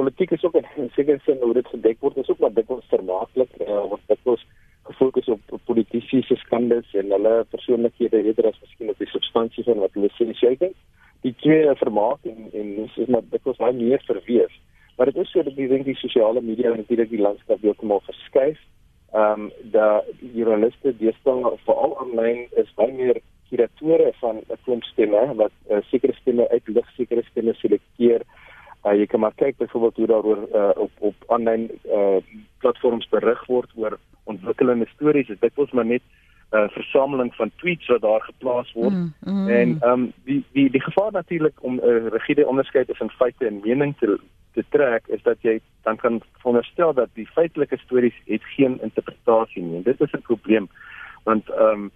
politiek 0.00 0.32
is 0.36 0.44
ook 0.44 0.56
in 0.60 0.90
sekere 0.96 1.20
sin 1.24 1.42
hoe 1.44 1.54
dit 1.54 1.72
gedek 1.74 2.00
word. 2.00 2.16
Is 2.22 2.32
ook 2.32 2.42
maar 2.44 2.56
dikwels 2.56 2.88
vermaaklik 2.92 3.52
uh, 3.60 3.82
word 3.92 4.06
dikwels 4.12 4.46
gefokus 4.88 5.28
op, 5.28 5.40
op 5.56 5.60
politici 5.68 6.22
se 6.22 6.36
skandes 6.40 6.94
en 6.94 7.12
hulle 7.16 7.34
persoonlikhede 7.50 8.22
eerder 8.24 8.50
as 8.50 8.60
miskien 8.64 8.90
op 8.90 8.98
die 8.98 9.12
substansie 9.12 9.64
van 9.68 9.84
wat 9.84 9.94
hulle 9.98 10.10
sê 10.16 10.26
jy 10.32 10.56
dink 10.64 10.76
die 11.26 11.34
twee 11.44 11.74
vermaak 11.82 12.24
en 12.32 12.48
en 12.56 12.74
dis 12.78 12.96
is 13.04 13.12
maar 13.12 13.26
dikwels 13.34 13.60
baie 13.60 13.76
meer 13.76 14.02
verweef 14.08 14.56
maar 15.00 15.12
dit 15.12 15.22
is 15.24 15.30
so 15.32 15.40
dat 15.40 15.56
ek 15.56 15.68
dink 15.70 15.86
die 15.88 15.96
sosiale 15.96 16.42
media 16.44 16.74
natuurlik 16.76 17.08
die 17.08 17.22
landskap 17.24 17.62
heeltemal 17.64 18.02
verskuif. 18.04 18.58
Ehm 19.16 19.46
um, 19.46 19.46
dat 19.72 20.10
journaliste 20.36 20.92
deesdae 20.98 21.52
veral 21.64 21.94
aanlyn 22.02 22.42
is 22.60 22.74
baie 22.76 22.92
meer 22.98 23.20
kuratore 23.48 24.10
van 24.18 24.42
'n 24.42 24.58
klomp 24.66 24.84
stemme 24.90 25.22
wat 25.38 25.54
uh, 25.70 25.80
sekere 25.88 26.12
stemme 26.18 26.48
uitlig 26.50 26.90
sekere 26.98 27.24
stemme 27.30 27.54
selekteer 27.62 28.26
jy 28.82 29.06
kan 29.06 29.20
maar 29.20 29.34
kyk 29.34 29.56
byvoorbeeld 29.56 29.96
hoe 29.96 30.06
daaroor 30.06 30.48
uh, 30.54 30.70
op 30.74 30.90
op 30.98 31.14
aanlyn 31.26 31.70
uh, 31.84 32.16
platforms 32.58 33.08
berig 33.08 33.46
word 33.46 33.70
oor 33.76 33.98
ontwikkelende 34.24 34.86
stories. 34.94 35.26
Dit 35.26 35.58
is 35.58 35.70
maar 35.70 35.86
net 35.86 36.02
'n 36.50 36.56
uh, 36.56 36.68
versameling 36.68 37.34
van 37.34 37.50
tweets 37.56 37.86
wat 37.86 38.00
daar 38.00 38.20
geplaas 38.20 38.72
word. 38.72 38.92
Mm, 38.92 39.12
mm. 39.20 39.48
En 39.48 39.76
ehm 39.80 39.92
um, 39.92 40.12
die 40.24 40.44
die 40.52 40.70
die 40.70 40.82
gevaar 40.82 41.12
natuurlik 41.12 41.62
om 41.62 41.74
'n 41.74 41.88
uh, 41.88 42.06
rigiede 42.06 42.46
onderskeid 42.46 42.86
tussen 42.86 43.10
feite 43.10 43.46
en 43.46 43.60
mening 43.62 43.96
te 43.98 44.20
te 44.52 44.64
trek 44.68 45.06
is 45.06 45.22
dat 45.22 45.36
jy 45.40 45.60
dan 45.82 45.96
kan 45.96 46.22
veronderstel 46.38 46.94
dat 46.94 47.08
die 47.12 47.26
feitelike 47.26 47.76
stories 47.76 48.14
het 48.24 48.44
geen 48.44 48.78
interpretasie 48.82 49.62
nie. 49.62 49.76
En 49.76 49.82
dit 49.82 50.00
is 50.00 50.12
'n 50.12 50.22
probleem 50.22 50.68
want 51.24 51.50
ehm 51.50 51.68
um, 51.68 51.90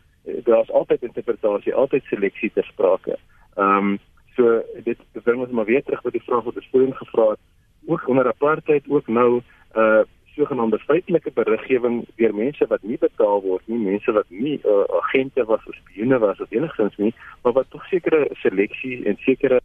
daar's 0.45 0.71
altyd 0.71 1.03
interpretasie, 1.03 1.75
altyd 1.75 2.05
seleksie 2.05 2.51
ter 2.55 2.65
sprake. 2.65 3.19
Ehm 3.55 3.77
um, 3.77 3.99
So 4.37 4.63
dit 4.85 4.99
bring 5.23 5.41
ons 5.41 5.51
maar 5.51 5.69
weer 5.71 5.83
terug 5.83 6.03
by 6.03 6.11
die 6.11 6.25
vraag 6.27 6.45
wat 6.45 6.57
ons 6.57 6.69
voorheen 6.73 6.95
gevra 6.95 7.31
het. 7.31 7.41
Ook 7.87 8.09
onder 8.09 8.27
apartheid 8.27 8.85
ook 8.89 9.07
nou 9.07 9.43
uh 9.75 10.03
sogenaamde 10.35 10.79
feitelike 10.79 11.31
beriggewing 11.35 12.01
deur 12.19 12.35
mense 12.35 12.67
wat 12.67 12.83
nie 12.83 12.99
betaal 12.99 13.43
word 13.43 13.69
nie, 13.71 13.79
mense 13.79 14.13
wat 14.17 14.31
nie 14.35 14.57
uh, 14.67 14.81
agente 14.99 15.45
was 15.47 15.63
of 15.71 15.77
spioene 15.79 16.19
was 16.19 16.41
of 16.43 16.51
enigstens 16.51 16.97
nie, 16.99 17.13
maar 17.43 17.55
wat 17.55 17.71
tog 17.71 17.85
sekere 17.87 18.27
seleksie 18.43 19.05
en 19.07 19.21
sekere 19.27 19.61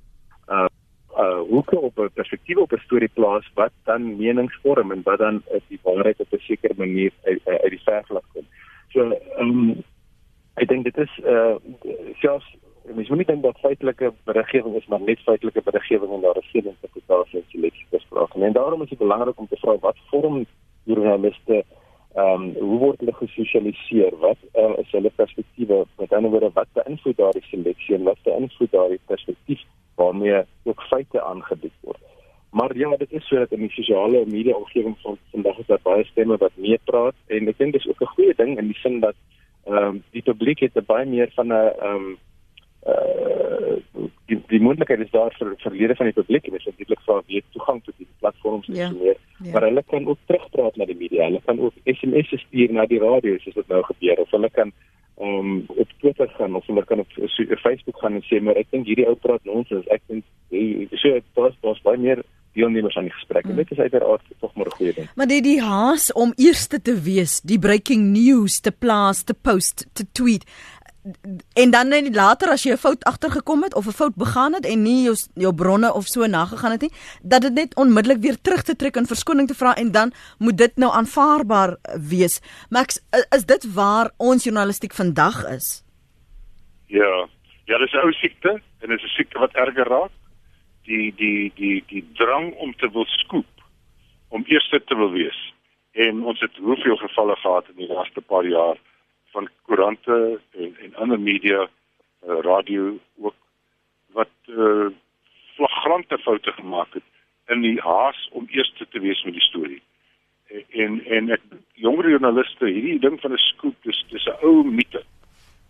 uh 0.50 0.68
uh 1.18 1.42
hoeke 1.50 1.80
op 1.80 1.98
'n 2.00 2.14
perspektief 2.14 2.58
op 2.58 2.74
'n 2.74 2.86
storie 2.86 3.10
plaas 3.14 3.50
wat 3.54 3.74
dan 3.84 4.18
meningsvorm 4.18 4.92
en 4.92 5.02
wat 5.04 5.20
dan 5.20 5.42
uh, 5.52 5.60
die 5.68 5.80
waarheid 5.84 6.20
op 6.20 6.34
'n 6.34 6.46
sekere 6.46 6.74
manier 6.78 7.12
uit, 7.24 7.42
uit 7.46 7.70
die 7.70 7.84
verf 7.84 8.10
laat 8.10 8.30
kom. 8.34 8.46
So 8.94 9.18
um 9.40 9.84
ek 10.56 10.68
dink 10.68 10.84
dit 10.84 10.98
is 10.98 11.20
uh 11.26 11.56
selfs 12.22 12.56
mens 12.96 13.10
moet 13.10 13.18
nie 13.18 13.26
dink 13.26 13.44
dat 13.44 13.60
feitelike 13.60 14.14
beriggewing 14.24 14.76
is 14.76 14.88
maar 14.88 15.02
net 15.02 15.20
feitelike 15.20 15.62
beriggewing 15.62 16.14
en 16.14 16.22
daar 16.22 16.38
is 16.38 16.50
geen 16.52 16.66
interpretasie 16.66 17.40
en 17.40 17.46
seleksie 17.48 17.86
bespreek 17.90 18.36
nie. 18.36 18.46
En 18.46 18.54
daarom 18.54 18.82
is 18.82 18.90
dit 18.90 18.98
belangrik 18.98 19.40
om 19.40 19.48
te 19.48 19.58
vra 19.62 19.78
wat 19.80 19.98
vorm 20.12 20.46
journaliste 20.84 21.64
ehm 22.16 22.42
um, 22.42 22.54
hoe 22.58 22.80
word 22.80 23.00
hulle 23.00 23.14
gesosialiseer? 23.14 24.16
Wat 24.18 24.38
uh, 24.58 24.72
is 24.82 24.92
hulle 24.92 25.12
perspektiewe? 25.16 25.84
Met 25.98 26.14
ander 26.14 26.32
woorde, 26.32 26.50
wat 26.54 26.72
beïnvloed 26.74 27.18
daardie 27.18 27.46
seleksie 27.46 27.96
en 27.96 28.04
wat 28.04 28.24
beïnvloed 28.24 28.72
daardie 28.72 29.00
perspektief 29.06 29.62
waarmee 29.96 30.42
ook 30.64 30.82
feite 30.90 31.22
aangebied 31.22 31.76
word? 31.82 32.02
Maar 32.52 32.78
ja, 32.78 32.96
dit 32.98 33.12
is 33.12 33.28
sodat 33.28 33.52
in 33.52 33.60
die 33.60 33.72
sosiale 33.72 34.24
media 34.26 34.56
omgewing 34.56 34.98
van 35.02 35.18
vandag 35.32 35.58
is 35.58 35.68
daar 35.68 35.84
baie 35.84 36.06
stemme 36.06 36.38
wat 36.38 36.56
meepraat 36.56 37.16
en 37.28 37.48
ek 37.48 37.58
dink 37.62 37.78
dis 37.78 37.88
ook 37.88 38.02
'n 38.02 38.14
goeie 38.16 38.34
ding 38.36 38.58
in 38.58 38.72
die 38.74 38.80
sin 38.82 39.00
dat 39.00 39.16
ehm 39.66 39.78
um, 39.78 40.04
die 40.12 40.26
publiek 40.26 40.60
het 40.60 40.86
baie 40.86 41.06
meer 41.06 41.30
van 41.36 41.48
'n 41.48 41.52
ehm 41.52 41.96
um, 41.96 42.18
uh 42.88 43.78
die 44.30 44.38
die 44.48 44.62
moontlikheid 44.62 45.02
is 45.04 45.12
daar 45.12 45.34
vir 45.38 45.56
verlede 45.64 45.96
van 45.96 46.10
die 46.10 46.16
publiek 46.16 46.46
en 46.46 46.56
dit 46.56 46.62
is 46.62 46.70
natuurlik 46.70 47.02
vir 47.08 47.24
wie 47.32 47.42
toegang 47.56 47.82
tot 47.84 47.96
die 47.98 48.08
platforms 48.22 48.68
ja, 48.68 48.86
en 48.86 48.94
so 48.94 49.04
meer. 49.04 49.18
Ja. 49.40 49.52
Maar 49.52 49.68
hulle 49.68 49.84
kan 49.88 50.08
ook 50.08 50.22
terugpraat 50.26 50.78
na 50.78 50.86
die 50.86 50.98
media. 51.00 51.26
Hulle 51.26 51.42
kan 51.46 51.60
ook 51.60 51.74
SMS 51.86 52.34
stuur 52.46 52.74
na 52.74 52.86
die 52.86 53.02
radio 53.02 53.38
soos 53.44 53.58
dit 53.58 53.68
nou 53.74 53.84
gebeur 53.84 54.24
of 54.24 54.32
hulle 54.38 54.50
kan 54.50 54.74
um 55.20 55.64
op 55.68 55.90
Twitter 56.00 56.30
gaan 56.38 56.56
of 56.56 56.68
hulle 56.68 56.86
kan 56.86 57.00
op 57.00 57.08
Facebook 57.64 58.00
gaan 58.00 58.20
en 58.20 58.26
sê 58.28 58.42
maar 58.42 58.60
ek 58.62 58.70
dink 58.72 58.88
hierdie 58.88 59.08
ou 59.08 59.16
praat 59.16 59.44
nonsens. 59.44 59.88
Ek 59.92 60.04
dink 60.08 60.24
so 61.02 61.20
daar's 61.36 61.58
daar's 61.64 61.82
baie 61.84 62.00
meer 62.00 62.24
deelnemers 62.58 62.98
aan 62.98 63.10
die 63.10 63.14
gesprek. 63.14 63.46
Mm. 63.46 63.60
Dit 63.62 63.72
is 63.72 63.80
uiteraard 63.80 64.24
tog 64.40 64.54
maar 64.56 64.66
'n 64.66 64.78
goeie 64.78 64.94
ding. 64.94 65.10
Maar 65.16 65.28
dit 65.28 65.44
die 65.44 65.62
haas 65.62 66.12
om 66.14 66.34
eerste 66.36 66.82
te 66.82 66.96
wees, 67.02 67.42
die 67.42 67.60
breaking 67.60 68.12
news 68.12 68.60
te 68.60 68.72
plaas, 68.72 69.24
te 69.24 69.34
post, 69.34 69.88
te 69.94 70.06
tweet 70.12 70.46
en 71.54 71.72
dan 71.72 71.88
net 71.88 72.16
later 72.16 72.50
as 72.50 72.64
jy 72.64 72.72
'n 72.74 72.78
fout 72.78 73.04
agtergekom 73.04 73.64
het 73.64 73.76
of 73.76 73.88
'n 73.88 74.00
fout 74.00 74.16
begaan 74.16 74.54
het 74.54 74.66
en 74.66 74.82
nie 74.84 75.04
jou 75.04 75.16
jou 75.34 75.54
bronne 75.54 75.94
of 75.94 76.06
so 76.06 76.26
nagegaan 76.26 76.72
het 76.72 76.82
nie, 76.82 76.92
dat 77.24 77.42
dit 77.42 77.54
net 77.54 77.76
onmiddellik 77.76 78.22
weer 78.22 78.42
terug 78.42 78.64
te 78.64 78.76
trek 78.76 78.96
en 78.96 79.06
verskoning 79.06 79.48
te 79.48 79.56
vra 79.56 79.76
en 79.76 79.92
dan 79.92 80.12
moet 80.38 80.58
dit 80.58 80.76
nou 80.76 80.92
aanvaarbaar 80.94 81.78
wees. 82.10 82.42
Max, 82.70 83.00
is 83.30 83.46
dit 83.46 83.74
waar 83.74 84.12
ons 84.18 84.44
journalistiek 84.44 84.94
vandag 84.94 85.46
is? 85.48 85.84
Ja. 86.88 87.28
Ja, 87.66 87.78
dis 87.78 87.94
'n 87.94 87.98
ou 87.98 88.12
siekte 88.12 88.62
en 88.80 88.90
dit 88.90 88.98
is 88.98 89.04
'n 89.04 89.16
siekte 89.16 89.40
wat 89.40 89.54
erger 89.54 89.88
raak. 89.88 90.12
Die 90.84 91.14
die 91.16 91.52
die 91.56 91.84
die 91.88 92.10
drang 92.14 92.54
om 92.54 92.76
te 92.76 92.92
wil 92.92 93.06
skoop, 93.06 93.54
om 94.30 94.44
eerste 94.48 94.84
te 94.84 94.96
wil 94.96 95.12
wees. 95.12 95.54
En 95.92 96.24
ons 96.24 96.40
het 96.40 96.56
hoeveel 96.56 96.96
gevalle 96.96 97.36
gehad 97.36 97.66
in 97.70 97.76
die 97.76 97.94
laaste 97.94 98.22
paar 98.22 98.46
jaar 98.46 98.78
van 99.32 99.50
koerante 99.66 100.40
en, 100.52 100.76
en 100.78 100.96
ander 100.96 101.20
media, 101.20 101.68
uh, 101.68 102.40
radio 102.42 102.98
ook 103.18 103.36
wat 104.12 104.36
uh, 104.48 104.88
flagrante 105.56 106.18
foute 106.18 106.52
gemaak 106.52 106.94
het 106.94 107.04
in 107.48 107.62
die 107.62 107.80
haas 107.82 108.30
om 108.32 108.48
eers 108.50 108.74
te 108.90 109.00
wees 109.00 109.24
met 109.24 109.34
die 109.34 109.48
storie. 109.48 109.82
En 110.70 111.00
en 111.06 111.30
ek 111.36 111.42
jonger 111.78 112.10
joernaliste, 112.10 112.66
hierdie 112.66 113.00
ding 113.00 113.20
van 113.22 113.34
'n 113.34 113.42
skoop, 113.52 113.76
dis 113.84 114.04
dis 114.10 114.26
'n 114.26 114.40
ou 114.42 114.64
mite. 114.64 115.04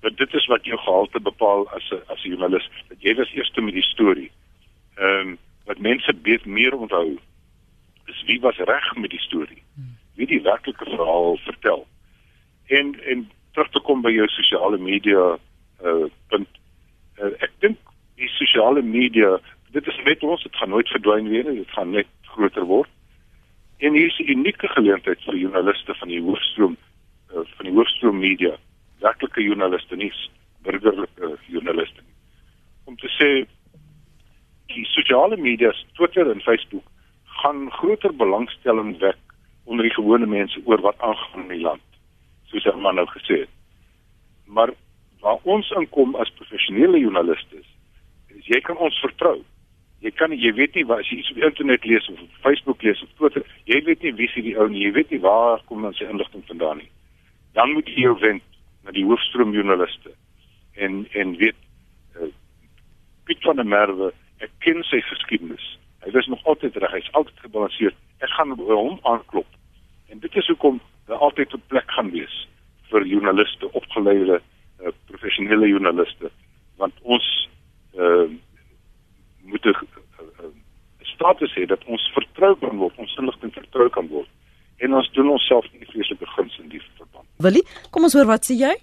Dat 0.02 0.18
dit 0.18 0.34
is 0.34 0.46
wat 0.46 0.66
jou 0.66 0.80
gehalte 0.80 1.20
bepaal 1.20 1.68
as 1.70 1.92
'n 1.92 2.04
as 2.08 2.24
'n 2.24 2.30
joernalis, 2.30 2.70
dat 2.88 3.02
jy 3.02 3.16
was 3.16 3.34
eers 3.34 3.52
met 3.56 3.74
die 3.74 3.92
storie. 3.94 4.32
Ehm 4.96 5.28
um, 5.28 5.38
wat 5.66 5.80
mense 5.80 6.14
baie 6.14 6.40
meer 6.44 6.76
onthou 6.76 7.18
is 8.06 8.24
wie 8.26 8.40
was 8.42 8.58
reg 8.58 8.96
met 8.96 9.10
die 9.10 9.22
storie. 9.22 9.64
Wie 10.16 10.28
die 10.28 10.42
werklike 10.42 10.86
verhaal 10.86 11.38
vertel. 11.38 11.88
En 12.68 12.96
en 13.04 13.30
terug 13.54 13.70
te 13.72 13.82
kom 13.88 14.02
by 14.02 14.12
jou 14.14 14.28
sosiale 14.28 14.78
media 14.78 15.38
uh 15.84 16.08
punt. 16.32 16.50
Uh, 17.20 17.32
ek 17.46 17.52
dink 17.64 17.78
die 18.20 18.30
sosiale 18.36 18.82
media 18.82 19.38
dit 19.76 19.88
is 19.88 20.00
net 20.06 20.24
ons 20.24 20.44
dit 20.44 20.56
gaan 20.56 20.74
nooit 20.74 20.90
verdwyn 20.96 21.30
weer 21.30 21.46
nie 21.48 21.62
dit 21.62 21.76
gaan 21.78 21.92
net 21.96 22.10
groter 22.34 22.66
word. 22.66 22.90
En 23.80 23.94
hier 23.94 24.08
is 24.12 24.20
'n 24.20 24.32
unieke 24.32 24.68
geleentheid 24.68 25.22
vir 25.24 25.36
joernaliste 25.36 25.94
van 25.96 26.08
die 26.08 26.22
hoofstroom 26.22 26.78
uh, 27.34 27.46
van 27.56 27.66
die 27.66 27.76
hoofstroom 27.76 28.20
media 28.20 28.58
werklike 29.00 29.44
joernaliste 29.44 29.96
nie 29.96 30.12
burgerlike 30.64 31.38
joernaliste 31.48 32.04
om 32.86 32.98
te 32.98 33.10
sê 33.16 33.30
die 34.74 34.86
sosiale 34.86 35.38
media 35.38 35.72
Twitter 35.98 36.32
en 36.32 36.42
Facebook 36.42 36.86
gaan 37.42 37.72
groter 37.72 38.16
belangstelling 38.16 38.98
wek 39.00 39.18
onder 39.64 39.86
die 39.88 39.94
gewone 39.94 40.26
mense 40.26 40.62
oor 40.66 40.82
wat 40.82 41.00
aangaan 41.00 41.46
in 41.46 41.54
die 41.56 41.64
land 41.64 41.89
soos 42.52 42.68
maar 42.76 42.98
nou 42.98 43.08
gesê 43.14 43.44
het 43.46 43.56
maar 44.46 44.74
waar 45.22 45.40
ons 45.44 45.70
inkom 45.78 46.16
as 46.16 46.32
professionele 46.42 47.02
joernaliste 47.02 47.62
is 47.62 48.50
jy 48.50 48.62
kan 48.66 48.78
ons 48.78 49.02
vertrou 49.06 49.40
jy 50.04 50.12
kan 50.16 50.32
jy 50.32 50.52
weet 50.56 50.78
nie 50.78 50.86
wat 50.88 51.04
as 51.04 51.10
jy 51.12 51.20
iets 51.20 51.32
op 51.34 51.40
die 51.40 51.48
internet 51.48 51.86
lees 51.88 52.08
of 52.12 52.22
op 52.24 52.38
Facebook 52.46 52.84
lees 52.84 53.02
of 53.04 53.12
Twitter, 53.20 53.44
jy 53.68 53.82
weet 53.88 54.04
nie 54.06 54.14
wie 54.16 54.30
se 54.32 54.44
die 54.46 54.56
ou 54.56 54.68
nie, 54.72 54.86
jy 54.86 54.94
weet 54.96 55.12
nie 55.12 55.22
waar 55.24 55.64
kom 55.68 55.84
dan 55.84 55.96
sy 55.98 56.08
inligting 56.08 56.46
vandaan 56.48 56.80
nie. 56.84 56.90
Dan 57.58 57.74
moet 57.76 57.90
jy 57.92 58.06
jou 58.08 58.16
wend 58.22 58.46
na 58.88 58.96
die 58.96 59.04
hoofstroom 59.08 59.52
joernaliste. 59.56 60.14
En 60.80 61.04
en 61.20 61.36
weet 61.42 61.58
uh, 62.16 62.32
Piet 63.28 63.44
van 63.44 63.60
der 63.60 63.68
Merwe, 63.68 64.14
ek 64.40 64.54
ken 64.64 64.80
sy 64.88 65.02
geskiedenis. 65.10 65.66
Hy 66.06 66.14
was 66.16 66.30
nog 66.32 66.46
altyd 66.48 66.80
reg, 66.80 66.96
hy's 66.96 67.12
altyd 67.20 67.44
gebalanseerd. 67.44 67.98
Ek 68.24 68.32
gaan 68.38 68.56
hom 68.56 69.00
aanklop. 69.04 69.48
En 70.10 70.20
dit 70.20 70.36
is 70.36 70.48
hoekom 70.48 70.82
daar 71.06 71.18
altyd 71.18 71.54
'n 71.54 71.64
plek 71.68 71.92
gaan 71.92 72.12
wees 72.12 72.48
vir 72.90 73.06
joernaliste, 73.06 73.72
opgeleide 73.72 74.42
uh, 74.82 74.88
professionele 75.06 75.68
joernaliste, 75.68 76.32
want 76.78 76.94
ons 77.02 77.50
uh, 77.96 78.30
moet 79.42 79.66
'n 79.66 79.76
status 81.02 81.54
hê 81.56 81.66
dat 81.66 81.84
ons 81.86 82.12
vertrou 82.14 82.56
kan 82.60 82.78
word, 82.78 82.98
ons 82.98 83.16
inligting 83.20 83.54
vertrou 83.54 83.90
kan 83.90 84.08
word. 84.08 84.30
En 84.78 84.94
ons 84.94 85.12
doen 85.12 85.30
onsself 85.30 85.66
nie 85.74 85.86
vreeslike 85.86 86.26
guns 86.26 86.60
in 86.64 86.70
die 86.70 86.82
verband. 86.98 87.28
Willie, 87.38 87.66
kom 87.92 88.04
ons 88.08 88.14
hoor 88.14 88.30
wat 88.30 88.46
sê 88.48 88.56
jy? 88.56 88.76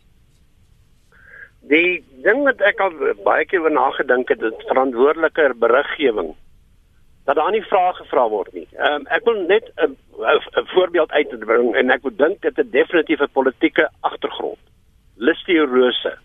Die 1.71 2.05
ding 2.23 2.43
wat 2.47 2.61
ek 2.61 2.81
al 2.85 2.93
baie 3.25 3.47
keer 3.49 3.65
oor 3.65 3.73
nagedink 3.75 4.29
het, 4.29 4.43
is 4.43 4.67
verantwoordelike 4.69 5.55
beriggewing. 5.63 6.35
Dat 7.27 7.37
daar 7.37 7.51
nie 7.51 7.63
vrae 7.67 7.93
gevra 7.99 8.29
word 8.31 8.53
nie. 8.55 8.69
Ehm 8.77 9.01
um, 9.01 9.07
ek 9.11 9.25
wil 9.25 9.41
net 9.47 9.73
'n 9.77 9.97
'n 10.19 10.67
voorbeeld 10.75 11.11
uitbring 11.11 11.75
en 11.75 11.91
ek 11.91 12.03
wil 12.03 12.17
dink 12.17 12.43
dit 12.43 12.57
het 12.57 13.21
'n 13.21 13.33
politieke 13.33 13.91
agtergrond. 14.01 14.63
Listeorose 15.17 16.19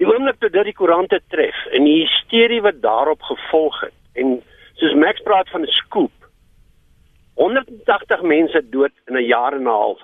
Die 0.00 0.08
oomblik 0.08 0.38
toe 0.40 0.48
dit 0.48 0.64
die 0.64 0.76
koerante 0.76 1.18
tref 1.28 1.56
en 1.76 1.84
die 1.84 1.98
hysterie 2.00 2.62
wat 2.64 2.78
daarop 2.80 3.20
gevolg 3.28 3.82
het 3.84 3.96
en 4.16 4.38
soos 4.80 4.94
Max 4.96 5.20
praat 5.26 5.50
van 5.52 5.66
'n 5.66 5.76
skoop 5.76 6.28
180 7.36 8.22
mense 8.22 8.62
dood 8.70 8.94
in 9.08 9.16
'n 9.16 9.26
jaar 9.26 9.52
en 9.52 9.68
'n 9.68 9.76
half. 9.80 10.00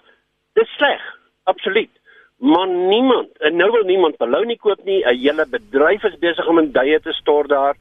Dis 0.52 0.68
sleg, 0.76 1.00
absoluut. 1.44 1.90
Maar 2.38 2.68
niemand, 2.68 3.38
en 3.38 3.56
nou 3.56 3.70
wil 3.70 3.84
niemand 3.84 4.16
belounie 4.16 4.58
koop 4.58 4.84
nie. 4.84 5.04
'n 5.04 5.18
Hele 5.18 5.46
bedryf 5.50 6.02
is 6.04 6.18
besig 6.18 6.46
om 6.46 6.58
in 6.58 6.72
duie 6.72 7.00
te 7.00 7.12
stort 7.12 7.48
daar. 7.48 7.76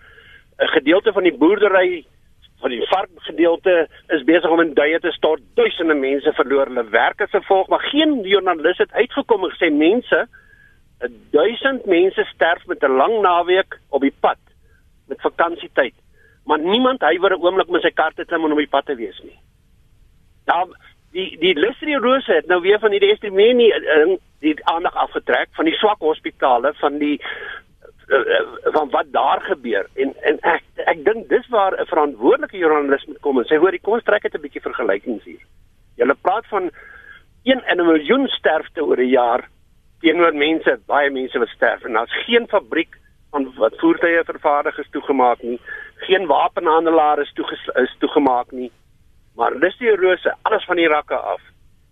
'n 0.59 0.67
Gedeelte 0.67 1.11
van 1.11 1.23
die 1.23 1.38
boerdery 1.38 2.05
van 2.60 2.70
die 2.70 2.88
varkgedeelte 2.88 3.88
is 4.08 4.24
besig 4.24 4.49
om 4.49 4.62
in 4.62 4.74
duie 4.74 4.99
te 4.99 5.12
stort. 5.12 5.41
Duisende 5.53 5.93
mense 5.93 6.34
verloor 6.34 6.72
hulle 6.72 6.89
werk 6.89 7.22
as 7.22 7.30
gevolg, 7.30 7.68
maar 7.68 7.84
geen 7.91 8.22
joernalis 8.24 8.78
het 8.78 8.91
uitgekom 8.91 9.43
en 9.43 9.53
gesê 9.53 9.72
mense 9.74 10.28
1000 11.32 11.86
mense 11.86 12.24
sterf 12.34 12.66
met 12.66 12.84
'n 12.84 12.97
lang 13.01 13.22
naweek 13.22 13.80
op 13.89 14.01
die 14.01 14.16
pad 14.20 14.39
met 15.08 15.22
vakansietyd. 15.22 15.93
Maar 16.45 16.60
niemand 16.60 17.01
huiwer 17.01 17.32
'n 17.32 17.41
oomblik 17.41 17.68
om 17.68 17.80
sy 17.80 17.91
kar 17.91 18.14
te 18.14 18.26
klim 18.26 18.45
en 18.45 18.51
op 18.51 18.58
die 18.58 18.74
pad 18.76 18.86
te 18.86 18.95
wees 18.95 19.20
nie. 19.24 19.39
Nou 20.45 20.74
die 21.12 21.38
die 21.39 21.53
Leslie 21.53 21.97
Rose 21.97 22.32
het 22.32 22.47
nou 22.47 22.62
weer 22.62 22.80
van 22.80 22.91
die 22.91 22.99
Estimeni 22.99 23.72
die, 23.72 24.20
die 24.39 24.66
aandag 24.66 24.95
afgetrek 24.95 25.47
van 25.51 25.66
die 25.66 25.74
swak 25.74 25.99
hospitale 25.99 26.74
van 26.74 26.97
die 26.97 27.22
eh, 27.22 27.28
eh, 27.28 27.74
van 28.64 28.89
wat 28.89 29.06
daar 29.12 29.41
gebeur 29.41 29.88
en 29.93 30.14
en 30.22 30.38
ek 30.41 30.64
ek 30.86 31.06
dink 31.06 31.30
dis 31.30 31.47
waar 31.49 31.74
'n 31.74 31.86
verantwoordelike 31.86 32.58
joernalis 32.58 33.06
moet 33.06 33.20
kom 33.20 33.39
en 33.39 33.45
sê 33.45 33.58
hoor 33.58 33.80
kom 33.82 33.93
ons 33.93 34.03
trek 34.03 34.22
dit 34.22 34.36
'n 34.36 34.41
bietjie 34.41 34.62
vergelykings 34.62 35.24
hier. 35.24 35.41
Jy 35.97 36.14
praat 36.22 36.45
van 36.47 36.70
1 37.43 37.64
in 37.72 37.80
'n 37.80 37.86
miljoen 37.86 38.28
sterfte 38.28 38.86
oor 38.86 38.97
'n 38.97 39.10
jaar 39.10 39.49
teenoor 40.01 40.34
mense, 40.34 40.80
baie 40.86 41.10
mense 41.10 41.39
wat 41.39 41.47
sterf 41.47 41.84
en 41.84 41.93
daar's 41.93 42.24
geen 42.26 42.47
fabriek 42.47 42.97
van 43.32 43.53
wat 43.58 43.80
voertuie 43.80 44.24
vervaardig 44.24 44.78
is 44.78 44.89
toegemaak 44.91 45.41
nie. 45.41 45.60
Geen 45.95 46.26
wapenhandelaar 46.28 47.20
is 47.20 47.32
toe 47.34 47.45
is 47.74 47.95
toegemaak 47.99 48.51
nie. 48.51 48.72
Maar 49.36 49.60
dis 49.60 49.78
die 49.78 49.95
rose, 49.95 50.36
alles 50.41 50.66
van 50.66 50.76
die 50.76 50.88
rakke 50.88 51.16
af. 51.16 51.41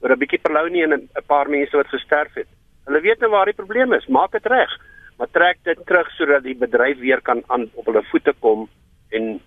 oor 0.03 0.11
'n 0.11 0.19
bietjie 0.19 0.39
perlounie 0.39 0.83
en 0.83 0.93
'n 0.93 1.25
paar 1.27 1.49
mense 1.49 1.77
wat 1.77 1.87
gesterf 1.87 2.33
het. 2.33 2.47
Hulle 2.85 3.01
weet 3.01 3.19
nou 3.19 3.31
waar 3.31 3.45
die 3.45 3.61
probleem 3.61 3.93
is. 3.93 4.07
Maak 4.07 4.31
dit 4.31 4.45
reg. 4.45 4.71
Maar 5.17 5.29
trek 5.31 5.59
dit 5.63 5.79
terug 5.85 6.09
sodat 6.17 6.43
die 6.43 6.55
bedryf 6.57 6.99
weer 6.99 7.21
kan 7.21 7.43
aan 7.47 7.69
op 7.73 7.85
hulle 7.85 8.03
voete 8.11 8.33
kom 8.39 8.67
en 9.09 9.39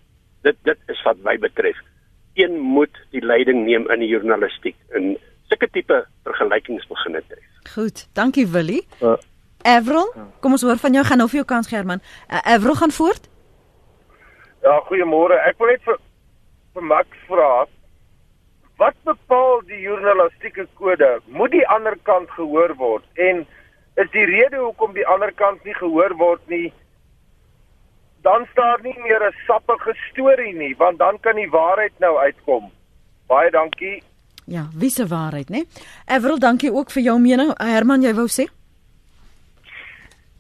dit 0.47 0.59
dit 0.63 0.93
is 0.93 1.03
wat 1.03 1.23
my 1.27 1.39
betref. 1.39 1.79
Een 2.35 2.59
moet 2.61 3.01
die 3.11 3.25
leiding 3.25 3.65
neem 3.65 3.89
in 3.91 4.05
die 4.05 4.11
journalistiek 4.13 4.77
en 4.95 5.17
sulke 5.51 5.69
tipe 5.71 6.03
vergelykings 6.27 6.87
begin 6.91 7.19
tref. 7.29 7.47
Goed, 7.75 8.07
dankie 8.13 8.47
Willie. 8.47 8.87
Uh, 9.01 9.17
Avril, 9.67 10.13
kom 10.41 10.55
ons 10.55 10.63
hoor 10.63 10.79
van 10.79 10.95
jou 10.95 11.05
gaan 11.05 11.19
nou 11.19 11.29
vir 11.31 11.43
jou 11.43 11.49
kans 11.49 11.69
German. 11.69 12.03
Uh, 12.31 12.43
Avril 12.55 12.79
gaan 12.79 12.95
voort. 12.95 13.29
Ja, 14.63 14.79
goeiemôre. 14.91 15.39
Ek 15.47 15.59
wil 15.59 15.75
net 15.75 15.83
vir 15.87 15.99
vir 16.77 16.85
Max 16.85 17.27
vra 17.27 17.67
wat 18.77 18.97
bepaal 19.09 19.63
die 19.71 19.81
journalistieke 19.81 20.67
kode? 20.77 21.09
Moet 21.33 21.55
die 21.55 21.67
ander 21.73 21.97
kant 22.05 22.31
gehoor 22.37 22.75
word 22.77 23.23
en 23.29 23.47
is 23.97 24.11
die 24.13 24.25
rede 24.25 24.57
hoekom 24.57 24.93
die 24.93 25.07
ander 25.07 25.33
kant 25.33 25.65
nie 25.65 25.75
gehoor 25.75 26.17
word 26.17 26.49
nie 26.49 26.73
dan 28.27 28.47
staan 28.51 28.79
nie 28.83 28.99
meer 29.07 29.23
'n 29.29 29.35
sappige 29.47 29.93
storie 30.11 30.55
nie, 30.55 30.75
want 30.77 30.99
dan 30.99 31.21
kan 31.21 31.37
die 31.37 31.51
waarheid 31.51 31.93
nou 31.99 32.15
uitkom. 32.19 32.65
Baie 33.27 33.51
dankie. 33.51 34.03
Ja, 34.45 34.69
wisse 34.79 35.07
waarheid, 35.07 35.49
né? 35.49 35.63
Everal, 36.07 36.39
dankie 36.39 36.73
ook 36.73 36.91
vir 36.91 37.03
jou 37.03 37.21
mening. 37.21 37.51
Herman, 37.57 38.03
jy 38.03 38.15
wou 38.15 38.29
sê? 38.29 38.45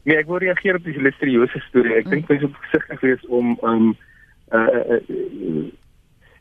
Nee, 0.02 0.16
ek 0.16 0.26
wil 0.26 0.38
reageer 0.38 0.74
op 0.74 0.84
die 0.84 1.00
listeriose 1.00 1.58
storie. 1.58 1.94
Ek 1.94 2.04
mm. 2.04 2.10
dink 2.10 2.28
mense 2.28 2.46
moet 2.46 2.66
versigtig 2.70 3.00
wees 3.00 3.26
om 3.26 3.58
um 3.62 3.96
uh, 4.52 4.58
uh, 4.58 5.00
uh 5.08 5.72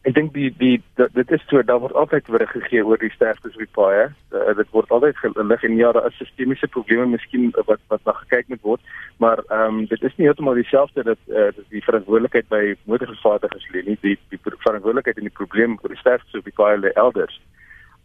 ek 0.06 0.14
dink 0.14 0.34
die 0.36 0.52
die 0.60 0.76
dit 0.98 1.32
is 1.34 1.44
so 1.50 1.62
daar 1.66 1.80
word 1.82 1.96
altyd 1.98 2.28
weer 2.30 2.46
gegee 2.48 2.84
oor 2.86 3.00
die 3.02 3.12
sterftes 3.14 3.56
op 3.58 3.64
die 3.64 3.76
paaie. 3.78 4.04
Uh, 4.30 4.54
dit 4.60 4.70
word 4.76 4.92
altyd 4.94 5.18
gelig 5.18 5.64
en 5.66 5.78
ja, 5.80 5.92
daar 5.96 6.06
is 6.10 6.20
sistemiese 6.22 6.70
probleme 6.76 7.08
miskien 7.16 7.50
wat 7.70 7.82
wat 7.94 8.06
na 8.06 8.14
gekyk 8.20 8.52
moet 8.54 8.62
word, 8.62 8.94
maar 9.24 9.42
ehm 9.48 9.80
um, 9.80 9.88
dit 9.90 10.04
is 10.04 10.18
nie 10.18 10.28
heeltemal 10.30 10.60
dieselfde 10.62 11.04
dat 11.10 11.34
uh, 11.34 11.50
die 11.74 11.82
verantwoordelikheid 11.88 12.50
by 12.54 12.62
motorvervaardigers 12.92 13.66
lê 13.74 13.82
nie. 13.88 13.98
Die 14.06 14.18
die 14.30 14.42
verantwoordelikheid 14.44 15.18
en 15.18 15.30
die 15.30 15.38
probleem 15.42 15.80
vir 15.82 15.96
die 15.96 16.02
sterftes 16.04 16.38
op 16.42 16.52
die 16.52 16.58
paaie 16.62 16.78
lê 16.84 16.94
elders. 16.94 17.42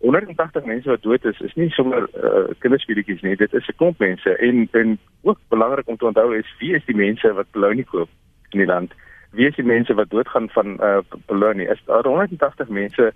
180 0.01 0.65
mense 0.65 0.89
wat 0.89 1.05
dood 1.05 1.25
is, 1.29 1.41
is 1.45 1.55
nie 1.61 1.69
sommer 1.77 2.09
uh, 2.17 2.49
kinderspeletjies 2.65 3.21
nie. 3.27 3.37
Dit 3.37 3.53
is 3.53 3.69
'n 3.69 3.77
klomp 3.77 4.01
mense 4.01 4.37
en 4.49 4.69
en 4.73 4.99
ook 5.29 5.39
belangrik 5.53 5.89
om 5.89 6.01
te 6.01 6.09
onthou 6.09 6.33
is 6.39 6.57
wie 6.65 6.75
is 6.75 6.85
die 6.89 6.97
mense 6.97 7.33
wat 7.33 7.53
belounie 7.53 7.85
koop 7.85 8.09
in 8.57 8.65
die 8.65 8.73
land? 8.73 8.97
Wie 8.97 9.10
is 9.33 9.55
die 9.55 9.65
mense 9.65 9.95
wat 9.95 10.11
doodgaan 10.11 10.49
van 10.51 10.79
uh, 10.83 10.99
belounie? 11.27 11.69
Is 11.69 11.83
daar 11.87 12.07
180 12.07 12.69
mense 12.69 13.13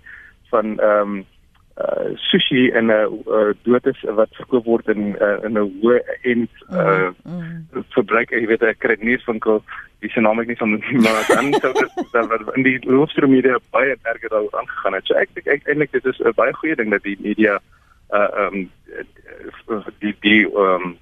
van 0.49 0.79
ehm 0.79 0.99
um, 0.99 1.25
uh 1.75 2.15
sushi 2.15 2.71
en 2.71 2.85
'n 2.85 2.89
uh, 2.89 3.07
uh, 3.27 3.53
dood 3.63 3.85
is 3.85 4.01
wat 4.01 4.29
verkoop 4.31 4.65
word 4.65 4.87
in 4.87 5.15
uh, 5.19 5.43
in 5.43 5.57
'n 5.59 5.71
hoë 5.81 5.99
en 6.21 6.47
uh 6.71 7.11
mm, 7.23 7.33
mm. 7.71 7.83
verbruik 7.89 8.29
jy 8.31 8.45
weet 8.47 8.63
'n 8.63 8.77
kredietwinkel 8.77 9.59
die 9.99 10.09
se 10.09 10.21
naam 10.21 10.39
ek 10.39 10.47
nie 10.47 10.57
van 10.61 10.71
maar 11.03 11.25
dan 11.27 11.53
sou 11.59 11.73
dit 11.73 11.91
dan 12.11 12.31
in 12.55 12.63
die 12.63 12.79
hoofstroom 12.87 13.31
media 13.31 13.59
baie 13.75 13.97
erger 14.01 14.29
daaroor 14.29 14.55
aangegaan 14.59 14.93
het 14.93 15.05
so 15.05 15.13
ek 15.19 15.29
dink 15.35 15.67
eintlik 15.67 15.91
dit 15.91 16.05
is 16.05 16.19
'n 16.19 16.37
baie 16.39 16.53
goeie 16.53 16.75
ding 16.75 16.91
dat 16.95 17.03
die 17.03 17.17
media 17.19 17.59
uh 18.19 18.29
um 18.45 18.71
die 19.99 20.15
die 20.19 20.43
um 20.55 20.95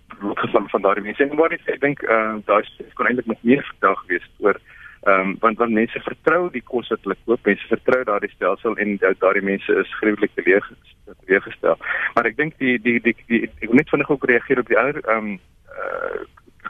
van 0.53 0.70
van 0.70 0.82
daardie 0.82 1.03
mense 1.03 1.24
en 1.24 1.36
maar 1.36 1.53
ek 1.53 1.82
dink 1.86 2.01
uh 2.01 2.36
daar 2.45 2.66
is 2.66 2.93
kon 2.97 3.05
eintlik 3.05 3.30
nog 3.30 3.41
meer 3.41 3.61
vertel 3.61 3.95
gewees 3.95 4.26
oor 4.39 4.57
Ehm 5.04 5.20
um, 5.20 5.36
want 5.39 5.58
want 5.58 5.72
mense 5.72 5.99
vertrou 5.99 6.49
die 6.51 6.64
kos 6.64 6.88
wat 6.88 7.01
hulle 7.04 7.18
koop, 7.26 7.39
mense 7.45 7.68
vertrou 7.68 8.04
daardie 8.08 8.32
stelsel 8.32 8.78
en 8.80 8.93
daardie 9.01 9.43
mense 9.43 9.76
is 9.82 9.95
gruwelik 9.99 10.32
teleeggestel. 10.36 11.76
Maar 12.16 12.30
ek 12.30 12.38
dink 12.38 12.56
die, 12.64 12.78
die 12.80 12.99
die 13.04 13.16
die 13.28 13.41
ek 13.47 13.68
wil 13.68 13.82
net 13.82 13.91
vinnig 13.91 14.14
ook 14.16 14.30
reageer 14.32 14.62
op 14.64 14.72
die 14.72 14.80
ander 14.80 15.01
ehm 15.04 15.34
um, 15.34 15.39
uh 15.74 16.24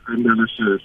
hulle 0.03 0.79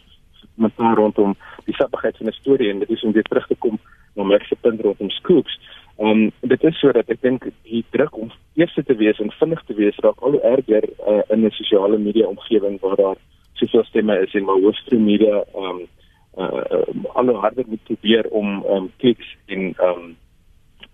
met 0.59 0.73
rondom 0.77 1.35
die 1.65 1.75
sappigheid 1.75 2.17
van 2.17 2.27
'n 2.27 2.37
storie 2.37 2.71
en 2.71 2.79
dit 2.79 2.91
is 2.91 3.03
om 3.03 3.13
weer 3.13 3.29
terug 3.31 3.47
te 3.47 3.57
kom 3.59 3.79
na 4.15 4.23
my 4.25 4.39
se 4.45 4.57
punt 4.61 4.81
rondom 4.81 5.11
skoops. 5.11 5.59
Ehm 5.97 6.11
um, 6.11 6.33
dit 6.41 6.65
is 6.65 6.79
sodat 6.79 7.09
ek 7.09 7.23
dink 7.23 7.49
die 7.63 7.85
druk 7.91 8.17
om 8.17 8.31
eers 8.55 8.75
te 8.75 8.97
wees 8.97 9.19
en 9.19 9.33
vinnig 9.41 9.63
te 9.67 9.75
wees 9.75 9.97
raak 10.05 10.21
al 10.21 10.31
hoe 10.31 10.43
erger 10.43 10.85
uh, 10.85 11.23
in 11.29 11.45
'n 11.45 11.51
sosiale 11.51 11.99
media 11.99 12.27
omgewing 12.27 12.81
waar 12.81 12.97
daar 12.97 13.17
soveel 13.53 13.85
stemme 13.85 14.19
is 14.21 14.35
en 14.35 14.45
maar 14.45 14.61
hoofstroom 14.61 15.05
media 15.05 15.45
ehm 15.55 15.65
um, 15.65 15.87
uh, 16.39 16.63
uh 16.79 17.05
alle 17.19 17.35
harder 17.35 17.65
moet 17.67 17.85
probeer 17.85 18.29
om 18.31 18.65
um 18.65 18.91
kliks 18.97 19.37
en 19.47 19.75
um 19.89 20.17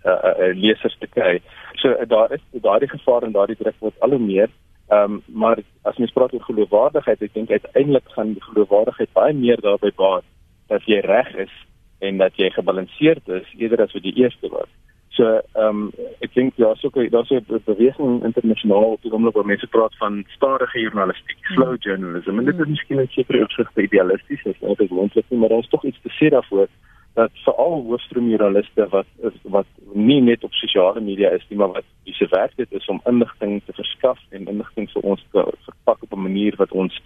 uh, 0.05 0.11
uh 0.11 0.53
lesers 0.53 0.97
te 0.99 1.07
kry. 1.07 1.41
So 1.81 1.89
uh, 1.89 2.07
daar 2.07 2.33
is 2.33 2.43
daardie 2.51 2.89
gevaar 2.89 3.23
en 3.23 3.31
daardie 3.31 3.59
druk 3.59 3.79
word 3.79 3.99
al 3.99 4.17
hoe 4.17 4.19
meer. 4.19 4.49
Um 4.89 5.21
maar 5.25 5.61
as 5.81 5.97
mens 5.97 6.13
praat 6.13 6.33
oor 6.33 6.47
geloofwaardigheid, 6.49 7.21
ek 7.21 7.33
dink 7.33 7.51
uiteindelik 7.51 8.09
gaan 8.17 8.33
die 8.33 8.47
geloofwaardigheid 8.49 9.13
baie 9.13 9.33
meer 9.33 9.61
daarby 9.61 9.91
baat 9.95 10.25
dat 10.67 10.85
jy 10.89 10.99
reg 11.05 11.31
is 11.47 11.53
en 11.99 12.17
dat 12.17 12.35
jy 12.37 12.49
gebalanseerd 12.53 13.29
is 13.29 13.53
eerder 13.57 13.85
as 13.85 13.93
wat 13.93 14.03
die 14.03 14.17
eerste 14.21 14.49
was. 14.49 14.69
So 15.15 15.23
ehm 15.23 15.67
um, 15.67 15.91
ek 16.19 16.33
dink 16.35 16.57
ja, 16.59 16.73
so 16.75 16.89
daar's 16.91 17.31
'n 17.31 17.61
beweging 17.65 18.23
internasionaal 18.23 18.95
op 18.95 19.01
die 19.01 19.11
oomblik 19.11 19.35
waar 19.35 19.45
mense 19.45 19.67
praat 19.67 19.95
van 19.97 20.25
stadige 20.27 20.79
journalistiek, 20.79 21.37
hmm. 21.41 21.55
slow 21.55 21.75
journalism. 21.79 22.39
En 22.39 22.45
dit 22.45 22.59
is 22.59 22.67
miskien 22.67 22.97
net 22.97 23.11
seker 23.11 23.43
opsigte 23.43 23.81
idealisties, 23.81 24.43
is 24.43 24.59
dit 24.59 24.79
is 24.79 24.89
moontlik, 24.89 25.25
maar 25.29 25.49
daar 25.49 25.63
is 25.63 25.69
tog 25.69 25.83
iets 25.83 26.01
te 26.01 26.11
sê 26.19 26.29
daarvoor 26.29 26.67
dat 27.13 27.31
veral 27.45 27.83
hoofstroom 27.87 28.29
joernaliste 28.29 28.87
wat 28.89 29.07
wat 29.43 29.65
nie 29.93 30.21
net 30.21 30.43
op 30.43 30.53
sosiale 30.53 31.01
media 31.01 31.29
is 31.29 31.45
nie, 31.49 31.57
maar 31.57 31.71
wat 31.71 31.87
dis 32.03 32.19
werk 32.29 32.55
dit 32.55 32.71
is 32.71 32.87
om 32.87 33.01
inligting 33.05 33.61
te 33.65 33.73
verskaf 33.73 34.19
en 34.29 34.47
inligting 34.47 34.89
vir 34.91 35.01
ons 35.01 35.25
te 35.31 35.45
verpak 35.67 36.03
op 36.03 36.11
'n 36.11 36.21
manier 36.27 36.55
wat 36.57 36.71
ons 36.71 37.01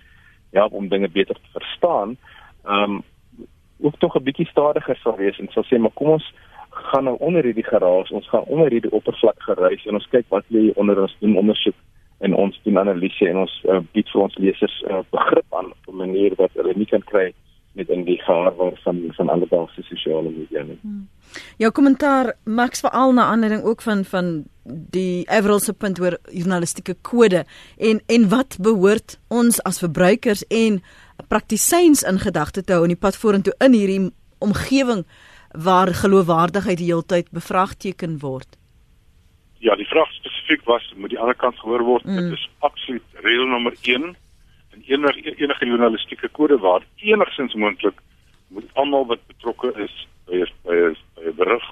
ja, 0.52 0.66
om 0.66 0.90
dinge 0.90 1.10
beter 1.10 1.36
te 1.36 1.52
verstaan, 1.60 2.18
ehm 2.66 2.84
um, 2.84 3.04
ook 3.82 3.98
tog 3.98 4.16
'n 4.16 4.24
bietjie 4.24 4.48
stadiger 4.48 4.98
sal 4.98 5.18
wees 5.18 5.40
en 5.40 5.48
sal 5.52 5.64
sê 5.64 5.78
maar 5.78 5.94
kom 5.94 6.10
ons 6.18 6.34
gaan 6.70 7.04
nou 7.04 7.16
onder 7.20 7.44
hierdie 7.44 7.66
geraas, 7.66 8.12
ons 8.12 8.30
gaan 8.30 8.48
onder 8.48 8.72
hierdie 8.72 8.92
oppervlak 8.92 9.42
gereis 9.42 9.86
en 9.86 10.00
ons 10.00 10.10
kyk 10.12 10.26
wat 10.30 10.46
lê 10.54 10.70
onder 10.76 11.02
ons 11.02 11.16
doen 11.20 11.38
ondersoek 11.38 11.76
en 12.20 12.36
ons 12.36 12.62
doen 12.64 12.78
analise 12.78 13.28
en 13.30 13.44
ons 13.46 13.54
uh, 13.70 13.80
bied 13.96 14.10
vir 14.14 14.22
ons 14.22 14.38
lesers 14.44 14.82
uh, 14.90 15.04
begrip 15.12 15.56
aan 15.56 15.72
op 15.72 15.88
'n 15.88 15.96
manier 15.96 16.36
wat 16.38 16.52
hulle 16.54 16.74
nie 16.76 16.90
kan 16.90 17.04
kry 17.12 17.34
met 17.72 17.90
in 17.90 18.04
die 18.04 18.18
gehaar 18.18 18.54
van 18.82 19.04
van 19.18 19.30
alledaagse 19.30 19.82
sosiale 19.82 20.30
media 20.30 20.64
nie. 20.64 20.78
Hmm. 20.82 21.08
Jou 21.58 21.72
kommentaar 21.72 22.34
Max 22.44 22.80
veral 22.80 23.14
na 23.14 23.26
aanleiding 23.26 23.64
ook 23.64 23.82
van 23.82 24.06
van 24.06 24.44
die 24.98 25.26
Everal 25.30 25.60
se 25.60 25.74
punt 25.74 26.00
oor 26.00 26.18
journalistieke 26.32 26.96
kode 27.02 27.46
en 27.78 28.02
en 28.06 28.30
wat 28.30 28.58
behoort 28.60 29.20
ons 29.28 29.64
as 29.64 29.80
verbruikers 29.80 30.44
en 30.48 30.82
praktisyns 31.28 32.04
in 32.04 32.20
gedagte 32.20 32.64
te 32.64 32.74
hou 32.74 32.84
in 32.84 32.96
die 32.96 33.04
pad 33.06 33.18
vorentoe 33.18 33.54
in 33.60 33.74
hierdie 33.74 34.12
omgewing 34.40 35.06
waar 35.52 35.88
geloofwaardigheid 35.88 36.78
die 36.78 36.92
hele 36.92 37.06
tyd 37.06 37.32
bevraagteken 37.32 38.20
word. 38.20 38.58
Ja, 39.60 39.76
die 39.76 39.88
vraag 39.88 40.12
spesifiek 40.12 40.64
was 40.64 40.94
moet 40.96 41.10
die 41.10 41.20
ander 41.20 41.36
kant 41.36 41.60
gehoor 41.60 41.84
word. 41.84 42.06
Mm. 42.06 42.16
Dit 42.16 42.38
is 42.38 42.50
absoluut 42.60 43.04
reël 43.24 43.46
nommer 43.46 43.76
1 43.82 44.16
in 44.74 44.84
enige 44.86 45.36
enige 45.36 45.66
journalistieke 45.66 46.30
kode 46.30 46.58
waar 46.58 46.86
enigsins 46.96 47.54
moontlik 47.54 48.02
moet 48.48 48.70
almal 48.74 49.06
wat 49.06 49.26
betrokke 49.28 49.74
is 49.76 50.08
by 50.26 50.46
by 50.64 50.78
'n 51.26 51.36
berig 51.36 51.66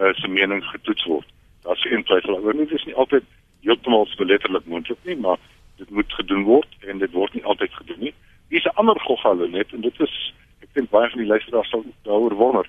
uh, 0.00 0.12
se 0.14 0.28
mening 0.28 0.64
getoets 0.64 1.04
word. 1.04 1.28
Daar's 1.62 1.82
geen 1.82 2.04
twyfel 2.04 2.38
oor 2.38 2.54
nie. 2.54 2.66
Dit 2.66 2.78
is 2.78 2.84
nie 2.84 2.94
altyd 2.94 3.24
heeltemal 3.60 4.06
so 4.06 4.24
letterlik 4.24 4.66
moontlik 4.66 4.98
nie, 5.04 5.16
maar 5.16 5.38
dit 5.76 5.90
moet 5.90 6.12
gedoen 6.12 6.42
word 6.42 6.68
en 6.80 6.98
dit 6.98 7.12
word 7.12 7.34
nie 7.34 7.44
altyd 7.44 7.72
gedoen 7.72 7.98
nie. 7.98 8.14
Hier 8.48 8.58
is 8.58 8.64
'n 8.64 8.76
ander 8.76 9.00
goggalle 9.00 9.48
net 9.48 9.72
en 9.72 9.80
dit 9.80 10.00
is 10.00 10.34
ek 10.60 10.68
dink 10.72 10.90
baie 10.90 11.10
van 11.10 11.18
die 11.18 11.28
luisteraars 11.28 11.70
sal 11.70 11.84
daaroor 12.02 12.34
wonder 12.34 12.66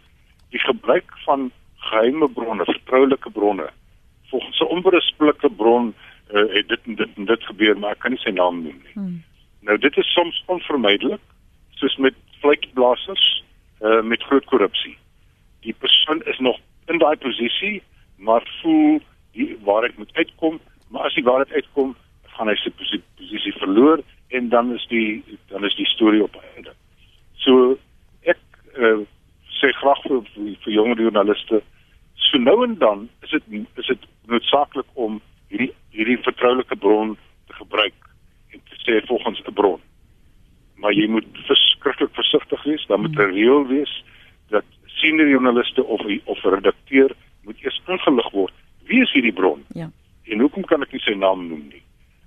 die 0.54 0.62
gebruik 0.62 1.14
van 1.26 1.52
geheime 1.90 2.30
bronne, 2.30 2.66
vertroulike 2.66 3.30
bronne. 3.30 3.70
Volgens 4.30 4.60
'n 4.60 4.74
onberispelike 4.76 5.50
bron 5.50 5.94
uh, 6.34 6.54
het 6.54 6.68
dit 6.68 6.80
en 6.86 6.96
dit 6.96 7.10
en 7.16 7.26
dit 7.26 7.44
gebeur, 7.44 7.80
maar 7.80 7.92
ek 7.92 8.00
kan 8.00 8.12
nie 8.12 8.24
sy 8.24 8.30
naam 8.30 8.62
noem 8.64 8.82
nie. 8.84 8.94
Hmm. 8.94 9.24
Nou 9.62 9.78
dit 9.78 9.98
is 9.98 10.14
soms 10.14 10.44
onvermydelik, 10.46 11.22
soos 11.80 11.96
met 11.98 12.16
vlekblassers 12.42 13.44
uh, 13.82 14.02
met 14.02 14.24
groot 14.24 14.46
korrupsie. 14.46 14.98
Die 15.62 15.76
persoon 15.80 16.22
is 16.22 16.40
nog 16.40 16.60
in 16.88 16.98
daai 16.98 17.16
posisie, 17.18 17.82
maar 18.18 18.44
voel 18.62 19.02
die 19.32 19.58
waarheid 19.64 19.98
moet 19.98 20.14
uitkom, 20.14 20.60
maar 20.90 21.08
as 21.10 21.14
die 21.14 21.24
waarheid 21.24 21.52
uitkom, 21.52 21.96
gaan 22.36 22.48
hy 22.48 22.56
sy 22.62 22.72
posisie 22.80 23.54
verloor 23.58 24.04
en 24.34 24.50
dan 24.50 24.74
is 24.74 24.86
die 24.90 25.24
dan 25.48 25.66
is 25.66 25.76
die 25.76 25.90
storie 25.94 26.24
op 26.24 26.36
einde. 26.56 26.74
So 27.46 27.78
ek 28.22 28.40
uh, 28.78 29.06
sê 29.64 29.72
graag 29.80 30.04
vir 30.04 30.22
vir, 30.34 30.56
vir 30.66 30.74
jonger 30.74 31.08
joernaliste 31.08 31.64
so 32.28 32.38
nou 32.38 32.64
en 32.66 32.76
dan 32.78 33.10
is 33.24 33.30
dit 33.30 33.44
is 33.82 33.88
dit 33.88 34.06
noodsaaklik 34.28 34.90
om 34.94 35.22
hierdie 35.48 35.72
hierdie 35.96 36.20
vertroulike 36.26 36.76
bron 36.76 37.16
te 37.48 37.54
gebruik 37.60 38.10
en 38.54 38.62
te 38.70 38.80
sê 38.84 39.00
volgens 39.08 39.42
'n 39.48 39.54
bron. 39.54 39.82
Maar 40.76 40.94
jy 40.94 41.08
moet 41.08 41.28
verskriklik 41.48 42.14
versigtig 42.14 42.64
wees, 42.64 42.86
dan 42.88 43.02
moet 43.02 43.16
'n 43.16 43.32
reël 43.34 43.68
wees 43.68 44.04
dat 44.50 44.66
senior 44.86 45.30
joernaliste 45.30 45.84
of 45.84 46.02
of 46.26 46.44
redakteur 46.44 47.12
moet 47.44 47.64
eers 47.64 47.82
ingelig 47.88 48.30
word. 48.32 48.54
Wie 48.86 49.02
is 49.02 49.12
hierdie 49.12 49.34
bron? 49.34 49.64
Ja. 49.74 49.90
En 50.24 50.40
hoekom 50.40 50.66
kan 50.66 50.82
ek 50.82 50.92
nie 50.92 51.02
sy 51.02 51.14
naam 51.14 51.48
noem 51.48 51.68
nie? 51.70 51.84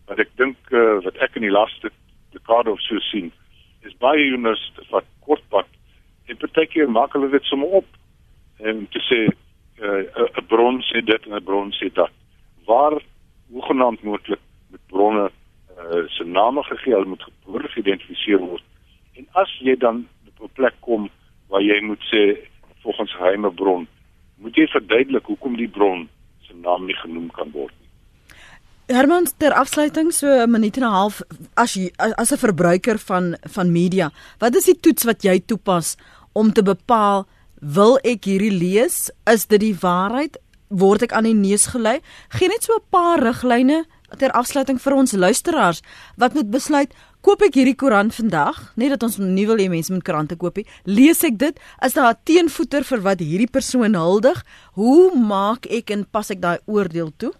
Want 0.06 0.20
ek 0.20 0.30
dink 0.36 0.56
uh, 0.70 1.02
wat 1.04 1.16
ek 1.16 1.36
in 1.36 1.42
die 1.42 1.56
laaste 1.58 1.90
dekade 2.32 2.70
of 2.70 2.80
so 2.80 2.98
sien 2.98 3.32
is 3.82 3.96
baie 3.98 4.26
joernaliste 4.28 4.84
partykeer 6.56 6.88
maak 6.88 7.12
hulle 7.12 7.28
dit 7.30 7.44
sommer 7.44 7.68
op. 7.68 7.86
En 8.64 8.86
te 8.90 9.00
sê 9.08 9.26
eh, 9.26 10.04
'n 10.08 10.40
uh, 10.40 10.46
bron 10.48 10.80
sê 10.82 11.04
dit 11.04 11.26
en 11.26 11.34
'n 11.36 11.44
bron 11.44 11.72
sê 11.72 11.92
dat. 11.92 12.10
Waar 12.64 13.02
hoegenaamd 13.50 14.02
moontlik 14.02 14.40
met 14.70 14.80
bronne 14.86 15.30
uh, 15.30 16.08
se 16.08 16.24
name 16.24 16.62
gegee 16.62 16.94
hulle 16.94 17.06
moet 17.06 17.24
behoorlik 17.44 17.70
geïdentifiseer 17.70 18.38
word. 18.38 18.62
En 19.14 19.26
as 19.32 19.58
jy 19.60 19.76
dan 19.76 20.08
op 20.26 20.50
'n 20.50 20.54
plek 20.54 20.74
kom 20.80 21.10
waar 21.48 21.62
jy 21.62 21.80
moet 21.80 22.02
sê 22.12 22.48
volgens 22.82 23.12
geheime 23.12 23.50
bron 23.50 23.88
moet 24.36 24.56
jy 24.56 24.66
verduidelik 24.66 25.24
hoekom 25.24 25.56
die 25.56 25.68
bron 25.68 26.08
se 26.40 26.54
naam 26.54 26.86
nie 26.86 26.96
genoem 26.96 27.30
kan 27.30 27.50
word 27.50 27.74
nie. 27.80 27.86
Herman 28.86 29.26
ter 29.38 29.50
afsluiting 29.52 30.12
so 30.12 30.26
'n 30.26 30.50
minuut 30.50 30.76
en 30.76 30.82
'n 30.82 30.90
half 30.90 31.20
as 31.54 31.74
jy 31.74 31.90
as 31.98 32.32
'n 32.32 32.38
verbruiker 32.38 32.98
van 32.98 33.36
van 33.42 33.72
media 33.72 34.10
wat 34.38 34.54
is 34.54 34.64
die 34.64 34.80
toets 34.80 35.04
wat 35.04 35.22
jy 35.22 35.40
toepas 35.40 35.96
om 36.36 36.52
te 36.52 36.62
bepaal 36.62 37.24
wil 37.60 37.96
ek 38.04 38.28
hierdie 38.28 38.52
lees? 38.52 39.08
Is 39.24 39.46
dit 39.48 39.62
die 39.62 39.76
waarheid? 39.80 40.36
Word 40.68 41.06
ek 41.06 41.14
aan 41.16 41.28
die 41.28 41.36
neus 41.36 41.70
gelei? 41.72 42.00
Geen 42.36 42.52
net 42.52 42.66
so 42.66 42.76
'n 42.76 42.84
paar 42.90 43.22
riglyne 43.22 43.84
ter 44.14 44.32
afsluiting 44.38 44.78
vir 44.78 44.94
ons 44.94 45.14
luisteraars 45.16 45.82
wat 46.20 46.34
moet 46.38 46.50
besluit 46.50 46.92
koop 47.26 47.42
ek 47.42 47.56
hierdie 47.58 47.78
koerant 47.78 48.14
vandag 48.14 48.60
net 48.78 48.94
dat 48.94 49.02
ons 49.02 49.18
nie 49.18 49.46
wil 49.48 49.58
hê 49.58 49.66
mense 49.72 49.92
moet 49.92 50.04
koerante 50.06 50.36
koop 50.38 50.60
nie 50.60 50.66
lees 50.98 51.24
ek 51.26 51.40
dit 51.42 51.58
is 51.82 51.96
daar 51.98 52.14
'n 52.14 52.22
teenvoeter 52.30 52.84
vir 52.84 53.00
wat 53.08 53.18
hierdie 53.20 53.50
persoon 53.50 53.98
huldig 53.98 54.44
hoe 54.78 55.10
maak 55.16 55.66
ek 55.66 55.90
en 55.90 56.04
pas 56.04 56.30
ek 56.30 56.40
daai 56.40 56.58
oordeel 56.66 57.10
toe 57.18 57.32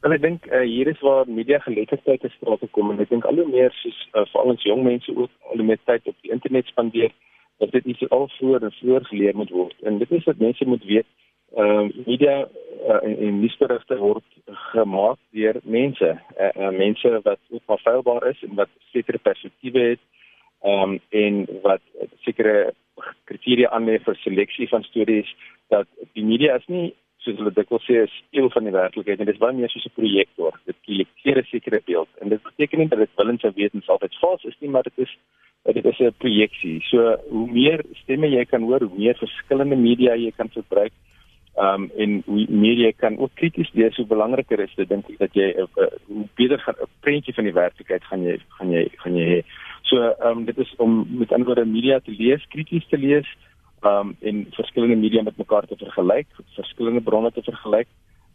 En 0.00 0.12
ek 0.12 0.22
dink 0.22 0.46
uh, 0.48 0.64
hier 0.64 0.88
is 0.88 1.00
waar 1.04 1.28
media 1.28 1.58
geletterdheid 1.60 2.22
te 2.22 2.28
sprake 2.32 2.66
kom 2.72 2.90
en 2.90 3.00
ek 3.00 3.10
dink 3.10 3.24
al 3.24 3.36
hoe 3.36 3.48
meer 3.48 3.74
soos 3.82 3.98
uh, 4.14 4.24
veral 4.32 4.54
ons 4.54 4.62
jong 4.64 4.82
mense 4.82 5.10
ook 5.12 5.30
al 5.50 5.60
hoe 5.60 5.66
meer 5.66 5.82
tyd 5.84 6.06
op 6.06 6.16
die 6.22 6.32
internet 6.32 6.66
spandeer 6.66 7.12
dat 7.60 7.72
dit 7.76 7.84
iets 7.84 8.08
al 8.08 8.28
vroeër 8.36 8.62
en 8.68 8.72
vroeër 8.72 9.04
geleer 9.04 9.36
moet 9.36 9.50
word. 9.50 9.76
En 9.82 9.98
dit 9.98 10.10
is 10.10 10.24
wat 10.24 10.38
mense 10.38 10.66
moet 10.66 10.84
weet. 10.84 11.08
Ehm 11.54 11.86
uh, 11.86 12.06
media 12.06 12.36
uh, 12.88 13.00
en, 13.02 13.16
en 13.18 13.40
nuusberigte 13.40 13.96
word 13.98 14.24
gemaak 14.72 15.18
deur 15.30 15.56
mense, 15.62 16.10
uh, 16.38 16.50
uh, 16.56 16.70
mense 16.70 17.20
wat 17.22 17.40
ook 17.48 17.62
maar 17.66 17.82
feilbaar 17.82 18.28
is 18.30 18.42
en 18.46 18.54
wat 18.54 18.70
sekere 18.92 19.18
perspektiewe 19.18 19.82
het. 19.92 20.02
Ehm 20.62 20.82
um, 20.82 21.00
en 21.08 21.46
wat 21.62 21.82
sekere 22.26 22.72
kriteria 23.24 23.70
aanlê 23.76 23.98
vir 24.04 24.16
seleksie 24.22 24.68
van 24.68 24.82
stories 24.82 25.34
dat 25.68 25.88
die 26.12 26.24
media 26.24 26.56
is 26.60 26.66
nie 26.66 26.94
soos 27.24 27.36
hulle 27.40 27.52
dikwels 27.56 27.84
sê 27.88 27.98
is 28.06 28.14
deel 28.34 28.48
van 28.54 28.64
die 28.64 28.74
werklikheid 28.74 29.20
en 29.20 29.28
dit 29.28 29.36
is 29.36 29.42
baie 29.42 29.56
meer 29.56 29.72
soos 29.72 29.86
'n 29.88 29.98
projektor. 29.98 30.52
Dit 30.66 30.76
kolekteer 30.86 31.38
'n 31.42 31.50
sekere 31.52 31.80
beeld 31.84 32.08
en 32.20 32.28
dit 32.28 32.42
beteken 32.42 32.78
nie 32.78 32.88
dat 32.88 32.98
dit 32.98 33.16
willens 33.16 33.42
en 33.42 33.52
wetens 33.56 33.88
altyd 33.88 34.18
vals 34.22 34.44
is 34.44 34.58
nie, 34.60 34.70
maar 34.70 34.82
dit 34.82 34.98
is 35.06 35.18
dit 35.64 35.84
is 35.84 35.98
'n 36.00 36.14
projeksie. 36.18 36.80
So 36.90 37.16
hoe 37.28 37.50
meer 37.50 37.84
stemme 38.02 38.28
jy 38.28 38.44
kan 38.44 38.62
hoor, 38.62 38.82
hoe 38.82 38.98
meer 38.98 39.14
verskillende 39.14 39.76
media 39.76 40.14
jy 40.14 40.32
kan 40.36 40.48
verbruik, 40.48 40.92
Ehm 41.54 41.82
um, 41.82 41.90
en 41.96 42.22
hoe 42.26 42.46
media 42.48 42.92
kan 42.96 43.18
ook 43.18 43.30
krities 43.34 43.70
wees, 43.72 43.96
hoe 43.96 44.06
belangriker 44.06 44.60
is 44.60 44.74
dit 44.76 44.88
dink 44.88 45.08
ek 45.10 45.18
dat 45.18 45.34
jy 45.34 45.48
'n 45.50 45.66
uh, 45.76 45.82
uh, 45.82 46.22
beter 46.38 46.62
'n 46.66 46.86
prentjie 47.00 47.34
van 47.34 47.44
die 47.44 47.52
werklikheid 47.52 48.04
gaan 48.04 48.22
jy 48.22 48.38
gaan 48.48 48.70
jy 48.70 48.88
gaan 49.02 49.16
jy 49.16 49.26
hê. 49.32 49.40
So 49.82 49.96
ehm 49.98 50.38
um, 50.38 50.44
dit 50.44 50.58
is 50.58 50.74
om 50.76 51.06
met 51.18 51.32
ander 51.32 51.46
woorde 51.46 51.64
media 51.66 51.98
te 52.00 52.14
lees, 52.18 52.46
krities 52.48 52.86
te 52.88 52.98
lees, 52.98 53.26
ehm 53.82 53.92
um, 53.92 54.16
en 54.20 54.46
verskillende 54.50 54.96
media 54.96 55.22
met 55.22 55.36
mekaar 55.36 55.66
te 55.66 55.76
vergelyk, 55.76 56.26
verskillende 56.54 57.00
bronne 57.00 57.32
te 57.32 57.42
vergelyk. 57.42 57.88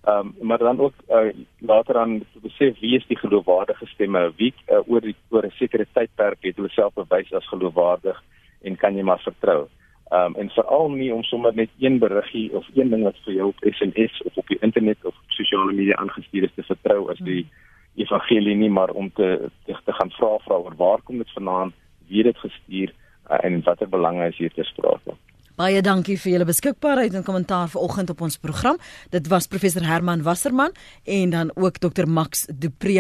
Ehm 0.06 0.34
um, 0.39 0.47
maar 0.47 0.58
dan 0.58 0.80
ook 0.80 0.93
uh, 1.10 1.34
later 1.60 1.97
aan 1.97 2.20
te 2.20 2.39
besef 2.41 2.80
wie 2.80 2.95
is 2.95 3.08
die 3.08 3.18
geloofwaardige 3.18 3.86
stemme, 3.86 4.34
wie 4.36 4.53
uh, 4.70 4.78
oor 4.86 5.01
die 5.01 5.16
oor 5.30 5.45
'n 5.45 5.51
sekere 5.58 5.88
tydperk 5.93 6.38
het 6.41 6.56
hulle 6.56 6.70
self 6.70 6.93
bewys 6.93 7.34
as 7.34 7.47
geloofwaardig 7.47 8.24
en 8.62 8.76
kan 8.76 8.95
jy 8.95 9.03
maar 9.03 9.20
vertrou. 9.20 9.68
Ehm 10.10 10.26
um, 10.26 10.36
en 10.36 10.49
veral 10.49 10.89
nie 10.89 11.14
om 11.14 11.24
sommer 11.24 11.56
net 11.56 11.70
een 11.80 11.99
beriggie 11.99 12.53
of 12.53 12.68
een 12.74 12.89
ding 12.89 13.03
wat 13.03 13.18
vir 13.26 13.34
jou 13.34 13.47
op 13.47 13.66
SMS 13.74 14.22
of 14.22 14.38
op 14.38 14.47
die 14.47 14.62
internet 14.62 14.97
of 15.06 15.16
op 15.18 15.32
sosiale 15.32 15.74
media 15.74 15.95
aangestuur 15.95 16.43
is 16.43 16.53
te 16.56 16.64
vertrou 16.64 17.10
as 17.12 17.18
die 17.18 17.47
evangelie 17.95 18.56
nie, 18.56 18.70
maar 18.70 18.89
om 18.89 19.12
te 19.14 19.49
te, 19.66 19.74
te 19.86 19.93
gaan 19.93 20.12
vra 20.12 20.38
vra 20.38 20.56
oor 20.56 20.76
waar 20.78 21.01
kom 21.01 21.18
dit 21.18 21.32
vandaan, 21.32 21.74
wie 22.08 22.18
het 22.24 22.34
dit 22.34 22.38
gestuur 22.38 22.93
uh, 23.32 23.43
en 23.43 23.64
watter 23.64 23.89
belange 23.89 24.28
is 24.28 24.38
hier 24.38 24.53
ter 24.53 24.66
sprake. 24.66 25.18
Baie 25.56 25.80
dankie 25.80 26.18
vir 26.20 26.34
julle 26.34 26.45
beskikbaarheid 26.49 27.14
en 27.16 27.24
kommentaar 27.24 27.70
vanoggend 27.72 28.10
op 28.12 28.22
ons 28.26 28.36
program. 28.43 28.76
Dit 29.14 29.30
was 29.32 29.47
professor 29.47 29.86
Herman 29.88 30.26
Wasserman 30.26 30.74
en 31.08 31.30
dan 31.32 31.51
ook 31.56 31.80
dokter 31.80 32.10
Max 32.12 32.43
Dupree 32.51 32.99